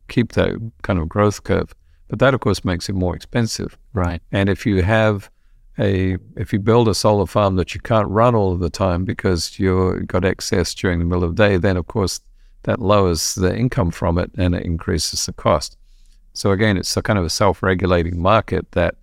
keep 0.08 0.32
that 0.32 0.50
kind 0.82 0.98
of 0.98 1.08
growth 1.08 1.44
curve. 1.44 1.74
But 2.08 2.18
that 2.18 2.34
of 2.34 2.40
course 2.40 2.64
makes 2.64 2.88
it 2.88 2.94
more 2.94 3.14
expensive. 3.14 3.78
Right. 3.92 4.20
And 4.32 4.48
if 4.48 4.66
you 4.66 4.82
have 4.82 5.30
a 5.78 6.16
if 6.36 6.52
you 6.52 6.58
build 6.58 6.88
a 6.88 6.94
solar 6.94 7.26
farm 7.26 7.54
that 7.56 7.74
you 7.74 7.80
can't 7.80 8.08
run 8.08 8.34
all 8.34 8.52
of 8.52 8.60
the 8.60 8.70
time 8.70 9.04
because 9.04 9.58
you've 9.58 10.08
got 10.08 10.24
excess 10.24 10.74
during 10.74 10.98
the 10.98 11.04
middle 11.04 11.24
of 11.24 11.36
the 11.36 11.48
day, 11.48 11.56
then 11.56 11.76
of 11.76 11.86
course 11.86 12.20
that 12.64 12.80
lowers 12.80 13.34
the 13.36 13.56
income 13.56 13.90
from 13.90 14.18
it 14.18 14.30
and 14.36 14.54
it 14.54 14.64
increases 14.64 15.24
the 15.26 15.32
cost. 15.32 15.76
So 16.32 16.50
again, 16.50 16.76
it's 16.76 16.96
a 16.96 17.02
kind 17.02 17.18
of 17.18 17.24
a 17.24 17.30
self-regulating 17.30 18.20
market 18.20 18.72
that 18.72 18.96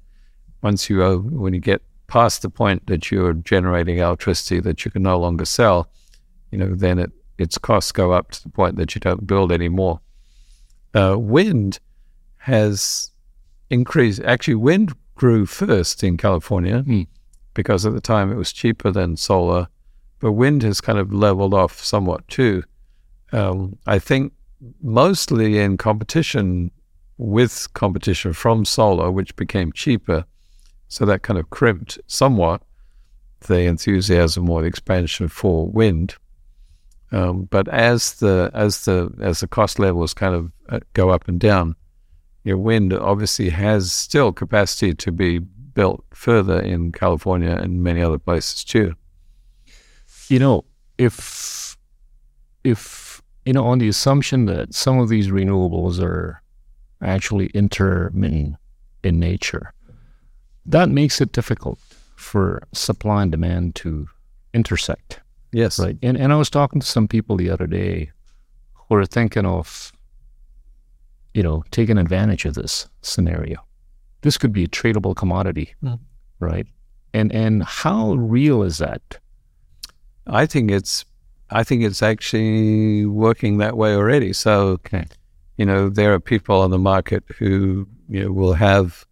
once 0.61 0.89
you 0.89 1.03
uh, 1.03 1.17
when 1.17 1.53
you 1.53 1.61
get 1.61 1.81
past 2.07 2.41
the 2.41 2.49
point 2.49 2.87
that 2.87 3.11
you're 3.11 3.33
generating 3.33 3.97
electricity 3.97 4.59
that 4.61 4.85
you 4.85 4.91
can 4.91 5.03
no 5.03 5.19
longer 5.19 5.45
sell, 5.45 5.89
you 6.51 6.57
know, 6.57 6.73
then 6.73 6.99
it 6.99 7.11
its 7.37 7.57
costs 7.57 7.91
go 7.91 8.11
up 8.11 8.31
to 8.31 8.43
the 8.43 8.49
point 8.49 8.77
that 8.77 8.95
you 8.95 9.01
don't 9.01 9.27
build 9.27 9.51
anymore. 9.51 9.99
Uh, 10.95 11.15
wind 11.17 11.79
has 12.37 13.11
increased. 13.69 14.21
Actually, 14.23 14.55
wind 14.55 14.93
grew 15.15 15.45
first 15.45 16.03
in 16.03 16.17
California 16.17 16.83
mm. 16.83 17.07
because 17.53 17.85
at 17.85 17.93
the 17.93 18.01
time 18.01 18.31
it 18.31 18.35
was 18.35 18.51
cheaper 18.51 18.91
than 18.91 19.17
solar, 19.17 19.67
but 20.19 20.31
wind 20.31 20.63
has 20.63 20.81
kind 20.81 20.97
of 20.97 21.13
leveled 21.13 21.53
off 21.53 21.83
somewhat 21.83 22.27
too. 22.27 22.63
Um, 23.31 23.77
I 23.85 23.99
think 23.99 24.33
mostly 24.81 25.59
in 25.59 25.77
competition 25.77 26.71
with 27.17 27.67
competition 27.73 28.33
from 28.33 28.65
solar, 28.65 29.11
which 29.11 29.35
became 29.35 29.71
cheaper. 29.71 30.25
So 30.87 31.05
that 31.05 31.23
kind 31.23 31.39
of 31.39 31.49
crimped 31.49 31.99
somewhat 32.07 32.61
the 33.41 33.61
enthusiasm 33.61 34.49
or 34.49 34.61
the 34.61 34.67
expansion 34.67 35.27
for 35.27 35.67
wind. 35.67 36.15
Um, 37.11 37.43
but 37.43 37.67
as 37.69 38.15
the 38.15 38.51
as 38.53 38.85
the 38.85 39.13
as 39.21 39.39
the 39.39 39.47
cost 39.47 39.79
levels 39.79 40.13
kind 40.13 40.35
of 40.35 40.51
uh, 40.69 40.79
go 40.93 41.09
up 41.09 41.27
and 41.27 41.39
down, 41.39 41.75
you 42.43 42.53
know, 42.53 42.57
wind 42.57 42.93
obviously 42.93 43.49
has 43.49 43.91
still 43.91 44.33
capacity 44.33 44.93
to 44.93 45.11
be 45.11 45.39
built 45.39 46.03
further 46.13 46.59
in 46.59 46.91
California 46.91 47.51
and 47.51 47.83
many 47.83 48.01
other 48.01 48.17
places 48.17 48.63
too. 48.63 48.95
You 50.27 50.39
know, 50.39 50.65
if 50.97 51.77
if 52.63 53.21
you 53.45 53.53
know, 53.53 53.63
on 53.63 53.79
the 53.79 53.87
assumption 53.87 54.45
that 54.45 54.73
some 54.73 54.99
of 54.99 55.07
these 55.07 55.29
renewables 55.29 56.01
are 56.01 56.41
actually 57.01 57.45
intermittent 57.47 58.57
in 59.03 59.19
nature. 59.19 59.73
That 60.67 60.89
makes 60.89 61.21
it 61.21 61.31
difficult 61.31 61.79
for 62.15 62.61
supply 62.73 63.21
and 63.23 63.31
demand 63.31 63.75
to 63.75 64.07
intersect. 64.53 65.21
Yes. 65.53 65.79
Right. 65.79 65.97
And 66.03 66.17
and 66.17 66.33
I 66.33 66.35
was 66.35 66.49
talking 66.49 66.81
to 66.81 66.87
some 66.87 67.07
people 67.07 67.37
the 67.37 67.49
other 67.49 67.67
day 67.67 68.11
who 68.73 68.95
are 68.95 69.05
thinking 69.05 69.45
of, 69.45 69.91
you 71.33 71.43
know, 71.43 71.63
taking 71.71 71.97
advantage 71.97 72.45
of 72.45 72.53
this 72.55 72.87
scenario. 73.01 73.57
This 74.21 74.37
could 74.37 74.51
be 74.51 74.63
a 74.65 74.67
tradable 74.67 75.15
commodity, 75.15 75.73
Mm. 75.83 75.99
right? 76.39 76.67
And 77.13 77.31
and 77.31 77.63
how 77.63 78.13
real 78.15 78.63
is 78.63 78.77
that? 78.79 79.19
I 80.27 80.45
think 80.45 80.69
it's 80.71 81.05
I 81.49 81.63
think 81.63 81.83
it's 81.83 82.03
actually 82.03 83.05
working 83.05 83.57
that 83.59 83.77
way 83.77 83.95
already. 83.95 84.33
So 84.33 84.51
Okay. 84.83 85.05
you 85.57 85.65
know, 85.65 85.89
there 85.89 86.13
are 86.13 86.19
people 86.19 86.59
on 86.61 86.71
the 86.71 86.77
market 86.77 87.23
who 87.39 87.87
you 88.09 88.23
know 88.23 88.31
will 88.33 88.53
have 88.53 89.05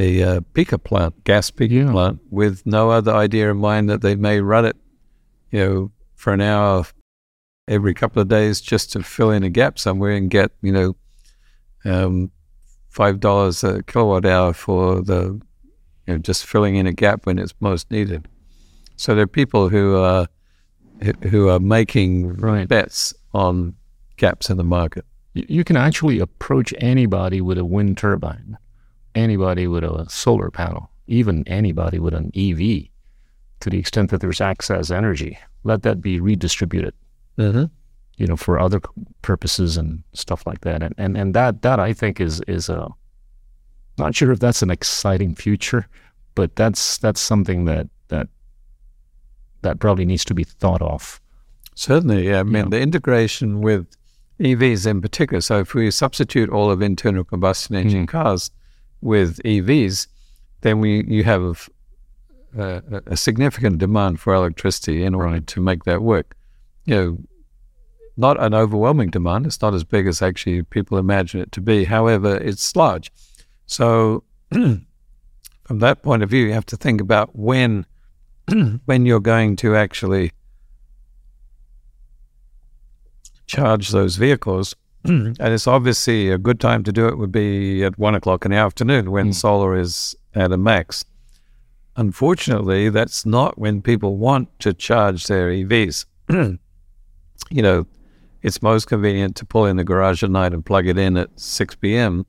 a 0.00 0.22
uh, 0.22 0.40
peaker 0.54 0.82
plant, 0.82 1.22
gas 1.24 1.50
peaker 1.50 1.70
Yeah. 1.84 1.92
plant, 1.92 2.20
with 2.30 2.64
no 2.66 2.90
other 2.90 3.12
idea 3.12 3.50
in 3.50 3.58
mind 3.58 3.88
that 3.90 4.00
they 4.02 4.14
may 4.16 4.40
run 4.40 4.64
it, 4.64 4.76
you 5.50 5.58
know, 5.60 5.90
for 6.14 6.32
an 6.32 6.40
hour 6.40 6.84
every 7.68 7.94
couple 7.94 8.20
of 8.20 8.28
days 8.28 8.60
just 8.60 8.92
to 8.92 9.02
fill 9.02 9.30
in 9.30 9.42
a 9.44 9.50
gap 9.50 9.78
somewhere 9.78 10.12
and 10.12 10.28
get 10.30 10.50
you 10.62 10.72
know, 10.72 10.96
um, 11.84 12.30
five 12.88 13.20
dollars 13.20 13.62
a 13.64 13.82
kilowatt 13.84 14.24
hour 14.26 14.52
for 14.52 15.02
the, 15.02 15.40
you 16.06 16.14
know, 16.14 16.18
just 16.18 16.44
filling 16.46 16.76
in 16.76 16.86
a 16.86 16.92
gap 16.92 17.26
when 17.26 17.38
it's 17.38 17.54
most 17.60 17.90
needed. 17.90 18.26
So 18.96 19.14
there 19.14 19.24
are 19.24 19.28
people 19.28 19.68
who 19.68 19.96
are 19.96 20.26
who- 21.30 21.48
are 21.48 21.60
making 21.60 22.34
Right. 22.34 22.68
bets 22.68 23.14
on 23.32 23.74
gaps 24.18 24.50
in 24.50 24.58
the 24.58 24.64
market. 24.64 25.06
You 25.32 25.64
can 25.64 25.76
actually 25.76 26.18
approach 26.18 26.74
anybody 26.78 27.40
with 27.40 27.56
a 27.56 27.64
wind 27.64 27.96
turbine, 27.96 28.58
anybody 29.14 29.66
with 29.66 29.84
a 29.84 30.06
solar 30.08 30.50
panel, 30.50 30.90
even 31.06 31.46
anybody 31.48 31.98
with 31.98 32.14
an 32.14 32.30
EV, 32.36 32.88
to 33.60 33.70
the 33.70 33.78
extent 33.78 34.10
that 34.10 34.20
there's 34.20 34.40
excess 34.40 34.90
energy. 34.90 35.38
Let 35.64 35.82
that 35.82 36.00
be 36.00 36.20
redistributed, 36.20 36.94
Mm-hmm. 37.38 37.64
you 38.16 38.26
know, 38.26 38.36
for 38.36 38.58
other 38.58 38.80
purposes 39.22 39.76
and 39.76 40.02
stuff 40.12 40.46
like 40.46 40.60
that. 40.62 40.82
And 40.82 40.94
and, 40.98 41.16
and 41.16 41.34
that 41.34 41.62
that 41.62 41.78
I 41.80 41.92
think 41.92 42.20
is 42.20 42.40
is 42.48 42.68
a 42.68 42.88
not 43.98 44.14
sure 44.14 44.30
if 44.32 44.38
that's 44.40 44.62
an 44.62 44.70
exciting 44.70 45.34
future, 45.34 45.86
but 46.34 46.56
that's 46.56 46.98
that's 46.98 47.20
something 47.20 47.64
that 47.66 47.88
that 48.08 48.28
that 49.62 49.78
probably 49.78 50.04
needs 50.06 50.24
to 50.26 50.34
be 50.34 50.44
thought 50.44 50.82
of. 50.82 51.20
Certainly, 51.74 52.28
yeah. 52.28 52.40
I 52.40 52.42
mean, 52.42 52.64
Yeah. 52.64 52.68
the 52.70 52.80
integration 52.80 53.60
with 53.60 53.86
EVs 54.38 54.86
in 54.86 55.00
particular. 55.02 55.40
So, 55.40 55.60
if 55.60 55.74
we 55.74 55.90
substitute 55.90 56.48
all 56.50 56.70
of 56.70 56.80
internal 56.82 57.24
combustion 57.24 57.74
engine 57.76 58.06
cars 58.06 58.50
with 59.00 59.40
EVs, 59.44 60.06
then 60.60 60.80
we 60.80 61.04
you 61.06 61.24
have 61.24 61.68
a, 62.56 63.02
a 63.06 63.16
significant 63.16 63.78
demand 63.78 64.20
for 64.20 64.34
electricity 64.34 65.04
in 65.04 65.14
order 65.14 65.40
to 65.40 65.60
make 65.60 65.84
that 65.84 66.02
work. 66.02 66.36
You 66.84 66.94
know, 66.94 67.18
not 68.16 68.42
an 68.42 68.54
overwhelming 68.54 69.10
demand. 69.10 69.46
It's 69.46 69.62
not 69.62 69.74
as 69.74 69.84
big 69.84 70.06
as 70.06 70.22
actually 70.22 70.62
people 70.62 70.98
imagine 70.98 71.40
it 71.40 71.52
to 71.52 71.60
be. 71.60 71.84
However, 71.84 72.36
it's 72.36 72.76
large. 72.76 73.10
So, 73.66 74.24
from 74.50 74.86
that 75.68 76.02
point 76.02 76.22
of 76.22 76.30
view, 76.30 76.46
you 76.46 76.52
have 76.52 76.66
to 76.66 76.76
think 76.76 77.00
about 77.00 77.34
when 77.34 77.86
when 78.84 79.06
you're 79.06 79.20
going 79.20 79.56
to 79.56 79.76
actually 79.76 80.32
charge 83.46 83.90
those 83.90 84.16
vehicles. 84.16 84.74
And 85.04 85.36
it's 85.40 85.66
obviously 85.66 86.30
a 86.30 86.38
good 86.38 86.60
time 86.60 86.82
to 86.84 86.92
do 86.92 87.06
it 87.08 87.16
would 87.18 87.32
be 87.32 87.82
at 87.84 87.98
one 87.98 88.14
o'clock 88.14 88.44
in 88.44 88.50
the 88.50 88.56
afternoon 88.58 89.10
when 89.10 89.30
Mm. 89.30 89.34
solar 89.34 89.76
is 89.78 90.14
at 90.34 90.52
a 90.52 90.56
max. 90.56 91.04
Unfortunately, 91.96 92.88
that's 92.88 93.26
not 93.26 93.58
when 93.58 93.82
people 93.82 94.16
want 94.16 94.48
to 94.60 94.72
charge 94.72 95.26
their 95.26 95.50
EVs. 95.50 96.04
you 96.30 97.62
know, 97.62 97.86
it's 98.42 98.62
most 98.62 98.86
convenient 98.86 99.36
to 99.36 99.44
pull 99.44 99.66
in 99.66 99.76
the 99.76 99.84
garage 99.84 100.22
at 100.22 100.30
night 100.30 100.52
and 100.52 100.64
plug 100.64 100.86
it 100.86 100.96
in 100.96 101.16
at 101.16 101.28
6 101.38 101.74
p.m., 101.76 102.24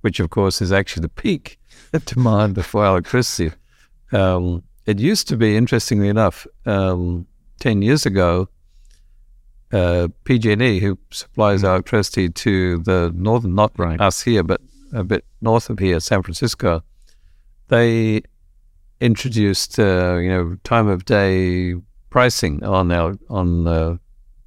which 0.00 0.18
of 0.18 0.30
course 0.30 0.60
is 0.62 0.72
actually 0.72 1.02
the 1.02 1.08
peak 1.08 1.58
demand 2.06 2.64
for 2.64 2.84
electricity. 2.84 3.54
Um, 4.12 4.62
it 4.86 4.98
used 4.98 5.28
to 5.28 5.36
be, 5.36 5.56
interestingly 5.56 6.08
enough, 6.08 6.46
um, 6.66 7.26
10 7.60 7.82
years 7.82 8.04
ago, 8.06 8.48
uh, 9.72 10.08
PG&E, 10.24 10.80
who 10.80 10.98
supplies 11.10 11.62
electricity 11.62 12.28
to 12.28 12.78
the 12.78 13.12
northern, 13.14 13.54
not 13.54 13.72
Right. 13.78 14.00
us 14.00 14.22
here, 14.22 14.42
but 14.42 14.60
a 14.92 15.02
bit 15.02 15.24
north 15.40 15.70
of 15.70 15.78
here, 15.78 15.98
San 16.00 16.22
Francisco, 16.22 16.82
they 17.68 18.22
introduced, 19.00 19.78
uh, 19.78 20.16
you 20.16 20.28
know, 20.28 20.56
time 20.64 20.88
of 20.88 21.04
day 21.04 21.74
pricing 22.10 22.62
on 22.62 22.88
their, 22.88 23.14
on 23.30 23.66
uh, 23.66 23.96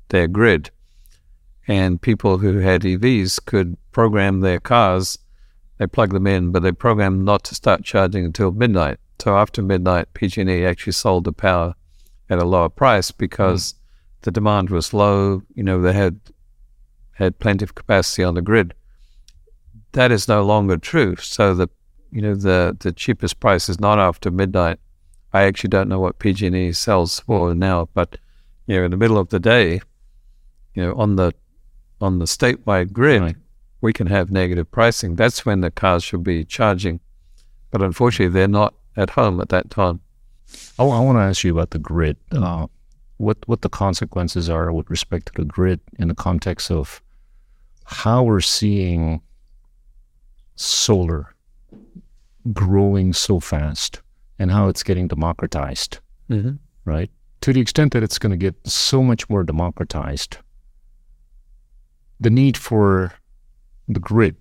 their 0.10 0.28
grid. 0.28 0.70
And 1.68 2.00
people 2.00 2.38
who 2.38 2.60
had 2.60 2.84
EVs 2.84 3.44
could 3.46 3.76
program 3.92 4.42
their 4.42 4.60
cars. 4.60 5.18
They 5.80 5.88
plug 5.88 6.14
them 6.14 6.28
in, 6.28 6.52
but 6.52 6.62
they 6.62 6.72
program 6.72 7.26
not 7.26 7.44
to 7.46 7.56
start 7.56 7.84
charging 7.84 8.24
until 8.24 8.52
midnight. 8.52 9.00
So 9.20 9.36
after 9.36 9.64
midnight, 9.64 10.14
PG&E 10.14 10.64
actually 10.66 10.94
sold 10.94 11.24
the 11.24 11.34
power 11.34 11.74
at 12.30 12.38
a 12.38 12.46
lower 12.46 12.70
price 12.70 13.10
because 13.12 13.74
the 14.26 14.32
demand 14.32 14.70
was 14.72 14.92
low. 14.94 15.42
You 15.54 15.64
know, 15.64 15.80
they 15.82 15.94
had 15.94 16.20
had 17.14 17.40
plenty 17.40 17.64
of 17.64 17.76
capacity 17.76 18.24
on 18.24 18.34
the 18.34 18.42
grid. 18.42 18.74
That 19.94 20.12
is 20.12 20.28
no 20.28 20.44
longer 20.44 20.78
true. 20.78 21.16
So 21.18 21.54
the 21.54 21.70
you 22.12 22.22
know 22.22 22.36
the 22.36 22.76
the 22.80 22.92
cheapest 22.92 23.40
price 23.40 23.70
is 23.70 23.80
not 23.80 24.00
after 24.00 24.32
midnight. 24.32 24.80
I 25.32 25.44
actually 25.44 25.70
don't 25.70 25.90
know 25.90 26.00
what 26.00 26.18
PG&E 26.20 26.72
sells 26.74 27.20
for 27.20 27.54
now, 27.54 27.90
but 27.94 28.18
you 28.68 28.78
know, 28.78 28.86
in 28.86 28.92
the 28.92 28.98
middle 28.98 29.18
of 29.18 29.30
the 29.30 29.40
day, 29.40 29.82
you 30.74 30.84
know, 30.84 30.96
on 30.96 31.18
the 31.18 31.34
on 32.02 32.20
the 32.20 32.26
statewide 32.26 32.92
grid, 32.94 33.22
Right. 33.22 33.36
we 33.82 33.94
can 33.94 34.08
have 34.08 34.32
negative 34.32 34.72
pricing. 34.72 35.16
That's 35.16 35.46
when 35.46 35.62
the 35.62 35.72
cars 35.72 36.04
should 36.04 36.24
be 36.24 36.44
charging, 36.46 37.00
but 37.70 37.82
unfortunately, 37.82 38.34
they're 38.34 38.48
not 38.48 38.74
at 38.98 39.12
home 39.12 39.40
at 39.40 39.50
that 39.50 39.70
time. 39.70 40.00
I, 40.80 40.84
want 40.84 41.18
to 41.18 41.22
ask 41.22 41.44
you 41.44 41.54
about 41.54 41.72
the 41.72 41.80
grid. 41.80 42.18
Uh, 42.32 42.68
what 43.18 43.38
what 43.48 43.62
the 43.62 43.70
consequences 43.70 44.50
are 44.50 44.72
with 44.72 44.90
respect 44.90 45.28
to 45.28 45.42
the 45.42 45.46
grid 45.46 45.80
in 46.00 46.08
the 46.08 46.16
context 46.16 46.70
of 46.72 47.02
how 47.86 48.24
we're 48.24 48.42
seeing 48.42 49.22
solar 50.56 51.34
growing 52.54 53.14
so 53.14 53.40
fast 53.40 54.02
and 54.40 54.52
how 54.52 54.68
it's 54.68 54.84
getting 54.84 55.08
democratized, 55.08 56.00
Mm-hmm. 56.30 56.56
right? 56.86 57.10
To 57.42 57.54
the 57.54 57.60
extent 57.62 57.94
that 57.94 58.02
it's 58.04 58.18
going 58.18 58.32
to 58.32 58.38
get 58.38 58.56
so 58.68 59.04
much 59.04 59.30
more 59.30 59.44
democratized, 59.44 60.38
the 62.20 62.32
need 62.32 62.58
for 62.58 63.14
the 63.88 64.00
grid 64.00 64.36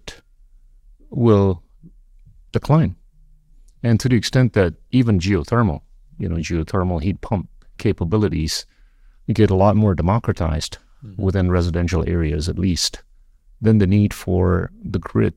will 1.10 1.62
decline. 2.52 2.96
And 3.82 4.00
to 4.00 4.08
the 4.08 4.16
extent 4.16 4.54
that 4.54 4.74
even 4.90 5.18
geothermal, 5.18 5.82
you 6.18 6.28
know, 6.28 6.36
geothermal 6.36 7.02
heat 7.02 7.20
pump 7.20 7.50
capabilities 7.78 8.66
get 9.32 9.50
a 9.50 9.54
lot 9.54 9.76
more 9.76 9.94
democratized 9.94 10.78
mm-hmm. 11.04 11.22
within 11.22 11.50
residential 11.50 12.08
areas, 12.08 12.48
at 12.48 12.58
least, 12.58 13.02
then 13.60 13.78
the 13.78 13.86
need 13.86 14.12
for 14.12 14.70
the 14.82 14.98
grid 14.98 15.34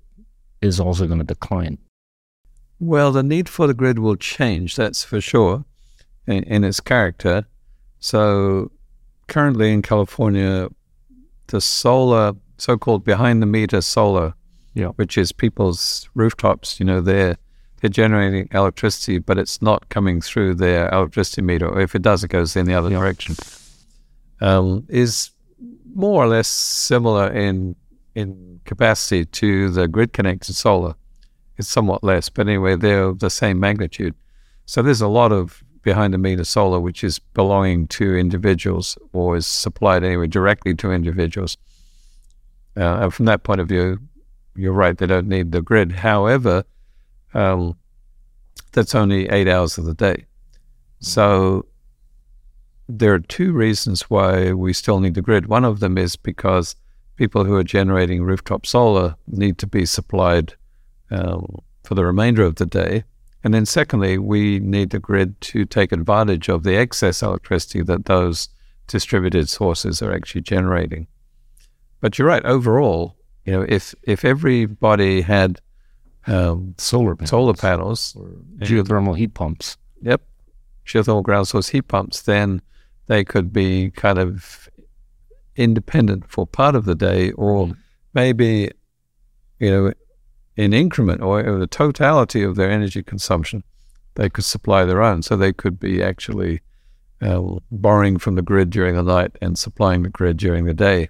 is 0.62 0.80
also 0.80 1.08
going 1.08 1.20
to 1.20 1.24
decline. 1.26 1.78
Well, 2.80 3.12
the 3.12 3.24
need 3.24 3.50
for 3.50 3.68
the 3.68 3.74
grid 3.74 4.00
will 4.00 4.16
change, 4.16 4.76
that's 4.76 5.04
for 5.04 5.22
sure, 5.22 5.66
in, 6.28 6.44
in 6.44 6.64
its 6.64 6.80
character. 6.80 7.48
So, 8.00 8.72
currently 9.28 9.74
in 9.74 9.82
California, 9.82 10.70
the 11.48 11.62
solar, 11.62 12.34
so 12.58 12.78
called 12.78 13.04
behind 13.04 13.42
the 13.42 13.48
meter 13.48 13.82
solar, 13.82 14.34
Yeah. 14.74 14.90
which 14.90 15.18
is 15.18 15.32
people's 15.32 16.10
rooftops, 16.14 16.80
you 16.80 16.86
know, 16.86 17.02
they're, 17.02 17.38
they're 17.82 17.90
generating 17.90 18.48
electricity, 18.52 19.20
but 19.20 19.38
it's 19.38 19.62
not 19.62 19.90
coming 19.90 20.22
through 20.22 20.56
their 20.56 20.90
electricity 20.90 21.42
meter, 21.42 21.68
or 21.68 21.82
if 21.82 21.96
it 21.96 22.02
does, 22.02 22.24
it 22.24 22.30
goes 22.30 22.56
in 22.56 22.66
the 22.66 22.74
other 22.74 22.90
Yeah. 22.90 23.00
direction, 23.00 23.36
um, 24.42 24.86
is 24.90 25.32
more 25.94 26.24
or 26.24 26.28
less 26.28 26.48
similar 26.48 27.28
in, 27.32 27.76
in 28.16 28.60
capacity 28.66 29.26
to 29.26 29.70
the 29.70 29.88
grid 29.88 30.14
connected 30.14 30.54
solar 30.54 30.96
it's 31.58 31.68
somewhat 31.68 32.04
less, 32.04 32.30
but 32.30 32.48
anyway, 32.48 32.76
they're 32.76 33.14
the 33.14 33.30
same 33.30 33.60
magnitude. 33.60 34.14
So 34.66 34.82
there's 34.82 35.02
a 35.02 35.08
lot 35.08 35.32
of 35.32 35.64
behind 35.82 36.14
the 36.14 36.18
meter 36.18 36.44
solar 36.44 36.80
which 36.80 37.04
is 37.04 37.20
belonging 37.20 37.88
to 37.88 38.16
individuals 38.16 38.98
or 39.14 39.36
is 39.38 39.48
supplied 39.48 40.04
anyway 40.04 40.28
directly 40.28 40.76
to 40.76 40.92
individuals. 40.92 41.58
Uh, 42.76 43.00
and 43.02 43.14
from 43.14 43.26
that 43.26 43.44
point 43.44 43.60
of 43.60 43.68
view, 43.68 43.98
you're 44.56 44.74
right, 44.74 44.98
they 44.98 45.08
don't 45.08 45.28
need 45.28 45.52
the 45.52 45.62
grid. 45.62 45.92
However, 45.92 46.64
um, 47.38 47.78
that's 48.74 48.96
only 48.96 49.30
eight 49.30 49.48
hours 49.48 49.78
of 49.78 49.86
the 49.86 49.94
day. 49.94 50.26
So 51.00 51.66
there 52.90 53.14
are 53.14 53.20
two 53.20 53.54
reasons 53.54 54.10
why 54.10 54.54
we 54.54 54.74
still 54.74 55.00
need 55.00 55.14
the 55.14 55.22
grid. 55.22 55.46
One 55.48 55.64
of 55.64 55.80
them 55.80 55.98
is 55.98 56.16
because 56.16 56.76
people 57.16 57.44
who 57.44 57.56
are 57.56 57.64
generating 57.64 58.24
rooftop 58.24 58.66
solar 58.66 59.16
need 59.28 59.58
to 59.60 59.68
be 59.68 59.86
supplied 59.86 60.54
um, 61.12 61.62
for 61.84 61.94
the 61.96 62.06
remainder 62.06 62.44
of 62.44 62.56
the 62.56 62.66
day. 62.66 63.04
And 63.44 63.54
then, 63.54 63.66
secondly, 63.66 64.18
we 64.18 64.60
need 64.60 64.90
the 64.90 65.00
grid 65.00 65.40
to 65.42 65.64
take 65.64 65.92
advantage 65.92 66.50
of 66.50 66.64
the 66.64 66.76
excess 66.76 67.22
electricity 67.22 67.84
that 67.84 68.06
those 68.06 68.50
distributed 68.88 69.48
sources 69.48 70.02
are 70.02 70.12
actually 70.12 70.42
generating. 70.42 71.08
But 72.02 72.18
you're 72.18 72.28
right. 72.28 72.44
Overall, 72.46 73.16
you 73.46 73.54
know, 73.54 73.66
if 73.70 73.94
if 74.04 74.26
everybody 74.26 75.22
had 75.22 75.62
um, 76.28 76.76
solar 76.78 77.16
panels. 77.16 77.30
solar 77.30 77.54
panels 77.54 78.16
or 78.20 78.30
geothermal 78.60 79.18
heat 79.18 79.34
pumps, 79.34 79.78
yep, 80.02 80.22
geothermal 80.86 81.24
ground 81.24 81.48
source 81.48 81.70
heat 81.70 81.88
pumps, 81.88 82.22
then 82.22 82.62
they 83.08 83.24
could 83.24 83.52
be 83.54 83.92
kind 83.92 84.20
of 84.20 84.70
independent 85.56 86.30
for 86.30 86.46
part 86.46 86.76
of 86.76 86.86
the 86.86 86.96
day, 86.96 87.32
or 87.32 87.72
maybe, 88.14 88.72
you 89.60 89.72
know, 89.72 89.94
in 90.56 90.74
increment 90.74 91.22
or, 91.22 91.46
or 91.46 91.60
the 91.60 91.68
totality 91.68 92.44
of 92.44 92.56
their 92.56 92.70
energy 92.70 93.04
consumption, 93.04 93.64
they 94.16 94.30
could 94.30 94.44
supply 94.44 94.86
their 94.86 95.02
own. 95.02 95.22
So 95.22 95.36
they 95.36 95.54
could 95.54 95.80
be 95.80 96.04
actually 96.04 96.62
uh, 97.22 97.42
borrowing 97.72 98.18
from 98.18 98.36
the 98.36 98.42
grid 98.42 98.70
during 98.70 98.96
the 98.96 99.04
night 99.04 99.32
and 99.42 99.58
supplying 99.58 100.04
the 100.04 100.10
grid 100.10 100.38
during 100.38 100.66
the 100.66 100.74
day. 100.74 101.10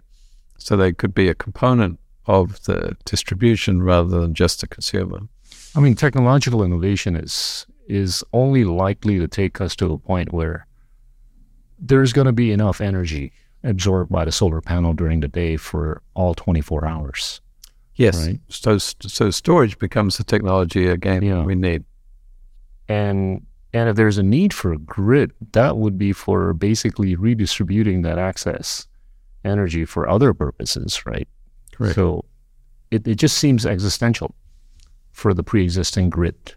So 0.57 0.76
they 0.76 0.93
could 0.93 1.13
be 1.13 1.30
a 1.30 1.36
component 1.36 1.99
of 2.28 2.63
the 2.63 2.95
distribution 3.05 3.82
rather 3.82 4.21
than 4.21 4.34
just 4.34 4.63
a 4.63 4.67
consumer. 4.67 5.21
I 5.75 5.80
mean, 5.80 5.95
technological 5.95 6.63
innovation 6.63 7.15
is 7.15 7.65
is 7.88 8.23
only 8.34 8.65
likely 8.65 9.17
to 9.17 9.28
take 9.28 9.61
us 9.61 9.75
to 9.78 9.93
a 9.93 9.97
point 9.97 10.34
where 10.34 10.67
there's 11.80 12.11
going 12.11 12.25
to 12.25 12.34
be 12.34 12.51
enough 12.51 12.82
energy 12.82 13.32
absorbed 13.63 14.11
by 14.11 14.25
the 14.25 14.32
solar 14.32 14.59
panel 14.59 14.93
during 14.93 15.21
the 15.21 15.28
day 15.28 15.55
for 15.55 16.01
all 16.13 16.34
24 16.34 16.86
hours. 16.86 17.39
Yes. 17.95 18.28
Right? 18.28 18.39
So, 18.49 18.78
so 18.78 19.32
storage 19.32 19.80
becomes 19.80 20.17
the 20.17 20.23
technology 20.23 20.88
again 20.88 21.23
yeah. 21.23 21.43
we 21.43 21.55
need. 21.55 21.84
And 22.89 23.45
and 23.73 23.89
if 23.89 23.95
there's 23.95 24.17
a 24.17 24.23
need 24.23 24.53
for 24.53 24.73
a 24.73 24.78
grid, 24.78 25.34
that 25.51 25.78
would 25.78 25.97
be 25.97 26.13
for 26.13 26.53
basically 26.53 27.15
redistributing 27.15 28.01
that 28.03 28.17
access 28.17 28.88
energy 29.43 29.86
for 29.86 30.09
other 30.09 30.34
purposes, 30.34 31.05
right? 31.05 31.28
Correct. 31.78 31.95
So 31.95 32.25
it, 32.89 33.07
it 33.07 33.15
just 33.15 33.38
seems 33.38 33.65
existential 33.65 34.34
for 35.11 35.34
the 35.34 35.43
pre-existing 35.43 36.09
grid. 36.09 36.55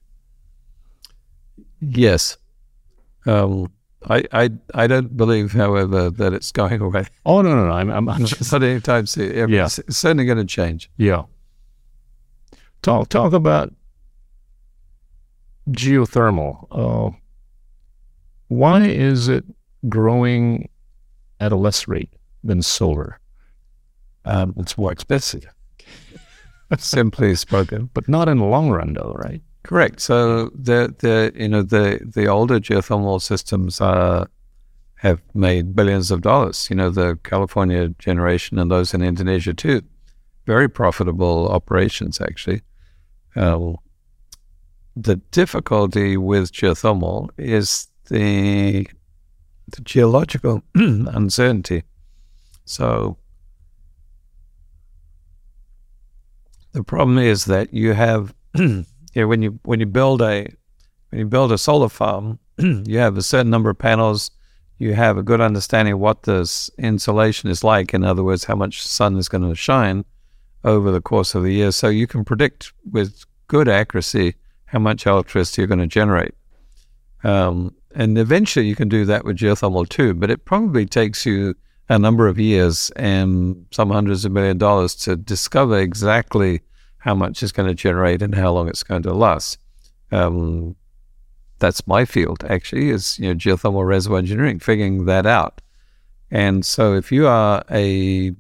Yes. 1.81 2.39
Um, 3.27 3.71
I, 4.09 4.25
I 4.33 4.51
I 4.73 4.87
don't 4.87 5.15
believe, 5.15 5.53
however, 5.53 6.09
that 6.09 6.33
it's 6.33 6.53
going 6.53 6.81
away. 6.81 7.05
Oh 7.27 7.43
no 7.43 7.55
no 7.55 7.67
no! 7.67 7.73
I'm 7.73 7.91
I'm, 7.91 8.09
I'm 8.09 8.25
just, 8.25 8.51
not 8.51 8.63
anytime 8.63 9.07
soon. 9.07 9.51
Yeah. 9.51 9.67
It's 9.67 9.99
certainly 9.99 10.25
going 10.25 10.39
to 10.39 10.45
change. 10.47 10.91
Yeah. 10.97 11.25
Talk 12.81 13.11
talk 13.11 13.35
about 13.35 13.75
geothermal. 15.69 16.67
Uh, 16.71 17.15
why 18.49 18.85
is 18.85 19.29
it 19.29 19.45
growing 19.87 20.71
at 21.39 21.53
a 21.53 21.57
less 21.57 21.87
rate 21.87 22.13
than 22.43 22.63
solar? 22.63 23.20
Um, 24.25 24.55
it's 24.59 24.77
more 24.77 24.93
expensive. 24.93 25.47
Simply 26.79 27.35
spoken, 27.35 27.91
but 27.95 28.09
not 28.09 28.29
in 28.29 28.39
the 28.39 28.45
long 28.45 28.71
run, 28.71 28.95
though, 28.95 29.15
right? 29.19 29.43
Correct. 29.63 30.01
So 30.01 30.51
the 30.55 30.95
the 30.99 31.33
you 31.35 31.49
know 31.49 31.63
the 31.63 32.01
the 32.15 32.27
older 32.27 32.61
geothermal 32.61 33.21
systems 33.21 33.81
are 33.81 34.29
have 34.97 35.21
made 35.35 35.75
billions 35.75 36.11
of 36.11 36.23
dollars. 36.23 36.69
You 36.71 36.77
know 36.77 36.91
the 36.91 37.19
California 37.25 37.89
generation 37.99 38.59
and 38.59 38.71
those 38.71 38.95
in 38.95 39.03
Indonesia 39.03 39.53
too, 39.53 39.83
very 40.47 40.69
profitable 40.69 41.49
operations 41.49 42.21
actually. 42.21 42.63
Uh, 43.37 43.75
the 44.97 45.17
difficulty 45.31 46.17
with 46.17 46.53
geothermal 46.53 47.29
is 47.37 47.89
the 48.09 48.87
the 49.73 49.81
geological 49.83 50.63
uncertainty. 50.75 51.85
So 52.65 53.19
the 56.73 56.83
problem 56.83 57.19
is 57.19 57.45
that 57.47 57.73
you 57.73 57.93
have 57.93 58.35
when 58.55 59.43
you 59.43 59.59
when 59.63 59.81
you 59.81 59.87
build 59.87 60.23
a 60.23 60.47
when 61.11 61.19
you 61.19 61.27
build 61.27 61.53
a 61.53 61.59
solar 61.59 61.89
farm, 61.89 62.39
you 62.59 62.99
have 62.99 63.17
a 63.17 63.23
certain 63.23 63.51
number 63.51 63.71
of 63.71 63.79
panels. 63.79 64.31
You 64.79 64.95
have 64.95 65.19
a 65.19 65.23
good 65.23 65.43
understanding 65.43 65.95
of 65.95 66.01
what 66.01 66.23
this 66.23 66.71
insolation 66.79 67.51
is 67.51 67.63
like. 67.63 67.93
In 67.93 68.03
other 68.03 68.25
words, 68.25 68.45
how 68.45 68.55
much 68.55 68.83
sun 68.83 69.17
is 69.19 69.29
going 69.29 69.47
to 69.47 69.55
shine 69.55 70.05
over 70.65 70.91
the 70.91 71.03
course 71.03 71.35
of 71.35 71.43
the 71.43 71.53
year. 71.53 71.71
So 71.71 71.89
you 71.89 72.07
can 72.07 72.25
predict 72.25 72.73
with 72.91 73.25
good 73.49 73.69
accuracy 73.69 74.37
how 74.67 74.79
much 74.79 75.07
electricity 75.07 75.61
you're 75.61 75.67
going 75.67 75.81
to 75.81 75.87
generate. 75.87 76.35
Um, 77.25 77.75
and 77.95 78.17
eventually 78.17 78.67
you 78.67 78.77
can 78.77 78.89
do 78.89 79.05
that 79.05 79.25
with 79.25 79.37
geothermal 79.37 79.89
too, 79.89 80.15
but 80.15 80.31
it 80.31 80.45
probably 80.45 80.87
takes 80.87 81.27
you 81.27 81.55
a 81.91 81.99
number 81.99 82.29
of 82.29 82.39
years 82.39 82.91
and 82.95 83.67
some 83.73 83.91
hundreds 83.91 84.25
of 84.25 84.31
million 84.31 84.57
dollars 84.57 84.95
to 84.95 85.17
discover 85.17 85.79
exactly 85.79 86.63
how 86.99 87.15
much 87.15 87.43
it's 87.43 87.51
going 87.51 87.69
to 87.69 87.75
generate 87.75 88.23
and 88.23 88.35
how 88.35 88.53
long 88.53 88.69
it's 88.69 88.85
going 88.85 89.03
to 89.03 89.13
last. 89.13 89.59
Um, 90.13 90.77
that's 91.59 91.87
my 91.87 92.05
field 92.05 92.45
actually 92.49 92.91
is 92.91 93.19
you 93.19 93.29
know 93.29 93.35
geothermal 93.35 93.87
reservoir 93.87 94.21
engineering, 94.21 94.61
figuring 94.61 95.05
that 95.07 95.27
out. 95.27 95.61
And 96.31 96.65
so 96.65 96.95
if 96.95 97.11
you 97.11 97.27
are 97.27 97.65
a 97.71 98.31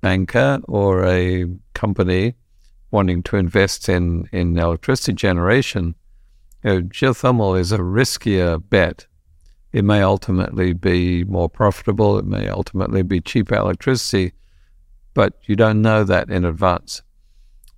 banker 0.00 0.60
or 0.64 1.04
a 1.04 1.46
company 1.74 2.34
wanting 2.90 3.22
to 3.24 3.36
invest 3.36 3.90
in, 3.90 4.26
in 4.32 4.56
electricity 4.58 5.12
generation, 5.12 5.94
you 6.64 6.70
know, 6.70 6.80
geothermal 6.80 7.60
is 7.60 7.72
a 7.72 7.78
riskier 7.78 8.62
bet. 8.70 9.06
It 9.76 9.84
may 9.84 10.00
ultimately 10.00 10.72
be 10.72 11.24
more 11.24 11.50
profitable, 11.50 12.18
it 12.18 12.24
may 12.24 12.48
ultimately 12.48 13.02
be 13.02 13.20
cheaper 13.20 13.56
electricity, 13.56 14.32
but 15.12 15.34
you 15.42 15.54
don't 15.54 15.82
know 15.82 16.02
that 16.02 16.30
in 16.30 16.46
advance. 16.46 17.02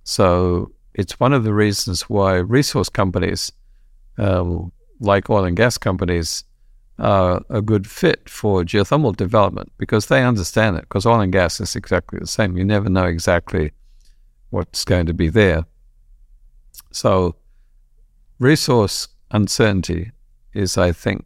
So 0.05 0.71
it's 0.93 1.19
one 1.19 1.33
of 1.33 1.43
the 1.43 1.53
reasons 1.53 2.03
why 2.03 2.35
resource 2.37 2.87
companies, 2.87 3.51
um, 4.17 4.71
like 5.01 5.29
oil 5.29 5.43
and 5.43 5.57
gas 5.57 5.77
companies, 5.77 6.45
are 6.99 7.41
a 7.49 7.61
good 7.61 7.85
fit 7.85 8.29
for 8.29 8.63
geothermal 8.63 9.13
development 9.13 9.69
because 9.77 10.05
they 10.05 10.23
understand 10.23 10.77
it. 10.77 10.83
Because 10.83 11.05
oil 11.05 11.19
and 11.19 11.33
gas 11.33 11.59
is 11.59 11.75
exactly 11.75 12.17
the 12.17 12.27
same. 12.27 12.55
You 12.55 12.63
never 12.63 12.89
know 12.89 13.07
exactly 13.07 13.73
what's 14.51 14.85
going 14.85 15.07
to 15.07 15.13
be 15.13 15.27
there. 15.27 15.65
So, 16.91 17.35
resource 18.39 19.09
uncertainty 19.31 20.13
is, 20.53 20.77
I 20.77 20.93
think, 20.93 21.25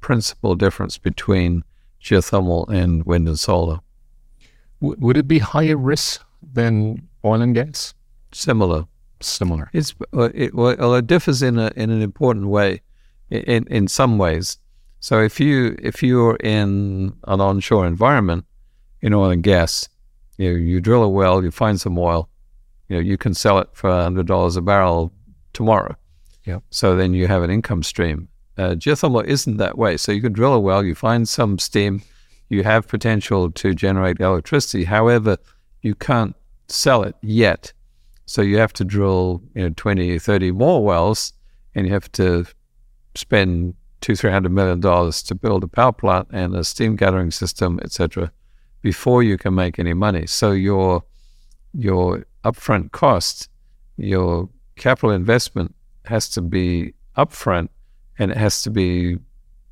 principal 0.00 0.54
difference 0.54 0.98
between 0.98 1.64
geothermal 2.02 2.68
and 2.68 3.04
wind 3.04 3.28
and 3.28 3.38
solar. 3.38 3.80
W- 4.80 4.96
would 5.00 5.16
it 5.16 5.28
be 5.28 5.38
higher 5.38 5.76
risk 5.76 6.24
than 6.42 7.08
oil 7.24 7.42
and 7.42 7.54
gas? 7.54 7.94
Similar. 8.32 8.86
Similar. 9.20 9.68
It's 9.72 9.94
uh, 10.16 10.30
it, 10.34 10.54
well, 10.54 10.94
it 10.94 11.06
differs 11.06 11.42
in 11.42 11.58
a 11.58 11.72
in 11.74 11.90
an 11.90 12.02
important 12.02 12.46
way, 12.46 12.82
in 13.30 13.66
in 13.66 13.88
some 13.88 14.16
ways. 14.18 14.58
So 15.00 15.20
if 15.20 15.40
you 15.40 15.76
if 15.82 16.02
you're 16.02 16.36
in 16.36 17.12
an 17.26 17.40
onshore 17.40 17.86
environment 17.86 18.44
in 19.00 19.14
oil 19.14 19.30
and 19.30 19.42
gas, 19.42 19.88
you 20.36 20.50
know, 20.50 20.56
you 20.56 20.80
drill 20.80 21.02
a 21.02 21.08
well, 21.08 21.42
you 21.42 21.50
find 21.50 21.80
some 21.80 21.98
oil, 21.98 22.28
you 22.88 22.96
know, 22.96 23.02
you 23.02 23.16
can 23.16 23.34
sell 23.34 23.58
it 23.58 23.68
for 23.72 23.90
hundred 23.90 24.26
dollars 24.26 24.56
a 24.56 24.62
barrel 24.62 25.12
tomorrow. 25.52 25.96
Yeah. 26.44 26.60
So 26.70 26.96
then 26.96 27.12
you 27.12 27.26
have 27.26 27.42
an 27.42 27.50
income 27.50 27.82
stream. 27.82 28.28
Uh, 28.58 28.74
geothermal 28.74 29.24
isn't 29.24 29.56
that 29.58 29.78
way. 29.78 29.96
So 29.96 30.12
you 30.12 30.20
can 30.20 30.32
drill 30.32 30.54
a 30.54 30.60
well, 30.60 30.84
you 30.84 30.94
find 30.94 31.28
some 31.28 31.58
steam, 31.58 32.02
you 32.48 32.64
have 32.64 32.88
potential 32.88 33.50
to 33.52 33.74
generate 33.74 34.20
electricity. 34.20 34.84
However, 34.84 35.36
you 35.82 35.94
can't 35.94 36.34
sell 36.68 37.02
it 37.04 37.14
yet 37.22 37.72
so 38.28 38.42
you 38.42 38.58
have 38.58 38.74
to 38.74 38.84
drill, 38.84 39.42
you 39.54 39.62
know, 39.62 39.74
20, 39.74 40.18
30 40.18 40.50
more 40.52 40.84
wells, 40.84 41.32
and 41.74 41.86
you 41.86 41.92
have 41.94 42.12
to 42.12 42.44
spend 43.14 43.74
two, 44.02 44.14
three 44.14 44.30
hundred 44.30 44.52
million 44.52 44.80
dollars 44.80 45.22
to 45.22 45.34
build 45.34 45.64
a 45.64 45.66
power 45.66 45.92
plant 45.92 46.28
and 46.30 46.54
a 46.54 46.62
steam 46.62 46.94
gathering 46.94 47.30
system, 47.30 47.80
etc., 47.82 48.30
before 48.82 49.22
you 49.22 49.38
can 49.38 49.54
make 49.54 49.78
any 49.78 49.94
money. 49.94 50.26
So 50.26 50.52
your 50.52 51.02
your 51.72 52.26
upfront 52.44 52.92
cost, 52.92 53.48
your 53.96 54.50
capital 54.76 55.10
investment 55.10 55.74
has 56.04 56.28
to 56.30 56.42
be 56.42 56.92
upfront, 57.16 57.70
and 58.18 58.30
it 58.30 58.36
has 58.36 58.62
to 58.62 58.70
be 58.70 59.18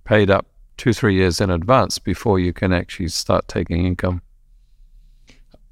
paid 0.04 0.30
up 0.30 0.46
two, 0.76 0.92
three 0.92 1.14
years 1.14 1.40
in 1.40 1.50
advance 1.50 1.98
before 1.98 2.38
you 2.38 2.52
can 2.52 2.72
actually 2.72 3.08
start 3.08 3.48
taking 3.48 3.84
income. 3.84 4.22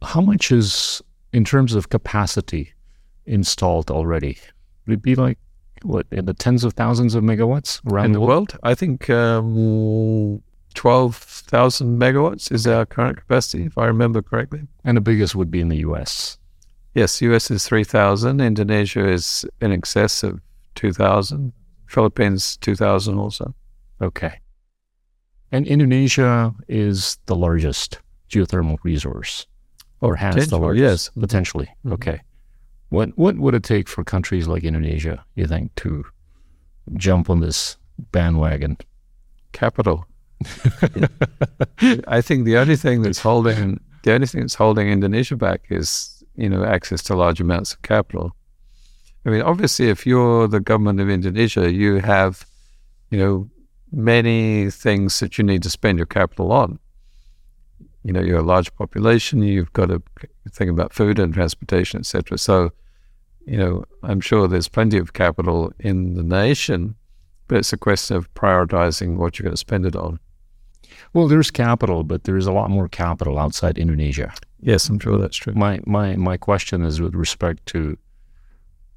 How 0.02 0.20
much 0.20 0.50
is 0.50 1.02
in 1.32 1.44
terms 1.44 1.74
of 1.74 1.88
capacity 1.88 2.72
installed 3.26 3.90
already? 3.90 4.38
Would 4.86 4.94
it 4.94 5.02
be 5.02 5.14
like 5.14 5.38
what 5.82 6.06
in 6.10 6.24
the 6.24 6.34
tens 6.34 6.64
of 6.64 6.72
thousands 6.72 7.14
of 7.14 7.22
megawatts 7.22 7.80
around 7.90 8.06
in 8.06 8.12
the, 8.12 8.20
world? 8.20 8.52
world? 8.52 8.60
I 8.62 8.74
think 8.74 9.08
um, 9.10 10.42
12,000 10.74 11.98
megawatts 11.98 12.52
is 12.52 12.66
our 12.66 12.84
current 12.84 13.18
capacity, 13.18 13.64
if 13.64 13.78
I 13.78 13.86
remember 13.86 14.22
correctly. 14.22 14.62
And 14.84 14.96
the 14.96 15.00
biggest 15.00 15.34
would 15.34 15.50
be 15.50 15.60
in 15.60 15.68
the 15.68 15.78
US. 15.78 16.38
Yes, 16.94 17.20
US 17.22 17.50
is 17.50 17.66
3,000. 17.66 18.40
Indonesia 18.40 19.06
is 19.08 19.44
in 19.60 19.72
excess 19.72 20.22
of 20.22 20.40
2,000. 20.74 21.52
Philippines, 21.86 22.56
2,000 22.58 23.18
also. 23.18 23.54
Okay. 24.00 24.40
And 25.52 25.66
Indonesia 25.66 26.52
is 26.68 27.18
the 27.26 27.36
largest 27.36 28.00
geothermal 28.28 28.78
resource, 28.82 29.46
or 30.00 30.16
has 30.16 30.48
the 30.48 30.58
largest. 30.58 30.82
Yes, 30.82 31.10
potentially. 31.18 31.66
Mm-hmm. 31.66 31.92
Okay. 31.92 32.20
What 32.88 33.16
what 33.16 33.36
would 33.36 33.54
it 33.54 33.62
take 33.62 33.88
for 33.88 34.04
countries 34.04 34.46
like 34.48 34.64
Indonesia, 34.64 35.24
you 35.34 35.46
think, 35.46 35.74
to 35.76 36.04
jump 36.94 37.30
on 37.30 37.40
this 37.40 37.76
bandwagon? 38.12 38.76
Capital. 39.52 40.06
I 42.08 42.20
think 42.20 42.44
the 42.44 42.56
only 42.56 42.76
thing 42.76 43.02
that's 43.02 43.20
holding 43.20 43.80
the 44.02 44.12
only 44.12 44.26
thing 44.26 44.40
that's 44.42 44.54
holding 44.54 44.88
Indonesia 44.88 45.36
back 45.36 45.62
is 45.70 46.22
you 46.36 46.48
know 46.48 46.64
access 46.64 47.02
to 47.04 47.14
large 47.14 47.40
amounts 47.40 47.72
of 47.72 47.82
capital. 47.82 48.34
I 49.26 49.30
mean, 49.30 49.42
obviously, 49.42 49.88
if 49.88 50.06
you're 50.06 50.48
the 50.48 50.60
government 50.60 51.00
of 51.00 51.08
Indonesia, 51.08 51.72
you 51.72 51.96
have 51.96 52.46
you 53.10 53.18
know 53.18 53.50
many 53.94 54.70
things 54.70 55.20
that 55.20 55.38
you 55.38 55.44
need 55.44 55.62
to 55.62 55.70
spend 55.70 55.98
your 55.98 56.06
capital 56.06 56.52
on. 56.52 56.78
You 58.02 58.12
know, 58.12 58.20
you're 58.20 58.40
a 58.40 58.42
large 58.42 58.74
population. 58.74 59.42
You've 59.42 59.72
got 59.72 59.86
to 59.86 60.02
think 60.50 60.70
about 60.70 60.92
food 60.92 61.18
and 61.18 61.32
transportation, 61.32 62.00
etc. 62.00 62.36
So, 62.36 62.72
you 63.46 63.56
know, 63.56 63.84
I'm 64.02 64.20
sure 64.20 64.46
there's 64.46 64.68
plenty 64.68 64.98
of 64.98 65.14
capital 65.14 65.72
in 65.78 66.14
the 66.14 66.22
nation, 66.22 66.96
but 67.48 67.58
it's 67.58 67.72
a 67.72 67.78
question 67.78 68.16
of 68.16 68.32
prioritizing 68.34 69.16
what 69.16 69.38
you're 69.38 69.44
going 69.44 69.54
to 69.54 69.58
spend 69.58 69.86
it 69.86 69.96
on. 69.96 70.18
Well, 71.14 71.28
there's 71.28 71.50
capital, 71.50 72.02
but 72.02 72.24
there's 72.24 72.46
a 72.46 72.52
lot 72.52 72.70
more 72.70 72.88
capital 72.88 73.38
outside 73.38 73.78
Indonesia. 73.78 74.34
Yes, 74.60 74.88
I'm 74.88 74.98
sure 74.98 75.16
that's 75.18 75.36
true. 75.36 75.54
My 75.54 75.80
my 75.86 76.16
my 76.16 76.36
question 76.36 76.84
is 76.84 77.00
with 77.00 77.14
respect 77.14 77.64
to 77.66 77.96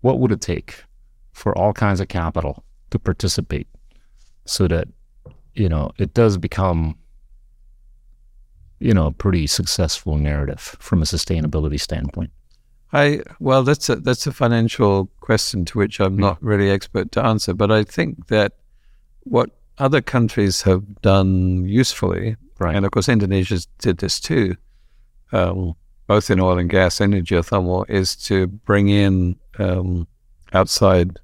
what 0.02 0.20
would 0.20 0.32
it 0.32 0.41
take 0.41 0.84
for 1.32 1.58
all 1.58 1.74
kinds 1.74 2.00
of 2.00 2.08
capital 2.08 2.64
to 2.89 3.00
participate 3.00 3.68
so 4.45 4.68
that 4.68 4.88
you 5.54 5.70
know 5.70 5.91
it 5.98 6.14
does 6.14 6.38
become 6.38 6.95
you 8.80 8.93
know 8.93 9.08
a 9.08 9.12
pretty 9.12 9.48
successful 9.48 10.18
narrative 10.18 10.76
from 10.80 11.02
a 11.02 11.06
sustainability 11.06 11.80
standpoint 11.80 12.32
I 12.93 13.22
well 13.39 13.64
that's 13.64 13.89
a 13.89 13.98
that's 13.98 14.28
a 14.28 14.32
financial 14.32 15.10
question 15.20 15.66
to 15.66 15.78
which 15.78 16.00
I'm 16.00 16.18
not 16.18 16.41
really 16.41 16.70
expert 16.70 17.12
to 17.14 17.24
answer 17.24 17.54
but 17.54 17.72
I 17.72 17.84
think 17.84 18.28
that 18.28 18.54
what 19.24 19.50
other 19.78 20.02
countries 20.02 20.62
have 20.62 21.02
done 21.02 21.66
usefully 21.66 22.38
right. 22.60 22.76
and 22.76 22.86
of 22.86 22.91
course 22.91 23.10
Indonesia 23.10 23.60
did 23.80 23.98
this 23.98 24.20
too 24.20 24.56
um, 25.34 25.76
both 26.08 26.30
in 26.30 26.39
oil 26.39 26.58
and 26.58 26.70
gas 26.70 27.02
and 27.02 27.14
in 27.14 27.26
geothermal 27.26 27.88
is 27.89 28.16
to 28.16 28.48
bring 28.48 28.88
in 28.88 29.36
um, 29.60 30.08
outside 30.53 31.20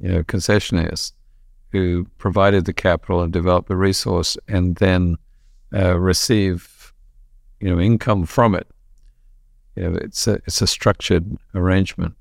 you 0.00 0.08
know 0.08 0.22
concessionaires 0.22 1.12
who 1.70 2.06
provided 2.18 2.64
the 2.64 2.72
capital 2.72 3.22
and 3.22 3.32
developed 3.32 3.68
the 3.68 3.76
resource 3.76 4.36
and 4.48 4.76
then 4.76 5.16
uh, 5.74 5.98
receive 5.98 6.92
you 7.60 7.70
know 7.70 7.80
income 7.80 8.24
from 8.24 8.54
it. 8.54 8.68
You 9.76 9.90
know, 9.90 9.98
it's 9.98 10.26
a 10.26 10.34
it's 10.46 10.62
a 10.62 10.66
structured 10.66 11.36
arrangement, 11.54 12.14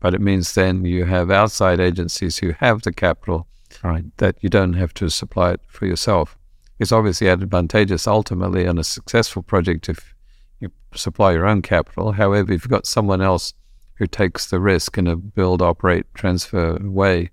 but 0.00 0.14
it 0.14 0.20
means 0.20 0.54
then 0.54 0.84
you 0.84 1.04
have 1.04 1.30
outside 1.30 1.80
agencies 1.80 2.38
who 2.38 2.52
have 2.52 2.82
the 2.82 2.92
capital 2.92 3.46
right. 3.82 4.04
that 4.18 4.36
you 4.40 4.48
don't 4.48 4.74
have 4.74 4.94
to 4.94 5.08
supply 5.08 5.52
it 5.52 5.60
for 5.66 5.86
yourself. 5.86 6.36
It's 6.78 6.92
obviously 6.92 7.28
advantageous 7.28 8.06
ultimately 8.06 8.66
on 8.66 8.78
a 8.78 8.84
successful 8.84 9.42
project 9.42 9.88
if 9.88 10.14
you 10.60 10.70
supply 10.94 11.32
your 11.32 11.46
own 11.46 11.62
capital. 11.62 12.12
However, 12.12 12.52
if 12.52 12.62
you've 12.62 12.70
got 12.70 12.86
someone 12.86 13.20
else 13.20 13.52
who 13.98 14.06
takes 14.06 14.46
the 14.46 14.60
risk 14.60 14.96
in 14.96 15.06
a 15.06 15.16
build, 15.16 15.60
operate, 15.60 16.06
transfer 16.14 16.78
way, 16.80 17.30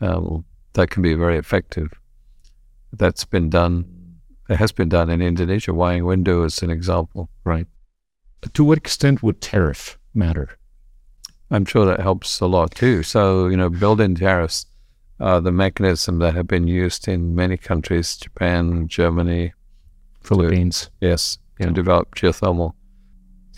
um, 0.00 0.44
that 0.74 0.90
can 0.90 1.02
be 1.02 1.14
very 1.14 1.36
effective. 1.36 1.92
That's 2.92 3.24
been 3.24 3.50
done. 3.50 3.84
It 4.48 4.56
has 4.56 4.72
been 4.72 4.88
done 4.88 5.10
in 5.10 5.20
Indonesia. 5.20 5.72
Wayang 5.72 6.02
Windu 6.02 6.46
is 6.46 6.62
an 6.62 6.70
example. 6.70 7.28
Right. 7.44 7.66
To 8.54 8.64
what 8.64 8.78
extent 8.78 9.22
would 9.22 9.40
tariff 9.40 9.98
matter? 10.14 10.56
I'm 11.50 11.64
sure 11.64 11.84
that 11.86 12.00
helps 12.00 12.40
a 12.40 12.46
lot 12.46 12.74
too. 12.74 13.02
So, 13.02 13.48
you 13.48 13.56
know, 13.56 13.68
built-in 13.68 14.14
tariffs 14.14 14.66
are 15.18 15.40
the 15.40 15.50
mechanism 15.50 16.18
that 16.20 16.34
have 16.34 16.46
been 16.46 16.68
used 16.68 17.08
in 17.08 17.34
many 17.34 17.56
countries, 17.56 18.16
Japan, 18.16 18.86
Germany, 18.86 19.52
Philippines. 20.22 20.90
To, 21.00 21.08
yes, 21.08 21.38
yeah. 21.58 21.66
to 21.66 21.72
develop 21.72 22.14
geothermal. 22.14 22.74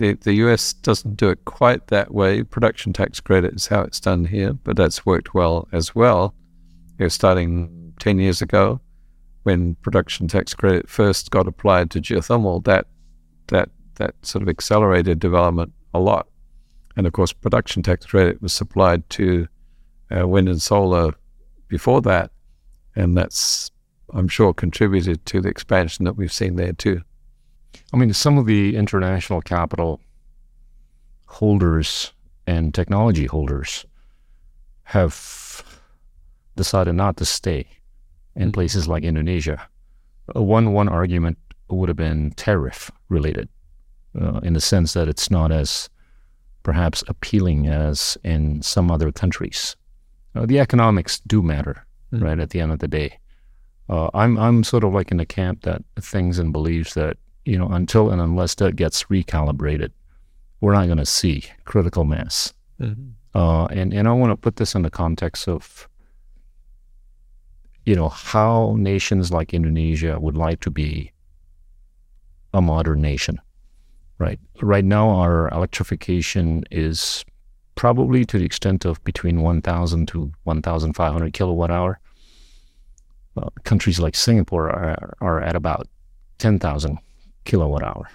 The, 0.01 0.15
the 0.15 0.33
US 0.47 0.73
doesn't 0.73 1.19
do 1.19 1.29
it 1.29 1.45
quite 1.45 1.89
that 1.89 2.15
way. 2.15 2.43
Production 2.43 2.95
tax 2.95 3.21
credit 3.21 3.53
is 3.53 3.67
how 3.67 3.83
it's 3.83 4.01
done 4.01 4.25
here, 4.25 4.55
but 4.55 4.75
that's 4.75 5.05
worked 5.05 5.35
well 5.35 5.69
as 5.73 5.95
well 5.95 6.35
you 6.99 7.05
know, 7.05 7.09
starting 7.09 7.93
10 7.99 8.19
years 8.19 8.41
ago 8.41 8.81
when 9.43 9.75
production 9.83 10.27
tax 10.27 10.55
credit 10.55 10.89
first 10.89 11.31
got 11.31 11.47
applied 11.47 11.91
to 11.91 12.01
geothermal, 12.01 12.65
that, 12.65 12.87
that, 13.49 13.69
that 13.97 14.15
sort 14.23 14.41
of 14.41 14.49
accelerated 14.49 15.19
development 15.19 15.71
a 15.93 16.01
lot. 16.01 16.29
And 16.97 17.07
of 17.07 17.13
course, 17.13 17.35
production 17.35 17.83
tax 17.83 18.07
credit 18.07 18.41
was 18.41 18.55
supplied 18.55 19.09
to 19.11 19.49
uh, 20.17 20.27
wind 20.27 20.49
and 20.49 20.63
solar 20.63 21.13
before 21.69 22.01
that. 22.01 22.31
And 22.97 23.19
that's, 23.19 23.71
I'm 24.15 24.29
sure, 24.29 24.55
contributed 24.55 25.27
to 25.27 25.43
the 25.43 25.51
expansion 25.51 26.07
that 26.07 26.15
we've 26.15 26.33
seen 26.33 26.57
there 26.57 26.73
too. 26.73 27.03
I 27.93 27.97
mean, 27.97 28.12
some 28.12 28.39
of 28.39 28.47
the 28.47 28.77
international 28.77 29.41
capital 29.41 30.01
holders 31.27 32.12
and 32.47 32.75
technology 32.75 33.27
holders 33.27 33.85
have 34.85 35.64
decided 36.57 36.95
not 36.95 37.16
to 37.16 37.25
stay 37.25 37.66
in 38.35 38.43
mm-hmm. 38.43 38.51
places 38.51 38.89
like 38.89 39.05
Indonesia. 39.05 39.59
Uh, 40.35 40.43
one 40.43 40.73
one 40.73 40.89
argument 40.89 41.39
would 41.68 41.89
have 41.89 41.97
been 41.97 42.33
tariff 42.33 42.91
related, 43.09 43.49
uh, 44.21 44.41
in 44.43 44.55
the 44.55 44.61
sense 44.61 44.93
that 44.95 45.09
it's 45.09 45.31
not 45.31 45.53
as 45.53 45.89
perhaps 46.62 47.05
appealing 47.09 47.68
as 47.68 48.18
in 48.25 48.61
some 48.62 48.91
other 48.91 49.12
countries. 49.12 49.77
Uh, 50.35 50.47
the 50.47 50.59
economics 50.59 51.21
do 51.21 51.43
matter, 51.43 51.87
mm-hmm. 52.12 52.25
right? 52.25 52.41
At 52.41 52.51
the 52.51 52.61
end 52.61 52.73
of 52.73 52.81
the 52.81 52.89
day, 52.89 53.18
uh, 53.89 54.11
I'm 54.14 54.39
I'm 54.39 54.64
sort 54.64 54.85
of 54.85 54.93
like 54.93 55.11
in 55.11 55.18
the 55.18 55.27
camp 55.27 55.62
that 55.62 55.83
thinks 56.01 56.39
and 56.39 56.53
believes 56.53 56.95
that 56.95 57.16
you 57.45 57.59
know 57.59 57.68
until 57.68 58.11
and 58.11 58.20
unless 58.20 58.55
that 58.57 58.76
gets 58.76 59.05
recalibrated, 59.05 59.91
we're 60.61 60.74
not 60.74 60.86
going 60.86 60.99
to 60.99 61.07
see 61.07 61.45
critical 61.64 62.05
mass. 62.05 62.53
Mm-hmm. 62.80 63.11
Uh, 63.34 63.66
and 63.66 63.93
and 63.93 64.09
I 64.09 64.12
want 64.12 64.32
to 64.32 64.36
put 64.36 64.57
this 64.57 64.74
in 64.74 64.82
the 64.82 64.91
context 64.91 65.49
of 65.49 65.88
you 67.91 67.95
know, 67.97 68.09
how 68.09 68.76
nations 68.78 69.32
like 69.32 69.55
Indonesia 69.55 70.18
would 70.20 70.36
like 70.36 70.61
to 70.61 70.70
be 70.70 71.12
a 72.53 72.61
modern 72.61 73.01
nation, 73.01 73.41
right? 74.18 74.38
Right 74.61 74.84
now, 74.84 75.11
our 75.11 75.49
electrification 75.49 76.64
is 76.70 77.24
probably 77.74 78.24
to 78.26 78.38
the 78.38 78.45
extent 78.45 78.84
of 78.84 79.03
between 79.05 79.41
1,000 79.41 80.07
to 80.09 80.32
1,500 80.45 81.32
kilowatt 81.32 81.70
hour. 81.70 81.99
Uh, 83.36 83.49
countries 83.64 83.99
like 83.99 84.14
Singapore 84.14 84.68
are, 84.70 85.14
are 85.20 85.41
at 85.41 85.57
about 85.57 85.88
10,000 86.38 86.99
kilowatt 87.45 87.82
hour. 87.82 88.11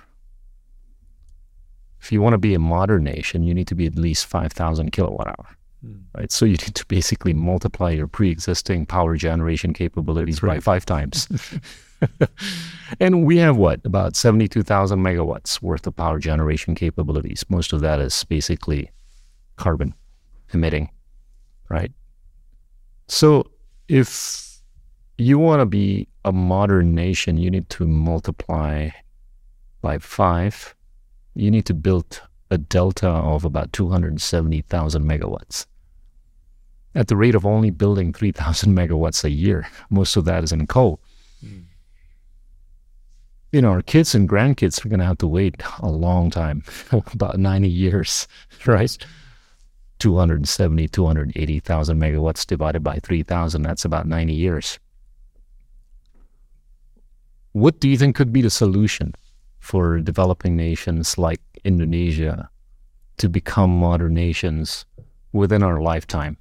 If 2.01 2.11
you 2.11 2.21
want 2.21 2.33
to 2.33 2.37
be 2.37 2.53
a 2.53 2.59
modern 2.59 3.03
nation, 3.03 3.43
you 3.43 3.53
need 3.53 3.67
to 3.67 3.75
be 3.75 3.87
at 3.87 3.95
least 3.95 4.27
5,000 4.27 4.91
kilowatt 4.91 5.27
hour. 5.27 5.57
Hmm. 5.81 5.93
Right. 6.15 6.31
So 6.31 6.45
you 6.45 6.51
need 6.65 6.75
to 6.75 6.85
basically 6.85 7.33
multiply 7.33 7.91
your 7.91 8.07
pre-existing 8.07 8.85
power 8.85 9.15
generation 9.15 9.73
capabilities 9.73 10.43
right. 10.43 10.57
by 10.57 10.59
five 10.59 10.85
times. 10.85 11.27
and 12.99 13.25
we 13.25 13.37
have 13.37 13.57
what 13.57 13.83
about 13.85 14.15
72,000 14.15 14.99
megawatts 14.99 15.61
worth 15.61 15.87
of 15.87 15.95
power 15.95 16.19
generation 16.19 16.75
capabilities. 16.75 17.43
Most 17.49 17.73
of 17.73 17.81
that 17.81 17.99
is 17.99 18.23
basically 18.25 18.91
carbon 19.55 19.93
emitting, 20.53 20.89
right? 21.69 21.91
So 23.07 23.49
if 23.87 24.59
you 25.17 25.39
want 25.39 25.61
to 25.61 25.65
be 25.65 26.07
a 26.23 26.31
modern 26.31 26.93
nation, 26.93 27.37
you 27.37 27.49
need 27.49 27.69
to 27.69 27.87
multiply 27.87 28.89
by 29.85 29.99
five. 29.99 30.73
You 31.35 31.51
need 31.51 31.67
to 31.67 31.75
build 31.75 32.23
a 32.49 32.57
delta 32.57 33.07
of 33.07 33.45
about 33.45 33.71
270,000 33.71 35.03
megawatts 35.03 35.67
at 36.95 37.07
the 37.07 37.15
rate 37.15 37.35
of 37.35 37.45
only 37.45 37.69
building 37.69 38.11
3,000 38.11 38.75
megawatts 38.81 39.23
a 39.23 39.29
year. 39.29 39.67
Most 39.91 40.17
of 40.17 40.25
that 40.25 40.43
is 40.43 40.51
in 40.51 40.65
coal. 40.65 40.99
Mm. 41.45 41.65
You 43.51 43.61
know, 43.61 43.69
our 43.69 43.83
kids 43.83 44.15
and 44.15 44.27
grandkids 44.27 44.83
are 44.83 44.89
going 44.89 45.01
to 45.01 45.05
have 45.05 45.19
to 45.19 45.27
wait 45.27 45.61
a 45.79 45.89
long 45.89 46.31
time, 46.31 46.63
about 47.13 47.37
90 47.37 47.69
years, 47.69 48.27
right? 48.65 48.97
270, 49.99 50.87
280,000 50.87 51.99
megawatts 51.99 52.43
divided 52.47 52.83
by 52.83 52.97
3,000, 52.97 53.61
that's 53.61 53.85
about 53.85 54.07
90 54.07 54.33
years. 54.33 54.79
what 57.53 57.79
do 57.79 57.87
you 57.87 57.97
think 57.97 58.15
could 58.17 58.33
be 58.33 58.41
the 58.41 58.49
solution 58.49 59.13
for 59.65 59.99
developing 59.99 60.55
nations 60.55 61.17
like 61.17 61.41
Indonesia 61.63 62.49
to 63.17 63.27
become 63.27 63.71
modern 63.75 64.13
nations 64.13 64.85
within 65.33 65.63
our 65.63 65.81
lifetime? 65.81 66.37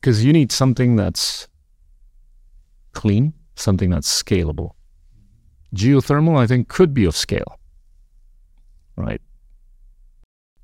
Because 0.00 0.24
you 0.24 0.32
need 0.32 0.50
something 0.50 0.96
that's 0.96 1.46
clean, 2.92 3.32
something 3.54 3.90
that's 3.90 4.10
scalable. 4.22 4.72
Geothermal, 5.76 6.36
I 6.36 6.48
think, 6.48 6.66
could 6.66 6.92
be 6.92 7.04
of 7.04 7.14
scale, 7.14 7.60
right? 8.96 9.22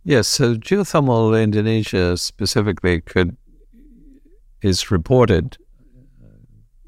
Yes, 0.02 0.26
so 0.26 0.56
geothermal 0.56 1.40
Indonesia 1.40 2.16
specifically 2.16 3.00
could 3.00 3.36
is 4.62 4.90
reported, 4.90 5.56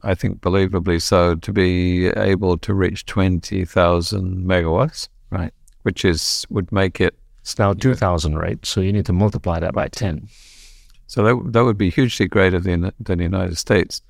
I 0.03 0.15
think 0.15 0.41
believably 0.41 1.03
so, 1.03 1.35
to 1.35 1.53
be 1.53 2.09
able 2.09 2.59
to 2.59 2.75
reach 2.75 3.07
twenty 3.07 3.65
thousand 3.65 4.47
megawatts, 4.47 5.09
right? 5.31 5.53
Which 5.83 6.05
is 6.05 6.47
would 6.51 6.71
make 6.73 7.01
it. 7.01 7.15
It's 7.41 7.59
now 7.59 7.73
two 7.73 7.95
thousand, 7.95 8.37
right? 8.37 8.65
So 8.65 8.81
you 8.81 8.93
need 8.93 9.07
to 9.07 9.13
multiply 9.13 9.61
that 9.61 9.75
by 9.75 9.89
ten. 9.89 10.29
So 11.07 11.25
that 11.25 11.53
that 11.53 11.65
would 11.65 11.79
be 11.79 11.91
hugely 11.91 12.29
greater 12.29 12.61
than 12.61 12.93
than 13.01 13.19
the 13.19 13.25
United 13.25 13.59
States. 13.59 14.03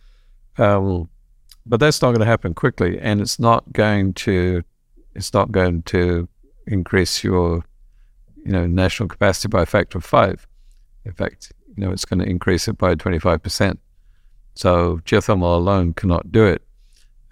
Um, 0.59 1.09
but 1.67 1.81
that's 1.81 2.03
not 2.03 2.09
going 2.09 2.21
to 2.21 2.27
happen 2.27 2.55
quickly, 2.55 2.99
and 2.99 3.21
it's 3.21 3.39
not 3.39 3.73
going 3.73 4.15
to 4.15 4.63
it's 5.15 5.33
not 5.33 5.53
going 5.53 5.83
to 5.83 6.29
increase 6.67 7.25
your 7.25 7.65
you 8.45 8.53
know 8.53 8.67
national 8.67 9.09
capacity 9.09 9.49
by 9.49 9.63
a 9.63 9.67
factor 9.67 9.99
of 9.99 10.05
five. 10.05 10.47
In 11.05 11.13
fact, 11.13 11.53
you 11.77 11.85
know 11.85 11.91
it's 11.91 12.05
going 12.05 12.21
to 12.21 12.27
increase 12.27 12.69
it 12.69 12.79
by 12.79 12.95
twenty 12.95 13.19
five 13.19 13.43
percent. 13.43 13.81
So 14.61 15.01
geothermal 15.07 15.57
alone 15.57 15.95
cannot 15.95 16.31
do 16.31 16.45
it, 16.45 16.61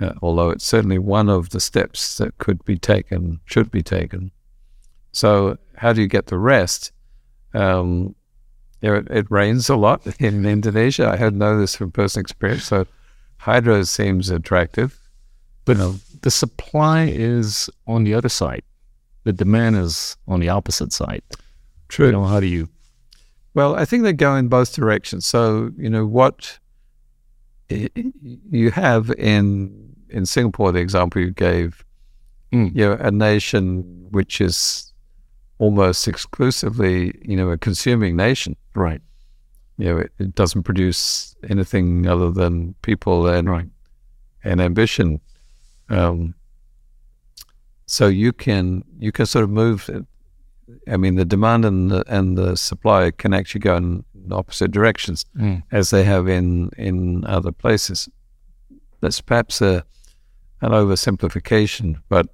uh, 0.01 0.14
although 0.22 0.49
it's 0.49 0.64
certainly 0.64 0.97
one 0.97 1.29
of 1.29 1.51
the 1.51 1.61
steps 1.61 2.16
that 2.16 2.39
could 2.39 2.64
be 2.64 2.79
taken, 2.79 3.41
should 3.45 3.70
be 3.70 3.83
taken. 3.83 4.31
So 5.12 5.59
how 5.76 5.93
do 5.93 6.01
you 6.01 6.09
get 6.09 6.29
the 6.29 6.39
rest? 6.39 6.91
Um, 7.53 8.14
it, 8.81 9.07
it, 9.11 9.31
rains 9.31 9.68
a 9.68 9.76
lot 9.76 10.07
in 10.20 10.47
Indonesia. 10.47 11.07
I 11.07 11.16
had 11.16 11.35
know 11.35 11.61
this 11.61 11.76
from 11.76 11.91
personal 11.91 12.22
experience. 12.22 12.64
So 12.64 12.87
hydro 13.37 13.83
seems 13.83 14.31
attractive. 14.31 14.99
But 15.66 15.76
you 15.76 15.83
know, 15.83 15.95
the 16.22 16.31
supply 16.31 17.12
is 17.12 17.68
on 17.87 18.05
the 18.05 18.14
other 18.14 18.31
side. 18.31 18.62
The 19.24 19.35
demand 19.35 19.76
is 19.76 20.16
on 20.26 20.41
the 20.41 20.49
opposite 20.49 20.95
side. 20.95 21.22
True. 21.89 22.07
You 22.07 22.12
know, 22.12 22.24
how 22.24 22.41
do 22.41 22.47
you? 22.47 22.70
Well, 23.53 23.74
I 23.74 23.85
think 23.85 24.05
they 24.05 24.14
go 24.14 24.35
in 24.35 24.49
both 24.49 24.74
directions. 24.74 25.26
So, 25.26 25.72
you 25.76 25.91
know, 25.91 26.07
what 26.07 26.59
you 27.69 28.71
have 28.71 29.11
in 29.12 29.95
in 30.09 30.25
Singapore, 30.25 30.73
the 30.73 30.81
example 30.81 31.21
you 31.21 31.31
gave, 31.31 31.85
mm. 32.53 32.75
you 32.75 32.87
know, 32.87 32.97
a 32.99 33.11
nation 33.11 34.07
which 34.11 34.41
is 34.41 34.93
almost 35.59 36.09
exclusively, 36.09 37.12
you 37.23 37.37
know, 37.37 37.51
a 37.51 37.59
consuming 37.59 38.16
nation. 38.16 38.57
Right 38.75 39.03
you 39.79 39.85
know, 39.85 39.99
it, 39.99 40.12
it, 40.19 40.35
doesn't 40.35 40.64
produce 40.64 41.37
anything 41.49 42.07
other 42.07 42.31
than 42.31 42.75
people 42.83 43.29
and 43.29 43.49
right. 43.49 43.69
and 44.43 44.61
ambition. 44.61 45.21
Um, 45.89 46.35
so 47.87 48.09
you 48.09 48.33
can 48.33 48.85
you 48.99 49.12
can 49.12 49.25
sort 49.25 49.45
of 49.45 49.51
move. 49.51 49.89
I 50.87 50.97
mean, 50.97 51.16
the 51.16 51.25
demand 51.25 51.64
and 51.64 51.91
the, 51.91 52.05
and 52.09 52.37
the 52.37 52.57
supply 52.57 53.11
can 53.11 53.33
actually 53.33 53.61
go 53.61 53.77
in 53.77 54.05
opposite 54.31 54.71
directions, 54.71 55.25
mm. 55.37 55.62
as 55.73 55.91
they 55.91 56.05
have 56.05 56.29
in 56.29 56.71
in 56.77 57.25
other 57.25 57.53
places. 57.53 58.09
That's 59.01 59.21
perhaps 59.21 59.61
a 59.62 59.85
an 60.61 60.73
oversimplification, 60.73 62.01
but 62.09 62.29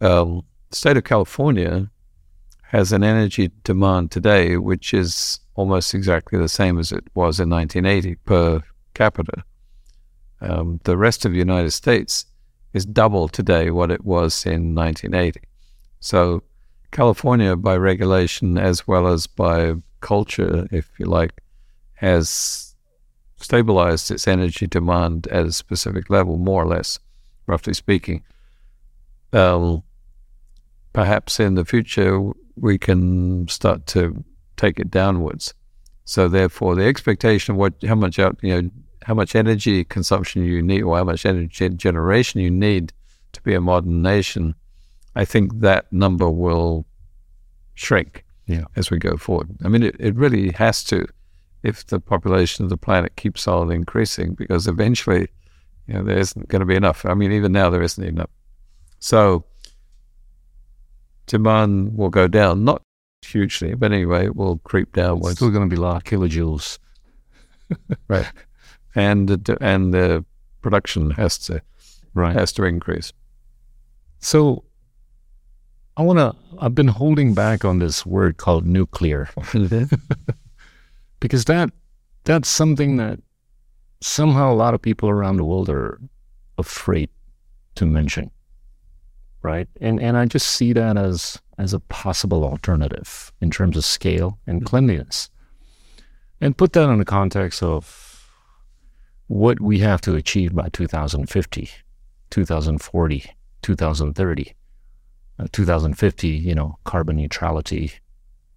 um, 0.00 0.44
the 0.70 0.76
state 0.76 0.96
of 0.96 1.04
California 1.04 1.90
has 2.62 2.92
an 2.92 3.02
energy 3.02 3.50
demand 3.64 4.10
today 4.10 4.58
which 4.58 4.92
is 4.92 5.40
almost 5.54 5.94
exactly 5.94 6.38
the 6.38 6.48
same 6.48 6.78
as 6.78 6.92
it 6.92 7.04
was 7.14 7.40
in 7.40 7.48
1980 7.48 8.14
per 8.16 8.62
capita. 8.94 9.42
Um, 10.40 10.78
the 10.84 10.96
rest 10.96 11.24
of 11.24 11.32
the 11.32 11.38
United 11.38 11.70
States 11.70 12.26
is 12.74 12.84
double 12.84 13.28
today 13.28 13.70
what 13.70 13.90
it 13.90 14.04
was 14.04 14.44
in 14.44 14.74
1980. 14.74 15.40
So, 16.00 16.42
California, 16.90 17.56
by 17.56 17.76
regulation 17.76 18.58
as 18.58 18.86
well 18.86 19.06
as 19.06 19.26
by 19.26 19.74
culture, 20.00 20.66
if 20.70 20.90
you 20.98 21.06
like, 21.06 21.42
has 21.94 22.74
stabilized 23.36 24.10
its 24.10 24.26
energy 24.26 24.66
demand 24.66 25.26
at 25.28 25.46
a 25.46 25.52
specific 25.52 26.10
level, 26.10 26.36
more 26.36 26.62
or 26.62 26.66
less, 26.66 26.98
roughly 27.46 27.74
speaking. 27.74 28.24
Um, 29.32 29.82
perhaps 30.92 31.38
in 31.38 31.54
the 31.54 31.64
future, 31.64 32.20
we 32.56 32.78
can 32.78 33.46
start 33.48 33.86
to 33.86 34.24
take 34.56 34.80
it 34.80 34.90
downwards. 34.90 35.54
So 36.04 36.28
therefore, 36.28 36.74
the 36.74 36.86
expectation 36.86 37.52
of 37.52 37.58
what 37.58 37.74
how 37.86 37.94
much 37.94 38.18
you 38.18 38.32
know 38.42 38.70
how 39.04 39.14
much 39.14 39.34
energy 39.34 39.84
consumption 39.84 40.44
you 40.44 40.62
need 40.62 40.82
or 40.82 40.96
how 40.96 41.04
much 41.04 41.24
energy 41.24 41.68
generation 41.70 42.40
you 42.40 42.50
need 42.50 42.92
to 43.32 43.42
be 43.42 43.54
a 43.54 43.60
modern 43.60 44.02
nation, 44.02 44.54
I 45.18 45.24
think 45.24 45.60
that 45.60 45.92
number 45.92 46.30
will 46.30 46.86
shrink 47.74 48.24
yeah. 48.46 48.66
as 48.76 48.88
we 48.88 48.98
go 48.98 49.16
forward. 49.16 49.48
I 49.64 49.68
mean, 49.68 49.82
it, 49.82 49.96
it 49.98 50.14
really 50.14 50.52
has 50.52 50.84
to 50.84 51.08
if 51.64 51.84
the 51.88 51.98
population 51.98 52.64
of 52.64 52.70
the 52.70 52.76
planet 52.76 53.16
keeps 53.16 53.48
on 53.48 53.72
increasing 53.72 54.34
because 54.34 54.68
eventually, 54.68 55.26
you 55.88 55.94
know, 55.94 56.04
there 56.04 56.18
isn't 56.18 56.46
going 56.46 56.60
to 56.60 56.66
be 56.66 56.76
enough. 56.76 57.04
I 57.04 57.14
mean, 57.14 57.32
even 57.32 57.50
now 57.50 57.68
there 57.68 57.82
isn't 57.82 58.04
enough. 58.04 58.30
So 59.00 59.44
demand 61.26 61.98
will 61.98 62.10
go 62.10 62.28
down, 62.28 62.62
not 62.62 62.80
hugely, 63.22 63.74
but 63.74 63.90
anyway, 63.90 64.26
it 64.26 64.36
will 64.36 64.58
creep 64.58 64.92
downwards. 64.92 65.32
It's 65.32 65.38
still 65.38 65.50
going 65.50 65.68
to 65.68 65.76
be 65.76 65.82
of 65.82 66.04
kilojoules, 66.04 66.78
right? 68.08 68.30
And 68.94 69.28
the, 69.28 69.58
and 69.60 69.92
the 69.92 70.24
production 70.62 71.10
has 71.10 71.38
to 71.38 71.60
right 72.14 72.36
has 72.36 72.52
to 72.52 72.62
increase. 72.62 73.12
So 74.20 74.62
I 75.98 76.02
want 76.02 76.18
to. 76.18 76.34
I've 76.58 76.74
been 76.74 76.88
holding 76.88 77.34
back 77.34 77.64
on 77.64 77.78
this 77.78 78.06
word 78.06 78.38
called 78.38 78.66
nuclear 78.66 79.28
because 81.20 81.44
that 81.44 81.70
that's 82.24 82.48
something 82.48 82.96
that 82.96 83.20
somehow 84.00 84.52
a 84.52 84.54
lot 84.54 84.74
of 84.74 84.80
people 84.80 85.10
around 85.10 85.36
the 85.36 85.44
world 85.44 85.68
are 85.68 86.00
afraid 86.56 87.10
to 87.74 87.84
mention 87.84 88.30
right? 89.42 89.68
And 89.80 90.00
and 90.00 90.16
I 90.16 90.26
just 90.26 90.48
see 90.48 90.72
that 90.72 90.96
as 90.96 91.40
as 91.58 91.72
a 91.72 91.80
possible 91.80 92.44
alternative 92.44 93.32
in 93.40 93.50
terms 93.50 93.76
of 93.76 93.84
scale 93.84 94.38
and 94.46 94.58
mm-hmm. 94.58 94.66
cleanliness. 94.66 95.30
And 96.40 96.56
put 96.56 96.72
that 96.74 96.88
in 96.88 96.98
the 96.98 97.04
context 97.04 97.62
of 97.62 98.30
what 99.26 99.60
we 99.60 99.80
have 99.80 100.00
to 100.02 100.14
achieve 100.14 100.54
by 100.54 100.68
2050, 100.72 101.70
2040, 102.30 103.30
2030, 103.62 104.50
uh, 104.50 104.52
Uh, 105.38 105.46
2050, 105.52 106.28
you 106.28 106.54
know, 106.54 106.76
carbon 106.82 107.16
neutrality, 107.16 107.92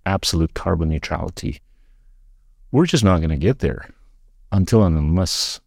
absolute 0.05 0.55
carbon 0.55 0.89
neutrality. 0.89 1.61
We're 2.71 2.87
just 2.87 3.03
not 3.03 3.17
going 3.17 3.29
to 3.29 3.37
get 3.37 3.59
there 3.59 3.89
until 4.51 4.83
and 4.83 4.97
unless 4.97 5.59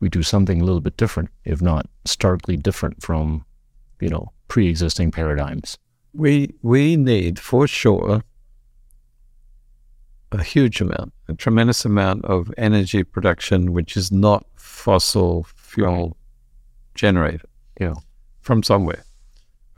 we 0.00 0.08
do 0.08 0.22
something 0.22 0.60
a 0.60 0.64
little 0.64 0.80
bit 0.80 0.96
different, 0.96 1.30
if 1.44 1.62
not 1.62 1.86
starkly 2.04 2.56
different 2.56 3.02
from, 3.02 3.44
you 4.00 4.08
know, 4.08 4.32
pre-existing 4.48 5.12
paradigms. 5.12 5.78
We 6.12 6.54
we 6.62 6.96
need 6.96 7.38
for 7.38 7.68
sure 7.68 8.24
a 10.32 10.42
huge 10.42 10.80
amount, 10.80 11.12
a 11.28 11.34
tremendous 11.34 11.84
amount 11.84 12.24
of 12.24 12.52
energy 12.58 13.04
production 13.04 13.72
which 13.72 13.96
is 13.96 14.10
not 14.10 14.44
fossil 14.56 15.46
fuel 15.54 16.16
generated. 16.94 17.42
Yeah. 17.80 17.94
From 18.40 18.62
somewhere. 18.62 19.04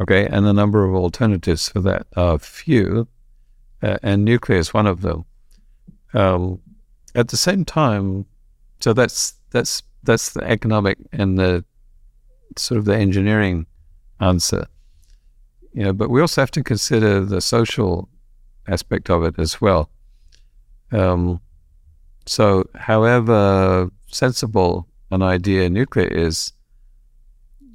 Okay, 0.00 0.26
and 0.26 0.46
the 0.46 0.54
number 0.54 0.84
of 0.84 0.94
alternatives 0.94 1.68
for 1.68 1.80
that 1.80 2.06
are 2.16 2.38
few, 2.38 3.06
uh, 3.82 3.98
and 4.02 4.24
nuclear 4.24 4.58
is 4.58 4.72
one 4.72 4.86
of 4.86 5.02
them. 5.02 5.26
Um, 6.14 6.60
at 7.14 7.28
the 7.28 7.36
same 7.36 7.64
time, 7.64 8.24
so 8.80 8.92
that's 8.92 9.34
that's 9.50 9.82
that's 10.02 10.32
the 10.32 10.42
economic 10.44 10.98
and 11.12 11.38
the 11.38 11.64
sort 12.56 12.78
of 12.78 12.86
the 12.86 12.96
engineering 12.96 13.66
answer. 14.20 14.66
You 15.74 15.84
know, 15.84 15.92
but 15.92 16.10
we 16.10 16.20
also 16.20 16.40
have 16.40 16.50
to 16.52 16.62
consider 16.62 17.24
the 17.24 17.40
social 17.40 18.08
aspect 18.66 19.10
of 19.10 19.22
it 19.24 19.38
as 19.38 19.60
well. 19.60 19.90
Um, 20.92 21.40
so, 22.26 22.68
however 22.74 23.90
sensible 24.08 24.88
an 25.10 25.22
idea 25.22 25.68
nuclear 25.68 26.06
is, 26.06 26.52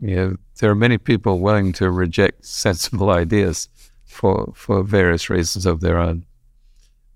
you 0.05 0.15
know, 0.15 0.35
there 0.59 0.69
are 0.69 0.75
many 0.75 0.97
people 0.97 1.39
willing 1.39 1.73
to 1.73 1.89
reject 1.89 2.45
sensible 2.45 3.09
ideas 3.09 3.67
for 4.05 4.53
for 4.55 4.83
various 4.83 5.29
reasons 5.29 5.65
of 5.65 5.81
their 5.81 5.97
own. 5.97 6.25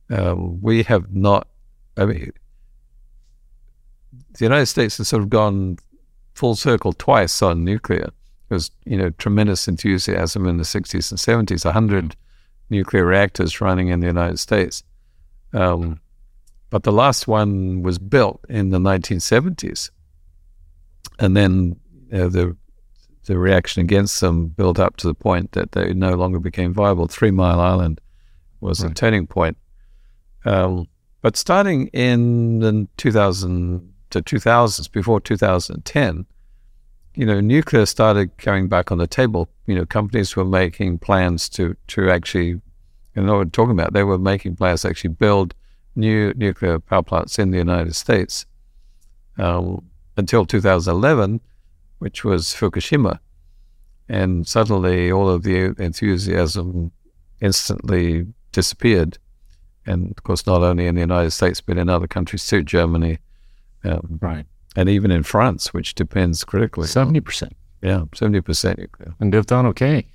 Um, 0.09 0.59
we 0.61 0.83
have 0.83 1.13
not. 1.13 1.47
I 1.97 2.05
mean, 2.05 2.31
the 4.33 4.45
United 4.45 4.65
States 4.65 4.97
has 4.97 5.07
sort 5.07 5.21
of 5.21 5.29
gone 5.29 5.77
full 6.33 6.55
circle 6.55 6.93
twice 6.93 7.41
on 7.41 7.63
nuclear. 7.63 8.09
There 8.47 8.55
was, 8.55 8.71
you 8.85 8.97
know, 8.97 9.11
tremendous 9.11 9.67
enthusiasm 9.67 10.47
in 10.47 10.57
the 10.57 10.63
60s 10.63 11.11
and 11.11 11.47
70s, 11.47 11.65
100 11.65 12.15
nuclear 12.69 13.05
reactors 13.05 13.61
running 13.61 13.89
in 13.89 13.99
the 13.99 14.07
United 14.07 14.39
States. 14.39 14.83
Um, 15.53 15.99
but 16.69 16.83
the 16.83 16.91
last 16.91 17.27
one 17.27 17.83
was 17.83 17.99
built 17.99 18.43
in 18.47 18.69
the 18.69 18.79
1970s. 18.79 19.91
And 21.19 21.35
then 21.35 21.75
uh, 22.13 22.29
the 22.29 22.55
the 23.29 23.37
reaction 23.37 23.83
against 23.83 24.21
them 24.21 24.47
built 24.47 24.79
up 24.79 24.97
to 24.97 25.05
the 25.05 25.13
point 25.13 25.51
that 25.51 25.73
they 25.73 25.93
no 25.93 26.15
longer 26.15 26.39
became 26.39 26.73
viable. 26.73 27.07
Three 27.07 27.29
Mile 27.29 27.61
Island 27.61 28.01
was 28.59 28.81
right. 28.81 28.91
a 28.91 28.93
turning 28.95 29.27
point. 29.27 29.55
Um, 30.45 30.87
but 31.21 31.37
starting 31.37 31.87
in 31.89 32.57
the 32.57 32.87
2000 32.97 33.93
to 34.09 34.21
2000s, 34.23 34.91
before 34.91 35.21
2010, 35.21 36.25
you 37.13 37.25
know, 37.27 37.39
nuclear 37.39 37.85
started 37.85 38.35
coming 38.39 38.67
back 38.67 38.91
on 38.91 38.97
the 38.97 39.05
table. 39.05 39.47
You 39.67 39.75
know, 39.75 39.85
companies 39.85 40.35
were 40.35 40.43
making 40.43 40.97
plans 40.97 41.47
to 41.49 41.75
to 41.89 42.09
actually, 42.09 42.47
you 42.47 42.61
know 43.15 43.35
what 43.35 43.41
I'm 43.41 43.51
talking 43.51 43.73
about. 43.73 43.93
They 43.93 44.03
were 44.03 44.17
making 44.17 44.55
plans 44.55 44.81
to 44.81 44.89
actually 44.89 45.11
build 45.11 45.53
new 45.95 46.33
nuclear 46.35 46.79
power 46.79 47.03
plants 47.03 47.37
in 47.37 47.51
the 47.51 47.59
United 47.59 47.95
States. 47.95 48.47
Um, 49.37 49.85
until 50.17 50.45
2011, 50.47 51.41
which 51.99 52.23
was 52.23 52.47
Fukushima. 52.47 53.19
And 54.07 54.47
suddenly 54.47 55.11
all 55.11 55.29
of 55.29 55.43
the 55.43 55.75
enthusiasm 55.77 56.91
instantly 57.41 58.25
disappeared. 58.51 59.17
And 59.85 60.11
of 60.11 60.23
course, 60.23 60.47
not 60.47 60.61
only 60.61 60.87
in 60.87 60.95
the 60.95 61.01
United 61.01 61.31
States, 61.31 61.61
but 61.61 61.77
in 61.77 61.89
other 61.89 62.07
countries 62.07 62.47
too, 62.47 62.63
Germany. 62.63 63.19
Um, 63.83 64.19
right. 64.21 64.45
And 64.75 64.89
even 64.89 65.11
in 65.11 65.23
France, 65.23 65.73
which 65.73 65.95
depends 65.95 66.43
critically. 66.43 66.87
70%. 66.87 67.51
Yeah, 67.81 68.03
70% 68.13 68.77
nuclear. 68.77 69.13
And 69.19 69.33
they've 69.33 69.45
done 69.45 69.65
okay. 69.67 70.05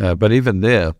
Uh, 0.00 0.14
but 0.14 0.32
even 0.32 0.60
there, 0.60 0.94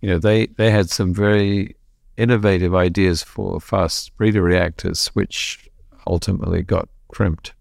you 0.00 0.10
know, 0.10 0.18
they, 0.18 0.46
they 0.46 0.70
had 0.70 0.90
some 0.90 1.12
very 1.12 1.76
innovative 2.16 2.74
ideas 2.74 3.22
for 3.22 3.60
fast 3.60 4.16
breeder 4.16 4.42
reactors, 4.42 5.08
which 5.08 5.68
ultimately 6.06 6.62
got 6.62 6.88
crimped 7.08 7.52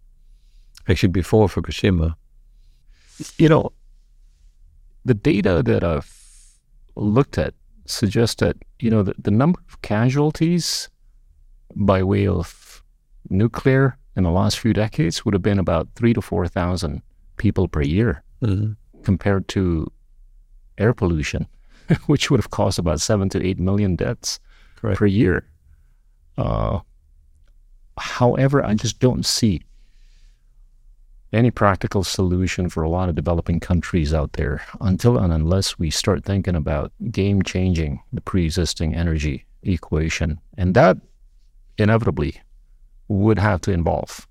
actually 0.88 1.10
before 1.10 1.48
Fukushima. 1.48 2.16
You 3.38 3.50
know, 3.50 3.72
the 5.06 5.14
data 5.14 5.62
that 5.64 5.84
I've 5.84 6.12
looked 6.96 7.38
at 7.38 7.54
suggests 7.86 8.36
that, 8.36 8.58
you 8.80 8.90
know, 8.90 9.04
the, 9.04 9.14
the 9.18 9.32
number 9.32 9.60
of 9.70 9.82
casualties 9.82 10.90
by 11.76 12.04
way 12.04 12.28
of 12.28 12.84
nuclear 13.30 13.98
in 14.16 14.24
the 14.24 14.32
last 14.32 14.60
few 14.60 14.74
decades 14.74 15.26
would 15.26 15.34
have 15.34 15.42
been 15.42 15.60
about 15.60 15.88
three 15.96 16.14
to 16.14 16.22
4,000 16.22 17.02
people 17.38 17.68
per 17.68 17.82
year 17.82 18.24
mm-hmm. 18.42 18.74
compared 19.04 19.48
to 19.50 19.92
air 20.78 20.94
pollution, 20.94 21.48
which 22.06 22.30
would 22.30 22.40
have 22.40 22.52
caused 22.52 22.80
about 22.80 23.02
seven 23.02 23.30
to 23.30 23.46
eight 23.46 23.60
million 23.60 23.96
deaths 23.96 24.40
Correct. 24.76 24.98
per 24.98 25.06
year. 25.06 25.48
Uh, 26.38 26.80
however, 27.98 28.64
I 28.66 28.74
just 28.76 29.00
don't 29.00 29.26
see 29.26 29.62
any 31.34 31.52
practical 31.52 32.04
solution 32.04 32.70
for 32.70 32.84
a 32.84 32.90
lot 32.90 33.10
of 33.10 33.16
developing 33.16 33.60
countries 33.60 34.14
out 34.14 34.34
there 34.34 34.62
until 34.82 35.18
and 35.18 35.34
unless 35.34 35.80
we 35.80 35.90
start 35.90 36.24
thinking 36.24 36.56
about 36.56 36.92
game 37.12 37.42
changing 37.42 38.02
the 38.14 38.22
pre 38.22 38.46
existing 38.46 38.94
energy 38.96 39.46
equation. 39.64 40.40
And 40.58 40.76
that 40.76 40.98
inevitably 41.78 42.40
would 43.08 43.40
have 43.40 43.62
to 43.62 43.72
involve 43.72 44.28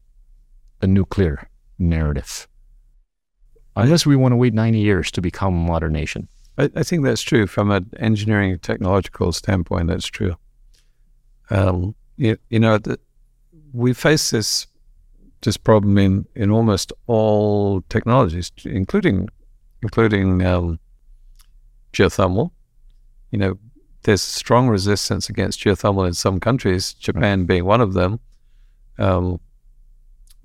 a 0.81 0.87
nuclear 0.87 1.49
narrative. 1.79 2.47
Unless 3.75 4.07
we 4.07 4.17
want 4.17 4.33
to 4.33 4.37
wait 4.37 4.55
90 4.55 4.79
years 4.79 5.11
to 5.13 5.21
become 5.21 5.55
a 5.55 5.67
modern 5.67 5.93
nation. 5.93 6.29
I, 6.59 6.71
I 6.77 6.83
think 6.83 7.05
that's 7.05 7.23
true 7.23 7.47
from 7.47 7.71
an 7.71 7.91
engineering 7.99 8.59
technological 8.59 9.33
standpoint. 9.33 9.89
That's 9.89 10.07
true. 10.07 10.37
Um, 11.51 11.95
you, 12.17 12.37
you 12.51 12.61
know, 12.61 12.79
the, 12.79 12.99
we 13.73 13.95
face 13.95 14.31
this 14.31 14.67
this 15.43 15.57
problem 15.57 15.99
in, 15.99 16.27
in 16.35 16.51
almost 16.51 16.93
all 17.07 17.83
technologies, 17.89 18.51
including 18.65 19.29
including 19.83 20.45
um, 20.47 20.79
geothermal. 21.93 22.51
You 23.31 23.39
know, 23.39 23.59
there's 24.03 24.23
strong 24.23 24.69
resistance 24.69 25.29
against 25.29 25.61
geothermal 25.61 26.07
in 26.07 26.15
some 26.15 26.41
countries, 26.41 26.95
Japan 26.95 27.41
right. 27.41 27.47
being 27.47 27.65
one 27.65 27.81
of 27.81 27.95
them, 27.95 28.21
um, 28.99 29.41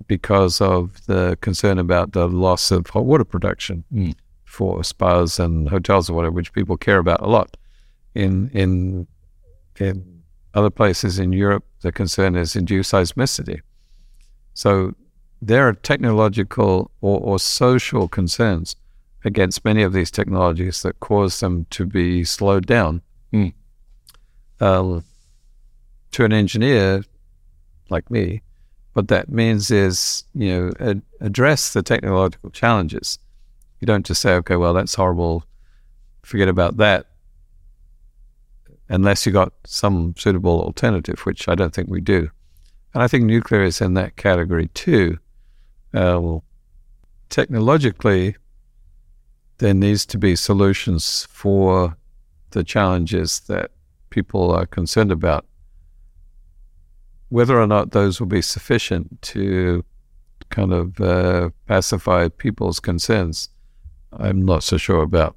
because 0.06 0.60
of 0.60 1.06
the 1.06 1.38
concern 1.40 1.78
about 1.78 2.12
the 2.12 2.28
loss 2.28 2.70
of 2.70 2.86
hot 2.88 3.04
water 3.04 3.24
production 3.24 3.84
mm. 3.92 4.14
for 4.44 4.82
spas 4.84 5.38
and 5.38 5.68
hotels 5.68 6.10
or 6.10 6.14
whatever, 6.14 6.32
which 6.32 6.52
people 6.52 6.76
care 6.76 6.98
about 6.98 7.20
a 7.20 7.26
lot. 7.26 7.56
In 8.14 8.50
in 8.52 9.06
in 9.78 10.22
other 10.54 10.70
places 10.70 11.18
in 11.18 11.32
Europe, 11.32 11.64
the 11.82 11.92
concern 11.92 12.34
is 12.34 12.56
induced 12.56 12.92
seismicity. 12.92 13.60
So 14.58 14.92
there 15.40 15.68
are 15.68 15.72
technological 15.72 16.90
or, 17.00 17.20
or 17.20 17.38
social 17.38 18.08
concerns 18.08 18.74
against 19.24 19.64
many 19.64 19.84
of 19.84 19.92
these 19.92 20.10
technologies 20.10 20.82
that 20.82 20.98
cause 20.98 21.38
them 21.38 21.64
to 21.70 21.86
be 21.86 22.24
slowed 22.24 22.66
down. 22.66 23.00
Mm. 23.32 23.52
Um, 24.58 25.04
to 26.10 26.24
an 26.24 26.32
engineer 26.32 27.04
like 27.88 28.10
me, 28.10 28.42
what 28.94 29.06
that 29.06 29.28
means 29.28 29.70
is, 29.70 30.24
you 30.34 30.48
know, 30.48 30.72
ad- 30.80 31.02
address 31.20 31.72
the 31.72 31.84
technological 31.84 32.50
challenges. 32.50 33.20
You 33.78 33.86
don't 33.86 34.04
just 34.04 34.20
say, 34.20 34.32
okay, 34.32 34.56
well, 34.56 34.74
that's 34.74 34.96
horrible, 34.96 35.44
forget 36.24 36.48
about 36.48 36.78
that, 36.78 37.06
unless 38.88 39.24
you 39.24 39.30
got 39.30 39.52
some 39.64 40.16
suitable 40.18 40.60
alternative, 40.62 41.20
which 41.20 41.46
I 41.46 41.54
don't 41.54 41.72
think 41.72 41.88
we 41.88 42.00
do. 42.00 42.28
And 42.94 43.02
I 43.02 43.08
think 43.08 43.24
nuclear 43.24 43.62
is 43.62 43.80
in 43.80 43.94
that 43.94 44.16
category 44.16 44.68
too. 44.68 45.18
Uh, 45.94 46.18
well, 46.20 46.44
technologically, 47.28 48.36
there 49.58 49.74
needs 49.74 50.06
to 50.06 50.18
be 50.18 50.36
solutions 50.36 51.26
for 51.30 51.96
the 52.50 52.64
challenges 52.64 53.40
that 53.40 53.70
people 54.10 54.50
are 54.50 54.66
concerned 54.66 55.12
about. 55.12 55.44
Whether 57.28 57.60
or 57.60 57.66
not 57.66 57.90
those 57.90 58.20
will 58.20 58.26
be 58.26 58.42
sufficient 58.42 59.20
to 59.22 59.84
kind 60.48 60.72
of 60.72 61.00
uh, 61.00 61.50
pacify 61.66 62.28
people's 62.28 62.80
concerns, 62.80 63.50
I'm 64.12 64.44
not 64.44 64.62
so 64.62 64.78
sure 64.78 65.02
about. 65.02 65.36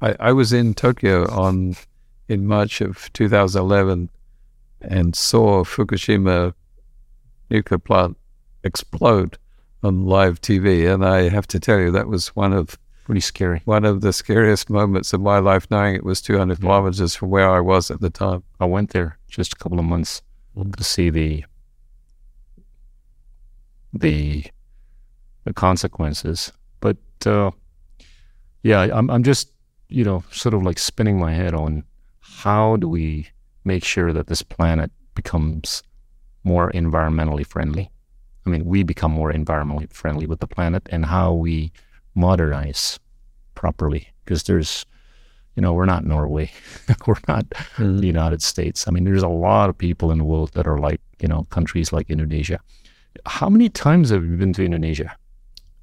I, 0.00 0.16
I 0.18 0.32
was 0.32 0.52
in 0.52 0.74
Tokyo 0.74 1.28
on 1.30 1.76
in 2.28 2.46
March 2.46 2.80
of 2.80 3.10
2011 3.14 4.10
and 4.80 5.14
saw 5.14 5.64
Fukushima 5.64 6.54
nuclear 7.50 7.78
plant 7.78 8.16
explode 8.64 9.38
on 9.82 10.06
live 10.06 10.40
TV. 10.40 10.92
And 10.92 11.04
I 11.04 11.28
have 11.28 11.46
to 11.48 11.60
tell 11.60 11.78
you, 11.78 11.90
that 11.90 12.08
was 12.08 12.28
one 12.36 12.52
of 12.52 12.78
pretty 13.04 13.20
scary. 13.20 13.62
One 13.64 13.84
of 13.84 14.02
the 14.02 14.12
scariest 14.12 14.68
moments 14.68 15.12
of 15.12 15.20
my 15.22 15.38
life, 15.38 15.66
knowing 15.70 15.94
it 15.94 16.04
was 16.04 16.20
200 16.20 16.60
kilometers 16.60 17.14
from 17.14 17.30
where 17.30 17.48
I 17.48 17.60
was 17.60 17.90
at 17.90 18.00
the 18.00 18.10
time. 18.10 18.42
I 18.60 18.66
went 18.66 18.90
there 18.90 19.18
just 19.28 19.54
a 19.54 19.56
couple 19.56 19.78
of 19.78 19.84
months 19.84 20.22
to 20.76 20.84
see 20.84 21.08
the 21.10 21.44
the 23.92 24.44
the 25.44 25.54
consequences. 25.54 26.52
But 26.80 26.98
uh, 27.24 27.52
yeah, 28.62 28.88
I'm 28.92 29.10
I'm 29.10 29.22
just 29.22 29.52
you 29.88 30.04
know 30.04 30.22
sort 30.30 30.54
of 30.54 30.62
like 30.62 30.78
spinning 30.78 31.18
my 31.18 31.32
head 31.32 31.54
on 31.54 31.84
how 32.20 32.76
do 32.76 32.88
we 32.88 33.28
make 33.64 33.84
sure 33.84 34.12
that 34.12 34.26
this 34.26 34.42
planet 34.42 34.90
becomes 35.14 35.82
more 36.44 36.70
environmentally 36.72 37.46
friendly. 37.46 37.90
I 38.46 38.50
mean, 38.50 38.64
we 38.64 38.82
become 38.82 39.12
more 39.12 39.32
environmentally 39.32 39.92
friendly 39.92 40.26
with 40.26 40.40
the 40.40 40.46
planet 40.46 40.88
and 40.90 41.06
how 41.06 41.32
we 41.34 41.72
modernize 42.14 42.98
properly. 43.54 44.08
Because 44.24 44.44
there's, 44.44 44.86
you 45.56 45.62
know, 45.62 45.72
we're 45.72 45.84
not 45.84 46.04
Norway, 46.04 46.50
we're 47.06 47.24
not 47.26 47.48
mm. 47.76 48.00
the 48.00 48.06
United 48.06 48.42
States. 48.42 48.86
I 48.86 48.90
mean, 48.90 49.04
there's 49.04 49.22
a 49.22 49.28
lot 49.28 49.68
of 49.68 49.76
people 49.76 50.10
in 50.10 50.18
the 50.18 50.24
world 50.24 50.52
that 50.52 50.66
are 50.66 50.78
like, 50.78 51.00
you 51.20 51.28
know, 51.28 51.44
countries 51.50 51.92
like 51.92 52.08
Indonesia. 52.10 52.60
How 53.26 53.48
many 53.48 53.68
times 53.68 54.10
have 54.10 54.24
you 54.24 54.36
been 54.36 54.52
to 54.54 54.64
Indonesia? 54.64 55.16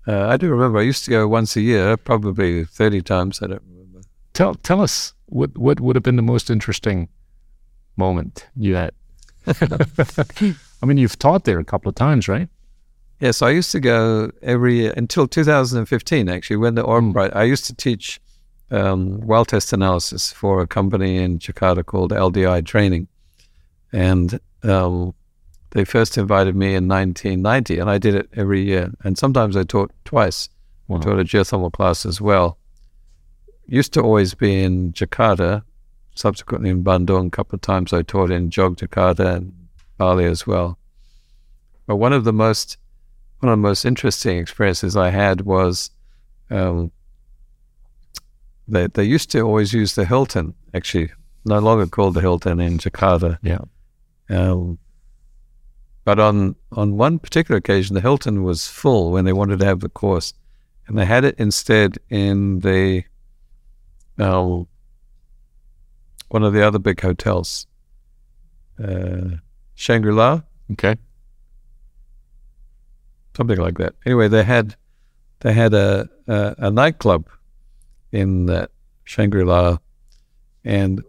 Uh, 0.07 0.27
I 0.27 0.37
do 0.37 0.49
remember. 0.49 0.79
I 0.79 0.83
used 0.83 1.03
to 1.05 1.11
go 1.11 1.27
once 1.27 1.55
a 1.55 1.61
year, 1.61 1.97
probably 1.97 2.63
thirty 2.63 3.01
times. 3.01 3.41
I 3.41 3.47
don't 3.47 3.63
remember. 3.67 4.01
Tell 4.33 4.53
tell 4.55 4.79
us 4.81 5.13
what 5.25 5.57
what 5.57 5.79
would 5.79 5.95
have 5.95 6.03
been 6.03 6.15
the 6.15 6.21
most 6.21 6.49
interesting 6.49 7.09
moment 7.97 8.47
you 8.55 8.75
had? 8.75 8.91
I 9.47 10.85
mean, 10.85 10.97
you've 10.97 11.19
taught 11.19 11.45
there 11.45 11.59
a 11.59 11.65
couple 11.65 11.89
of 11.89 11.95
times, 11.95 12.27
right? 12.27 12.49
Yes, 13.19 13.41
I 13.41 13.49
used 13.49 13.71
to 13.71 13.79
go 13.79 14.31
every 14.41 14.87
until 14.87 15.27
2015. 15.27 16.29
Actually, 16.29 16.57
when 16.57 16.75
the 16.75 16.81
Orb 16.81 17.05
mm. 17.05 17.35
I 17.35 17.43
used 17.43 17.65
to 17.65 17.75
teach 17.75 18.19
um, 18.71 19.19
well 19.21 19.45
test 19.45 19.71
analysis 19.73 20.31
for 20.31 20.61
a 20.61 20.67
company 20.67 21.17
in 21.17 21.39
Jakarta 21.39 21.85
called 21.85 22.11
LDI 22.11 22.65
Training, 22.65 23.07
and 23.93 24.39
um, 24.63 25.13
they 25.71 25.85
first 25.85 26.17
invited 26.17 26.55
me 26.55 26.75
in 26.75 26.87
1990, 26.87 27.79
and 27.79 27.89
I 27.89 27.97
did 27.97 28.15
it 28.15 28.29
every 28.33 28.61
year. 28.61 28.91
And 29.03 29.17
sometimes 29.17 29.55
I 29.55 29.63
taught 29.63 29.91
twice. 30.05 30.49
Wow. 30.87 30.97
I 30.97 30.99
taught 31.01 31.19
a 31.19 31.23
geothermal 31.23 31.71
class 31.71 32.05
as 32.05 32.21
well. 32.21 32.57
Used 33.67 33.93
to 33.93 34.01
always 34.01 34.33
be 34.33 34.63
in 34.63 34.93
Jakarta, 34.93 35.63
subsequently 36.15 36.69
in 36.69 36.83
Bandung. 36.83 37.27
A 37.27 37.29
couple 37.29 37.55
of 37.55 37.61
times 37.61 37.93
I 37.93 38.01
taught 38.01 38.31
in 38.31 38.49
Yogyakarta 38.49 39.35
and 39.35 39.53
Bali 39.97 40.25
as 40.25 40.47
well. 40.47 40.77
But 41.85 41.97
one 41.97 42.13
of 42.13 42.23
the 42.23 42.33
most 42.33 42.77
one 43.39 43.51
of 43.51 43.57
the 43.57 43.61
most 43.61 43.85
interesting 43.85 44.39
experiences 44.39 44.95
I 44.95 45.09
had 45.09 45.41
was 45.41 45.91
um, 46.49 46.91
they 48.67 48.87
they 48.87 49.03
used 49.03 49.29
to 49.31 49.41
always 49.41 49.73
use 49.73 49.95
the 49.95 50.05
Hilton, 50.05 50.53
actually 50.73 51.11
no 51.45 51.59
longer 51.59 51.85
called 51.85 52.15
the 52.15 52.21
Hilton 52.21 52.59
in 52.59 52.79
Jakarta. 52.79 53.37
Yeah. 53.43 53.59
Um, 54.29 54.79
but 56.03 56.19
on 56.19 56.55
on 56.71 56.97
one 56.97 57.19
particular 57.19 57.57
occasion, 57.57 57.93
the 57.93 58.01
Hilton 58.01 58.43
was 58.43 58.67
full 58.67 59.11
when 59.11 59.25
they 59.25 59.33
wanted 59.33 59.59
to 59.59 59.65
have 59.65 59.81
the 59.81 59.89
course, 59.89 60.33
and 60.87 60.97
they 60.97 61.05
had 61.05 61.25
it 61.25 61.35
instead 61.37 61.97
in 62.09 62.59
the 62.59 63.03
uh, 64.17 64.63
one 66.35 66.43
of 66.43 66.51
the 66.51 66.67
other 66.67 66.79
big 66.79 66.99
hotels, 66.99 67.65
uh, 68.83 69.37
Shangri 69.73 70.11
La, 70.11 70.41
Okay. 70.73 70.95
something 73.37 73.57
like 73.57 73.77
that. 73.77 73.93
Anyway, 74.05 74.27
they 74.27 74.43
had 74.43 74.75
they 75.39 75.53
had 75.53 75.73
a 75.73 76.09
a, 76.27 76.55
a 76.67 76.71
nightclub 76.71 77.23
in 78.11 78.47
that 78.47 78.71
Shangri 79.05 79.45
La, 79.45 79.77
and 80.65 81.01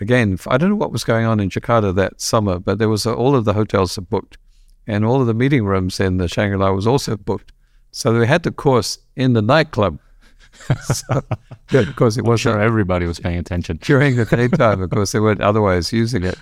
again, 0.00 0.38
I 0.46 0.56
don't 0.56 0.70
know 0.70 0.76
what 0.76 0.92
was 0.92 1.04
going 1.04 1.26
on 1.26 1.40
in 1.40 1.50
Jakarta 1.50 1.94
that 1.94 2.20
summer, 2.20 2.58
but 2.58 2.78
there 2.78 2.88
was 2.88 3.04
a, 3.04 3.12
all 3.12 3.34
of 3.36 3.44
the 3.44 3.52
hotels 3.52 3.98
are 3.98 4.08
booked, 4.14 4.38
and 4.86 5.04
all 5.04 5.20
of 5.20 5.26
the 5.26 5.34
meeting 5.42 5.64
rooms 5.66 6.00
in 6.00 6.16
the 6.16 6.28
Shangri 6.28 6.56
La 6.56 6.72
was 6.72 6.86
also 6.86 7.18
booked. 7.18 7.52
So 7.90 8.12
they 8.12 8.26
had 8.26 8.44
the 8.44 8.52
course 8.52 8.98
in 9.14 9.34
the 9.34 9.42
nightclub. 9.42 9.98
so, 10.82 11.22
because 11.68 12.16
it 12.16 12.20
I'm 12.22 12.26
wasn't 12.26 12.40
sure 12.54 12.60
everybody 12.60 13.06
was 13.06 13.20
paying 13.20 13.38
attention. 13.38 13.76
during 13.82 14.16
the 14.16 14.24
daytime. 14.24 14.82
Of 14.82 14.90
course, 14.90 15.12
they 15.12 15.20
weren't 15.20 15.40
otherwise 15.40 15.92
using 15.92 16.24
it. 16.24 16.38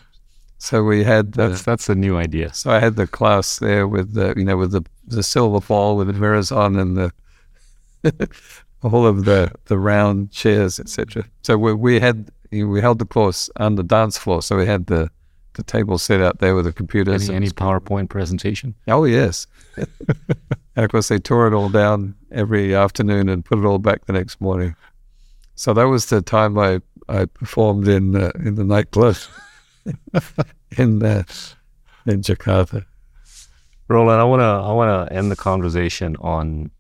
So 0.59 0.83
we 0.83 1.05
had 1.05 1.33
the, 1.33 1.49
That's 1.49 1.63
that's 1.63 1.89
a 1.89 1.95
new 1.95 2.17
idea. 2.17 2.53
so 2.53 2.71
I 2.71 2.81
had 2.81 2.97
the 2.97 3.07
class 3.07 3.59
there 3.61 3.87
with 3.87 4.15
the 4.15 4.35
you 4.37 4.45
know 4.45 4.57
with 4.57 4.73
the 4.73 4.83
the 5.07 5.23
silver 5.23 5.61
ball 5.61 5.97
with 5.97 6.09
the 6.09 6.13
mirrors 6.13 6.51
on 6.51 6.77
and 6.77 6.97
the 6.97 7.13
all 8.83 9.07
of 9.07 9.25
the 9.25 9.53
the 9.67 9.79
round 9.79 10.33
chairs 10.33 10.81
etc. 10.81 11.25
So 11.43 11.57
we 11.57 11.75
we 11.75 12.01
had 12.01 12.31
we 12.51 12.81
held 12.81 12.99
the 12.99 13.07
course 13.07 13.49
on 13.57 13.77
the 13.77 13.85
dance 13.85 14.19
floor. 14.19 14.43
So 14.43 14.57
we 14.57 14.67
had 14.67 14.87
the 14.87 15.11
the 15.59 15.65
table 15.65 15.99
set 15.99 16.21
out 16.21 16.39
there 16.39 16.55
with 16.55 16.65
the 16.65 16.73
computers. 16.73 17.29
Any, 17.29 17.37
any 17.37 17.51
PowerPoint 17.51 18.09
presentation? 18.09 18.77
oh 18.87 19.05
yes, 19.05 19.49
and 19.77 20.85
of 20.85 20.91
course 20.91 21.09
they 21.09 21.19
tore 21.19 21.49
it 21.49 21.53
all 21.53 21.69
down 21.69 22.15
every 22.31 22.77
afternoon 22.77 23.29
and 23.29 23.45
put 23.45 23.59
it 23.59 23.65
all 23.65 23.79
back 23.79 24.07
the 24.07 24.13
next 24.13 24.41
morning. 24.41 24.77
So 25.57 25.75
that 25.75 25.85
was 25.85 26.07
the 26.07 26.23
time 26.23 26.57
I 26.59 26.81
I 27.09 27.25
performed 27.27 27.89
in 27.89 28.15
uh, 28.15 28.31
in 28.37 28.55
the 28.55 28.63
nightclub 28.63 29.17
in 30.79 31.03
uh, 31.03 31.25
in 32.07 32.23
Jakarta. 32.23 32.87
Roland, 33.89 34.21
I 34.21 34.25
wanna 34.25 34.63
I 34.63 34.73
wanna 34.73 35.09
end 35.11 35.33
the 35.33 35.37
conversation 35.37 36.15
on 36.21 36.71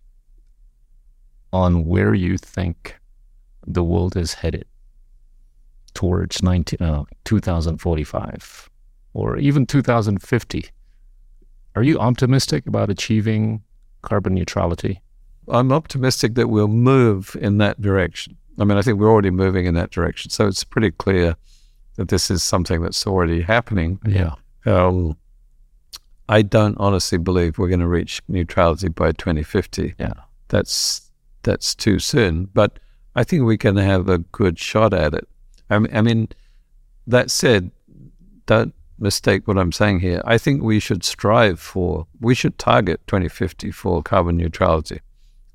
on 1.52 1.84
where 1.84 2.14
you 2.14 2.38
think 2.38 2.96
the 3.66 3.82
world 3.82 4.16
is 4.16 4.34
headed 4.34 4.66
towards 5.98 6.44
19, 6.44 6.80
uh, 6.80 7.02
2045 7.24 8.70
or 9.14 9.36
even 9.36 9.66
2050. 9.66 10.64
Are 11.74 11.82
you 11.82 11.98
optimistic 11.98 12.68
about 12.68 12.88
achieving 12.88 13.64
carbon 14.02 14.34
neutrality? 14.34 15.02
I'm 15.48 15.72
optimistic 15.72 16.36
that 16.36 16.50
we'll 16.50 16.68
move 16.68 17.36
in 17.40 17.58
that 17.58 17.80
direction. 17.80 18.36
I 18.60 18.64
mean, 18.64 18.78
I 18.78 18.82
think 18.82 19.00
we're 19.00 19.10
already 19.10 19.32
moving 19.32 19.66
in 19.66 19.74
that 19.74 19.90
direction. 19.90 20.30
So 20.30 20.46
it's 20.46 20.62
pretty 20.62 20.92
clear 20.92 21.34
that 21.96 22.10
this 22.10 22.30
is 22.30 22.44
something 22.44 22.80
that's 22.80 23.04
already 23.04 23.42
happening. 23.42 23.98
Yeah. 24.06 24.34
Um, 24.66 25.16
I 26.28 26.42
don't 26.42 26.76
honestly 26.78 27.18
believe 27.18 27.58
we're 27.58 27.66
going 27.66 27.80
to 27.80 27.88
reach 27.88 28.22
neutrality 28.28 28.88
by 28.88 29.10
2050. 29.10 29.96
Yeah. 29.98 30.12
That's 30.46 31.10
that's 31.42 31.74
too 31.74 31.98
soon. 31.98 32.44
But 32.54 32.78
I 33.16 33.24
think 33.24 33.42
we 33.42 33.58
can 33.58 33.76
have 33.76 34.08
a 34.08 34.18
good 34.18 34.60
shot 34.60 34.94
at 34.94 35.12
it. 35.12 35.26
I 35.70 35.78
mean, 35.78 36.28
that 37.06 37.30
said, 37.30 37.70
don't 38.46 38.74
mistake 38.98 39.46
what 39.46 39.58
I'm 39.58 39.72
saying 39.72 40.00
here. 40.00 40.22
I 40.24 40.38
think 40.38 40.62
we 40.62 40.80
should 40.80 41.04
strive 41.04 41.60
for, 41.60 42.06
we 42.20 42.34
should 42.34 42.58
target 42.58 43.00
2050 43.06 43.70
for 43.70 44.02
carbon 44.02 44.36
neutrality. 44.36 45.00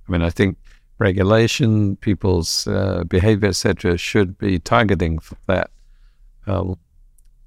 I 0.07 0.11
mean, 0.11 0.21
I 0.21 0.29
think 0.29 0.57
regulation, 0.99 1.95
people's 1.97 2.67
uh, 2.67 3.03
behavior, 3.07 3.49
etc., 3.49 3.97
should 3.97 4.37
be 4.37 4.59
targeting 4.59 5.19
that. 5.47 5.71
Um, 6.45 6.77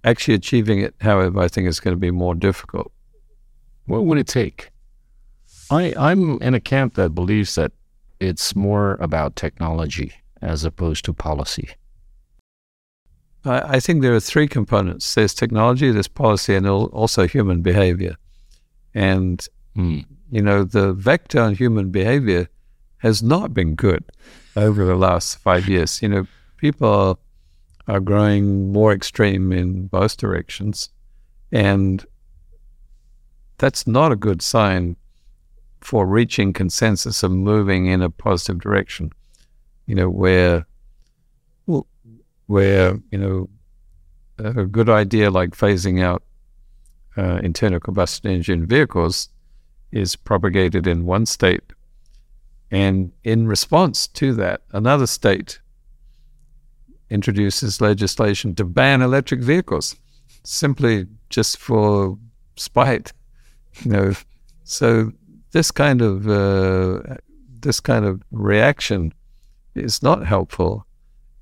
actually 0.04 0.34
achieving 0.34 0.80
it, 0.80 0.94
however, 1.00 1.40
I 1.40 1.48
think 1.48 1.68
is 1.68 1.80
going 1.80 1.94
to 1.94 2.00
be 2.00 2.10
more 2.10 2.34
difficult. 2.34 2.92
What 3.86 4.04
would 4.04 4.18
it 4.18 4.26
take? 4.26 4.70
I, 5.70 5.94
I'm 5.96 6.40
in 6.40 6.54
a 6.54 6.60
camp 6.60 6.94
that 6.94 7.10
believes 7.10 7.56
that 7.56 7.72
it's 8.20 8.56
more 8.56 8.94
about 8.94 9.36
technology 9.36 10.12
as 10.40 10.64
opposed 10.64 11.04
to 11.06 11.12
policy. 11.12 11.70
I, 13.46 13.76
I 13.76 13.80
think 13.80 14.02
there 14.02 14.14
are 14.14 14.20
three 14.20 14.48
components 14.48 15.14
there's 15.14 15.34
technology, 15.34 15.90
there's 15.90 16.08
policy, 16.08 16.54
and 16.54 16.66
also 16.66 17.26
human 17.26 17.62
behavior. 17.62 18.16
And, 18.94 19.46
Hmm. 19.74 20.00
you 20.30 20.40
know, 20.40 20.64
the 20.64 20.94
vector 20.94 21.40
on 21.40 21.54
human 21.54 21.90
behavior 21.90 22.48
has 22.98 23.22
not 23.22 23.52
been 23.52 23.74
good 23.74 24.04
over 24.56 24.84
the 24.86 24.96
last 24.96 25.38
five 25.38 25.68
years. 25.68 26.00
You 26.00 26.08
know, 26.08 26.26
people 26.56 26.88
are, 26.88 27.16
are 27.86 28.00
growing 28.00 28.72
more 28.72 28.92
extreme 28.92 29.52
in 29.52 29.86
both 29.88 30.16
directions. 30.16 30.88
And 31.52 32.04
that's 33.58 33.86
not 33.86 34.12
a 34.12 34.16
good 34.16 34.40
sign 34.42 34.96
for 35.80 36.06
reaching 36.06 36.54
consensus 36.54 37.22
and 37.22 37.44
moving 37.44 37.86
in 37.86 38.02
a 38.02 38.10
positive 38.10 38.60
direction. 38.60 39.12
You 39.86 39.94
know, 39.94 40.08
where 40.08 40.66
where 42.46 42.98
you 43.10 43.18
know 43.18 43.48
a 44.38 44.64
good 44.66 44.88
idea 44.88 45.30
like 45.30 45.50
phasing 45.50 46.02
out 46.02 46.22
uh, 47.16 47.40
internal 47.42 47.80
combustion 47.80 48.30
engine 48.30 48.66
vehicles 48.66 49.28
is 49.92 50.16
propagated 50.16 50.86
in 50.86 51.06
one 51.06 51.24
state, 51.26 51.62
and 52.70 53.12
in 53.24 53.46
response 53.46 54.06
to 54.08 54.34
that, 54.34 54.62
another 54.72 55.06
state 55.06 55.60
introduces 57.08 57.80
legislation 57.80 58.54
to 58.54 58.64
ban 58.64 59.00
electric 59.00 59.40
vehicles, 59.40 59.96
simply 60.44 61.06
just 61.30 61.56
for 61.56 62.18
spite. 62.56 63.12
You 63.82 63.90
know, 63.90 64.12
so 64.64 65.12
this 65.52 65.70
kind 65.70 66.02
of 66.02 66.28
uh, 66.28 67.16
this 67.60 67.80
kind 67.80 68.04
of 68.04 68.22
reaction 68.30 69.14
is 69.74 70.02
not 70.02 70.26
helpful, 70.26 70.86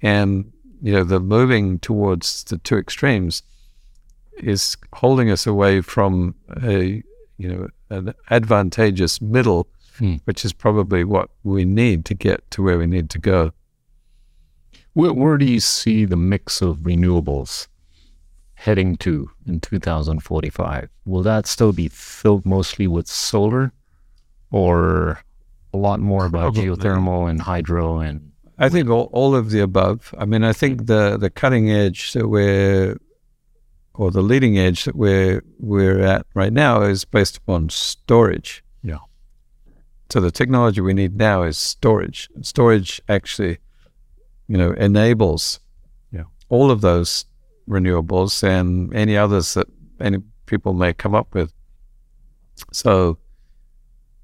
and 0.03 0.53
you 0.83 0.93
know 0.93 1.05
the 1.05 1.21
moving 1.21 1.79
towards 1.79 2.45
the 2.45 2.59
two 2.59 2.77
extremes 2.79 3.43
is 4.39 4.77
holding 4.95 5.31
us 5.31 5.47
away 5.47 5.81
from 5.81 6.35
a 6.63 7.03
you 7.39 7.49
know 7.49 7.69
an 7.91 8.15
advantageous 8.31 9.21
middle, 9.21 9.69
Hmm. 9.99 10.17
which 10.25 10.45
is 10.45 10.53
probably 10.53 11.05
what 11.05 11.31
we 11.45 11.65
need 11.65 12.05
to 12.07 12.15
get 12.15 12.51
to 12.51 12.63
where 12.65 12.79
we 12.79 12.87
need 12.87 13.09
to 13.11 13.19
go. 13.21 13.53
Where, 14.93 15.13
where 15.13 15.39
do 15.39 15.45
you 15.45 15.61
see 15.61 16.05
the 16.05 16.17
mix 16.17 16.61
of 16.61 16.79
renewables 16.79 17.69
heading 18.55 18.97
to 18.99 19.31
in 19.47 19.61
2045? 19.61 20.89
Will 21.05 21.23
that 21.23 21.47
still 21.47 21.73
be 21.73 21.87
filled 21.89 22.45
mostly 22.45 22.89
with 22.89 23.07
solar 23.07 23.73
or 24.51 25.21
a 25.73 25.77
lot 25.77 26.01
more 26.01 26.27
about 26.27 26.55
Probably. 26.55 26.65
geothermal 26.65 27.31
and 27.31 27.41
hydro 27.43 27.99
and 28.01 28.33
I 28.59 28.69
think 28.69 28.89
all, 28.89 29.11
all 29.13 29.35
of 29.35 29.51
the 29.51 29.61
above. 29.61 30.15
I 30.17 30.25
mean, 30.25 30.45
I 30.45 30.53
think 30.53 30.83
mm. 30.83 30.87
the, 30.87 31.17
the 31.19 31.31
cutting 31.31 31.71
edge 31.71 32.13
that 32.13 32.29
we're, 32.29 32.97
or 33.95 34.11
the 34.11 34.23
leading 34.23 34.59
edge 34.59 34.85
that 34.85 34.97
we're 34.97 35.43
we're 35.59 36.01
at 36.01 36.27
right 36.35 36.53
now 36.53 36.83
is 36.83 37.05
based 37.05 37.37
upon 37.37 37.69
storage. 37.69 38.65
Yeah. 38.83 38.99
So 40.11 40.21
the 40.21 40.31
technology 40.31 40.81
we 40.81 40.95
need 40.95 41.17
now 41.17 41.43
is 41.43 41.57
storage. 41.57 42.29
Storage 42.43 43.01
actually, 43.09 43.59
you 44.49 44.57
know, 44.57 44.73
enables 44.73 45.61
Yeah. 46.13 46.25
all 46.49 46.71
of 46.71 46.81
those 46.81 47.25
renewables 47.69 48.43
and 48.43 48.93
any 48.95 49.17
others 49.17 49.55
that 49.55 49.69
any 50.01 50.19
people 50.47 50.75
may 50.75 50.93
come 50.93 51.15
up 51.15 51.35
with. 51.35 51.53
So 52.73 53.19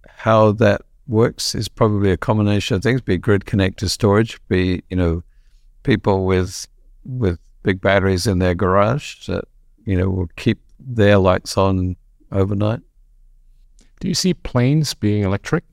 how 0.08 0.52
that 0.52 0.82
works 1.10 1.54
is 1.54 1.68
probably 1.68 2.10
a 2.12 2.16
combination 2.16 2.76
of 2.76 2.82
things: 2.82 3.00
be 3.00 3.18
grid 3.18 3.44
connected 3.44 3.88
storage, 3.90 4.38
be 4.48 4.82
you 4.88 4.96
know 4.96 5.22
people 5.82 6.24
with 6.24 6.66
with 7.04 7.38
big 7.62 7.80
batteries 7.80 8.26
in 8.26 8.38
their 8.38 8.54
garage 8.54 9.26
that 9.26 9.44
you 9.84 9.96
know 9.98 10.08
will 10.08 10.28
keep 10.36 10.58
their 10.78 11.18
lights 11.18 11.58
on 11.58 11.96
overnight. 12.32 12.80
Do 14.00 14.08
you 14.08 14.14
see 14.14 14.32
planes 14.32 14.94
being 14.94 15.24
electric 15.24 15.64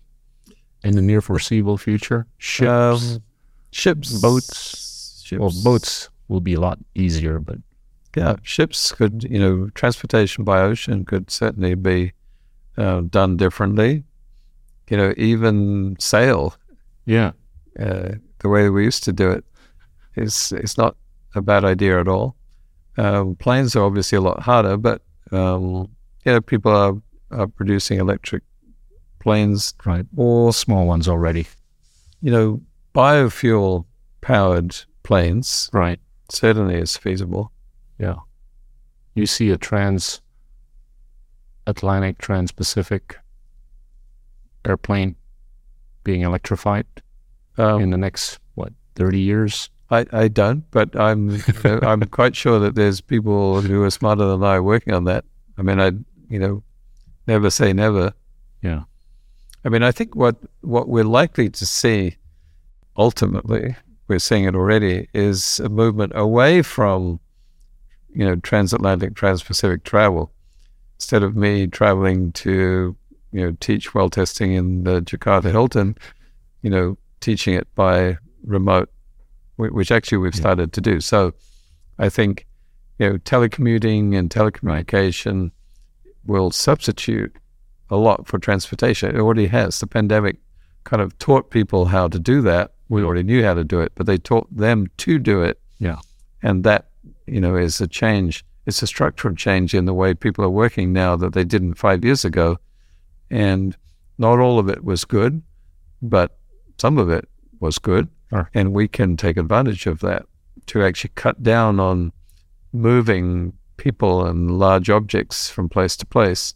in 0.83 0.95
the 0.95 1.01
near 1.01 1.21
foreseeable 1.21 1.77
future? 1.77 2.25
Ships, 2.37 2.67
Um, 3.13 3.23
ships, 3.71 4.19
boats. 4.19 5.21
ships. 5.25 5.39
Well, 5.39 5.53
boats 5.63 6.09
will 6.27 6.41
be 6.41 6.53
a 6.55 6.59
lot 6.59 6.79
easier, 6.95 7.39
but 7.39 7.57
Yeah, 8.17 8.35
ships 8.43 8.91
could, 8.91 9.23
you 9.23 9.39
know, 9.39 9.69
transportation 9.75 10.43
by 10.43 10.59
ocean 10.61 11.05
could 11.05 11.29
certainly 11.31 11.75
be 11.75 12.13
uh, 12.77 13.01
done 13.01 13.37
differently. 13.37 14.03
You 14.89 14.97
know, 14.97 15.13
even 15.17 15.95
sail 15.99 16.55
yeah, 17.05 17.31
uh, 17.79 18.13
the 18.39 18.49
way 18.49 18.69
we 18.69 18.83
used 18.83 19.03
to 19.05 19.13
do 19.13 19.31
it 19.31 19.45
is 20.15 20.51
is 20.53 20.77
not 20.77 20.95
a 21.35 21.41
bad 21.41 21.63
idea 21.65 21.99
at 21.99 22.07
all. 22.07 22.35
Um, 22.97 23.35
planes 23.35 23.75
are 23.75 23.83
obviously 23.83 24.17
a 24.17 24.21
lot 24.21 24.41
harder, 24.41 24.75
but 24.77 25.01
um, 25.31 25.89
you 26.25 26.31
know, 26.31 26.41
people 26.41 26.71
are, 26.71 26.95
are 27.31 27.47
producing 27.47 27.99
electric 27.99 28.43
planes 29.19 29.73
right. 29.85 30.05
All 30.17 30.51
small 30.51 30.85
ones 30.87 31.07
already. 31.07 31.47
you 32.21 32.31
know, 32.31 32.61
biofuel 32.95 33.85
powered 34.21 34.75
planes 35.03 35.69
Right. 35.71 35.99
certainly 36.29 36.75
is 36.75 36.97
feasible. 36.97 37.51
Yeah. 37.99 38.15
You 39.15 39.25
see 39.25 39.49
a 39.51 39.57
trans 39.57 40.21
Atlantic, 41.65 42.17
trans 42.17 42.51
Pacific 42.51 43.17
airplane 44.67 45.15
being 46.03 46.21
electrified 46.21 46.85
Um, 47.57 47.81
in 47.81 47.89
the 47.89 47.97
next, 47.97 48.39
what, 48.55 48.73
30 48.95 49.19
years? 49.19 49.69
I, 49.89 50.05
I 50.11 50.27
don't, 50.27 50.69
but 50.71 50.95
I'm 50.99 51.41
I'm 51.63 52.01
quite 52.03 52.35
sure 52.35 52.59
that 52.59 52.75
there's 52.75 52.99
people 52.99 53.61
who 53.61 53.83
are 53.83 53.89
smarter 53.89 54.25
than 54.25 54.43
I 54.43 54.59
working 54.59 54.93
on 54.93 55.05
that. 55.05 55.23
I 55.57 55.61
mean, 55.61 55.79
I 55.79 55.91
you 56.29 56.39
know, 56.39 56.63
never 57.25 57.49
say 57.49 57.73
never. 57.73 58.13
Yeah. 58.61 58.83
I 59.63 59.69
mean, 59.69 59.83
I 59.83 59.91
think 59.91 60.15
what 60.15 60.35
what 60.61 60.89
we're 60.89 61.03
likely 61.03 61.49
to 61.49 61.65
see 61.65 62.17
ultimately, 62.97 63.75
we're 64.07 64.19
seeing 64.19 64.43
it 64.45 64.55
already, 64.55 65.07
is 65.13 65.59
a 65.61 65.69
movement 65.69 66.11
away 66.15 66.61
from 66.61 67.19
you 68.13 68.25
know 68.25 68.35
transatlantic, 68.37 69.13
transpacific 69.13 69.83
travel. 69.83 70.31
Instead 70.97 71.23
of 71.23 71.35
me 71.35 71.67
traveling 71.67 72.31
to 72.33 72.95
you 73.31 73.41
know 73.41 73.55
teach 73.59 73.93
well 73.93 74.09
testing 74.09 74.53
in 74.53 74.83
the 74.83 75.01
Jakarta 75.01 75.51
Hilton, 75.51 75.95
you 76.61 76.69
know, 76.69 76.97
teaching 77.19 77.53
it 77.53 77.67
by 77.75 78.17
remote, 78.43 78.89
which 79.57 79.91
actually 79.91 80.19
we've 80.19 80.35
Yeah. 80.35 80.41
started 80.41 80.73
to 80.73 80.81
do. 80.81 80.99
So, 81.01 81.33
I 81.99 82.09
think 82.09 82.45
you 82.99 83.09
know 83.09 83.17
telecommuting 83.19 84.15
and 84.17 84.29
telecommunication 84.29 85.51
will 86.25 86.51
substitute 86.51 87.33
a 87.89 87.95
lot 87.95 88.27
for 88.27 88.37
transportation. 88.37 89.15
It 89.15 89.19
already 89.19 89.47
has. 89.47 89.79
The 89.79 89.87
pandemic 89.87 90.37
kind 90.83 91.01
of 91.01 91.17
taught 91.19 91.49
people 91.51 91.85
how 91.85 92.07
to 92.07 92.19
do 92.19 92.41
that. 92.41 92.73
We 92.89 93.03
already 93.03 93.23
knew 93.23 93.43
how 93.43 93.53
to 93.53 93.63
do 93.63 93.79
it, 93.81 93.91
but 93.95 94.05
they 94.05 94.17
taught 94.17 94.47
them 94.55 94.87
to 94.97 95.19
do 95.19 95.41
it. 95.41 95.59
Yeah. 95.79 95.97
And 96.43 96.63
that, 96.63 96.89
you 97.25 97.39
know, 97.41 97.55
is 97.55 97.79
a 97.81 97.87
change. 97.87 98.45
It's 98.65 98.81
a 98.81 98.87
structural 98.87 99.35
change 99.35 99.73
in 99.73 99.85
the 99.85 99.93
way 99.93 100.13
people 100.13 100.43
are 100.43 100.49
working 100.49 100.91
now 100.91 101.15
that 101.15 101.33
they 101.33 101.45
didn't 101.45 101.75
five 101.75 102.03
years 102.03 102.25
ago. 102.25 102.57
And 103.29 103.75
not 104.17 104.39
all 104.39 104.59
of 104.59 104.69
it 104.69 104.83
was 104.83 105.05
good, 105.05 105.41
but 106.01 106.37
some 106.77 106.97
of 106.97 107.09
it 107.09 107.27
was 107.59 107.79
good. 107.79 108.07
Sure. 108.29 108.49
And 108.53 108.73
we 108.73 108.87
can 108.87 109.17
take 109.17 109.37
advantage 109.37 109.85
of 109.85 109.99
that 109.99 110.25
to 110.67 110.83
actually 110.83 111.11
cut 111.15 111.43
down 111.43 111.79
on 111.79 112.11
moving 112.73 113.53
people 113.77 114.25
and 114.25 114.59
large 114.59 114.89
objects 114.89 115.49
from 115.49 115.69
place 115.69 115.95
to 115.97 116.05
place 116.05 116.55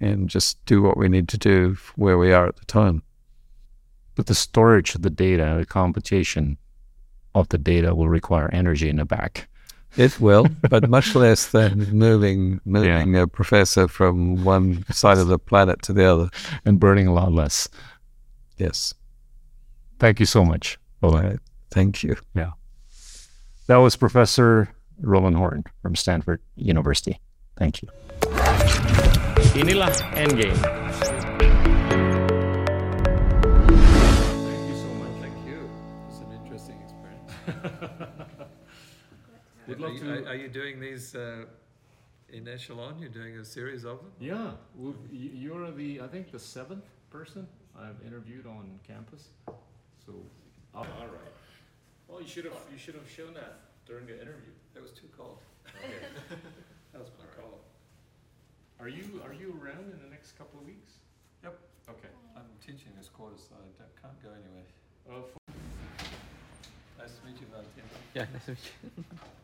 and 0.00 0.28
just 0.28 0.64
do 0.66 0.82
what 0.82 0.96
we 0.96 1.08
need 1.08 1.28
to 1.28 1.38
do 1.38 1.76
where 1.96 2.16
we 2.16 2.32
are 2.32 2.46
at 2.46 2.56
the 2.56 2.64
time. 2.64 3.02
But 4.14 4.26
the 4.26 4.34
storage 4.34 4.94
of 4.94 5.02
the 5.02 5.10
data, 5.10 5.56
the 5.58 5.66
computation 5.66 6.58
of 7.34 7.48
the 7.48 7.58
data 7.58 7.94
will 7.94 8.08
require 8.08 8.50
energy 8.52 8.88
in 8.88 8.96
the 8.96 9.04
back. 9.04 9.48
It 9.96 10.20
will, 10.20 10.46
but 10.70 10.88
much 10.88 11.14
less 11.14 11.48
than 11.48 11.90
moving 11.96 12.60
moving 12.64 13.16
a 13.16 13.26
professor 13.26 13.88
from 13.88 14.44
one 14.44 14.84
side 14.92 15.18
of 15.18 15.26
the 15.28 15.38
planet 15.38 15.82
to 15.82 15.92
the 15.92 16.04
other. 16.04 16.28
and 16.64 16.78
burning 16.78 17.06
a 17.08 17.12
lot 17.12 17.32
less. 17.32 17.68
Yes. 18.56 18.94
Thank 19.98 20.20
you 20.20 20.26
so 20.26 20.44
much. 20.44 20.78
All 21.02 21.10
Roland. 21.10 21.28
right. 21.30 21.38
Thank 21.70 22.02
you. 22.02 22.16
Yeah. 22.34 22.52
That 23.66 23.76
was 23.76 23.96
Professor 23.96 24.68
Roland 25.00 25.36
Horne 25.36 25.64
from 25.82 25.94
Stanford 25.96 26.40
University. 26.56 27.20
Thank 27.56 27.82
you. 27.82 27.88
Inilah 29.54 29.90
Endgame. 30.14 30.56
Thank 33.70 34.68
you 34.68 34.76
so 34.76 34.88
much. 35.00 35.14
Thank 35.20 35.46
you. 35.46 35.68
It's 36.08 36.18
an 36.20 36.32
interesting 36.32 36.78
experience. 36.82 37.92
We'd 39.70 39.78
love 39.80 39.90
are, 39.90 39.94
you, 39.94 40.00
to- 40.00 40.24
are, 40.24 40.28
are 40.30 40.34
you 40.34 40.48
doing 40.48 40.80
these 40.80 41.14
uh, 41.14 41.44
in 42.28 42.48
echelon? 42.48 42.98
You're 42.98 43.08
doing 43.08 43.36
a 43.38 43.44
series 43.44 43.84
of 43.84 43.98
them? 43.98 44.10
Yeah, 44.18 44.50
well, 44.74 44.94
y- 45.12 45.30
you're 45.32 45.70
the, 45.70 46.00
I 46.00 46.08
think, 46.08 46.32
the 46.32 46.38
seventh 46.40 46.84
person 47.10 47.46
I've 47.78 48.04
interviewed 48.04 48.46
on 48.46 48.80
campus. 48.86 49.28
So, 50.04 50.14
all 50.74 50.82
right. 50.84 51.32
Well, 52.08 52.20
you 52.20 52.26
should 52.26 52.44
have, 52.46 52.54
you 52.72 52.78
should 52.78 52.94
have 52.96 53.08
shown 53.08 53.34
that 53.34 53.60
during 53.86 54.06
the 54.06 54.14
interview. 54.14 54.50
It 54.74 54.82
was 54.82 54.90
too 54.90 55.08
cold. 55.16 55.38
that 56.92 56.98
was 57.00 57.10
my 57.18 57.26
call. 57.40 57.60
Are 58.80 58.88
you, 58.88 59.22
are 59.24 59.32
you 59.32 59.56
around 59.62 59.92
in 59.92 60.00
the 60.02 60.10
next 60.10 60.32
couple 60.36 60.58
of 60.58 60.66
weeks? 60.66 60.94
Yep. 61.44 61.56
Okay. 61.90 62.08
I'm 62.36 62.42
teaching 62.60 62.90
this 62.98 63.08
course, 63.08 63.46
so 63.48 63.54
I 63.54 63.62
don't, 63.78 64.02
can't 64.02 64.22
go 64.22 64.30
anywhere. 64.30 64.66
Uh, 65.08 65.38
Nice 66.98 67.12
to 67.18 67.26
meet 67.26 67.40
you, 67.40 67.46
Valentina. 67.50 67.86
Yeah, 68.14 68.26
nice 68.30 68.44
to 68.44 68.50
meet 68.50 68.58
you. 68.98 69.04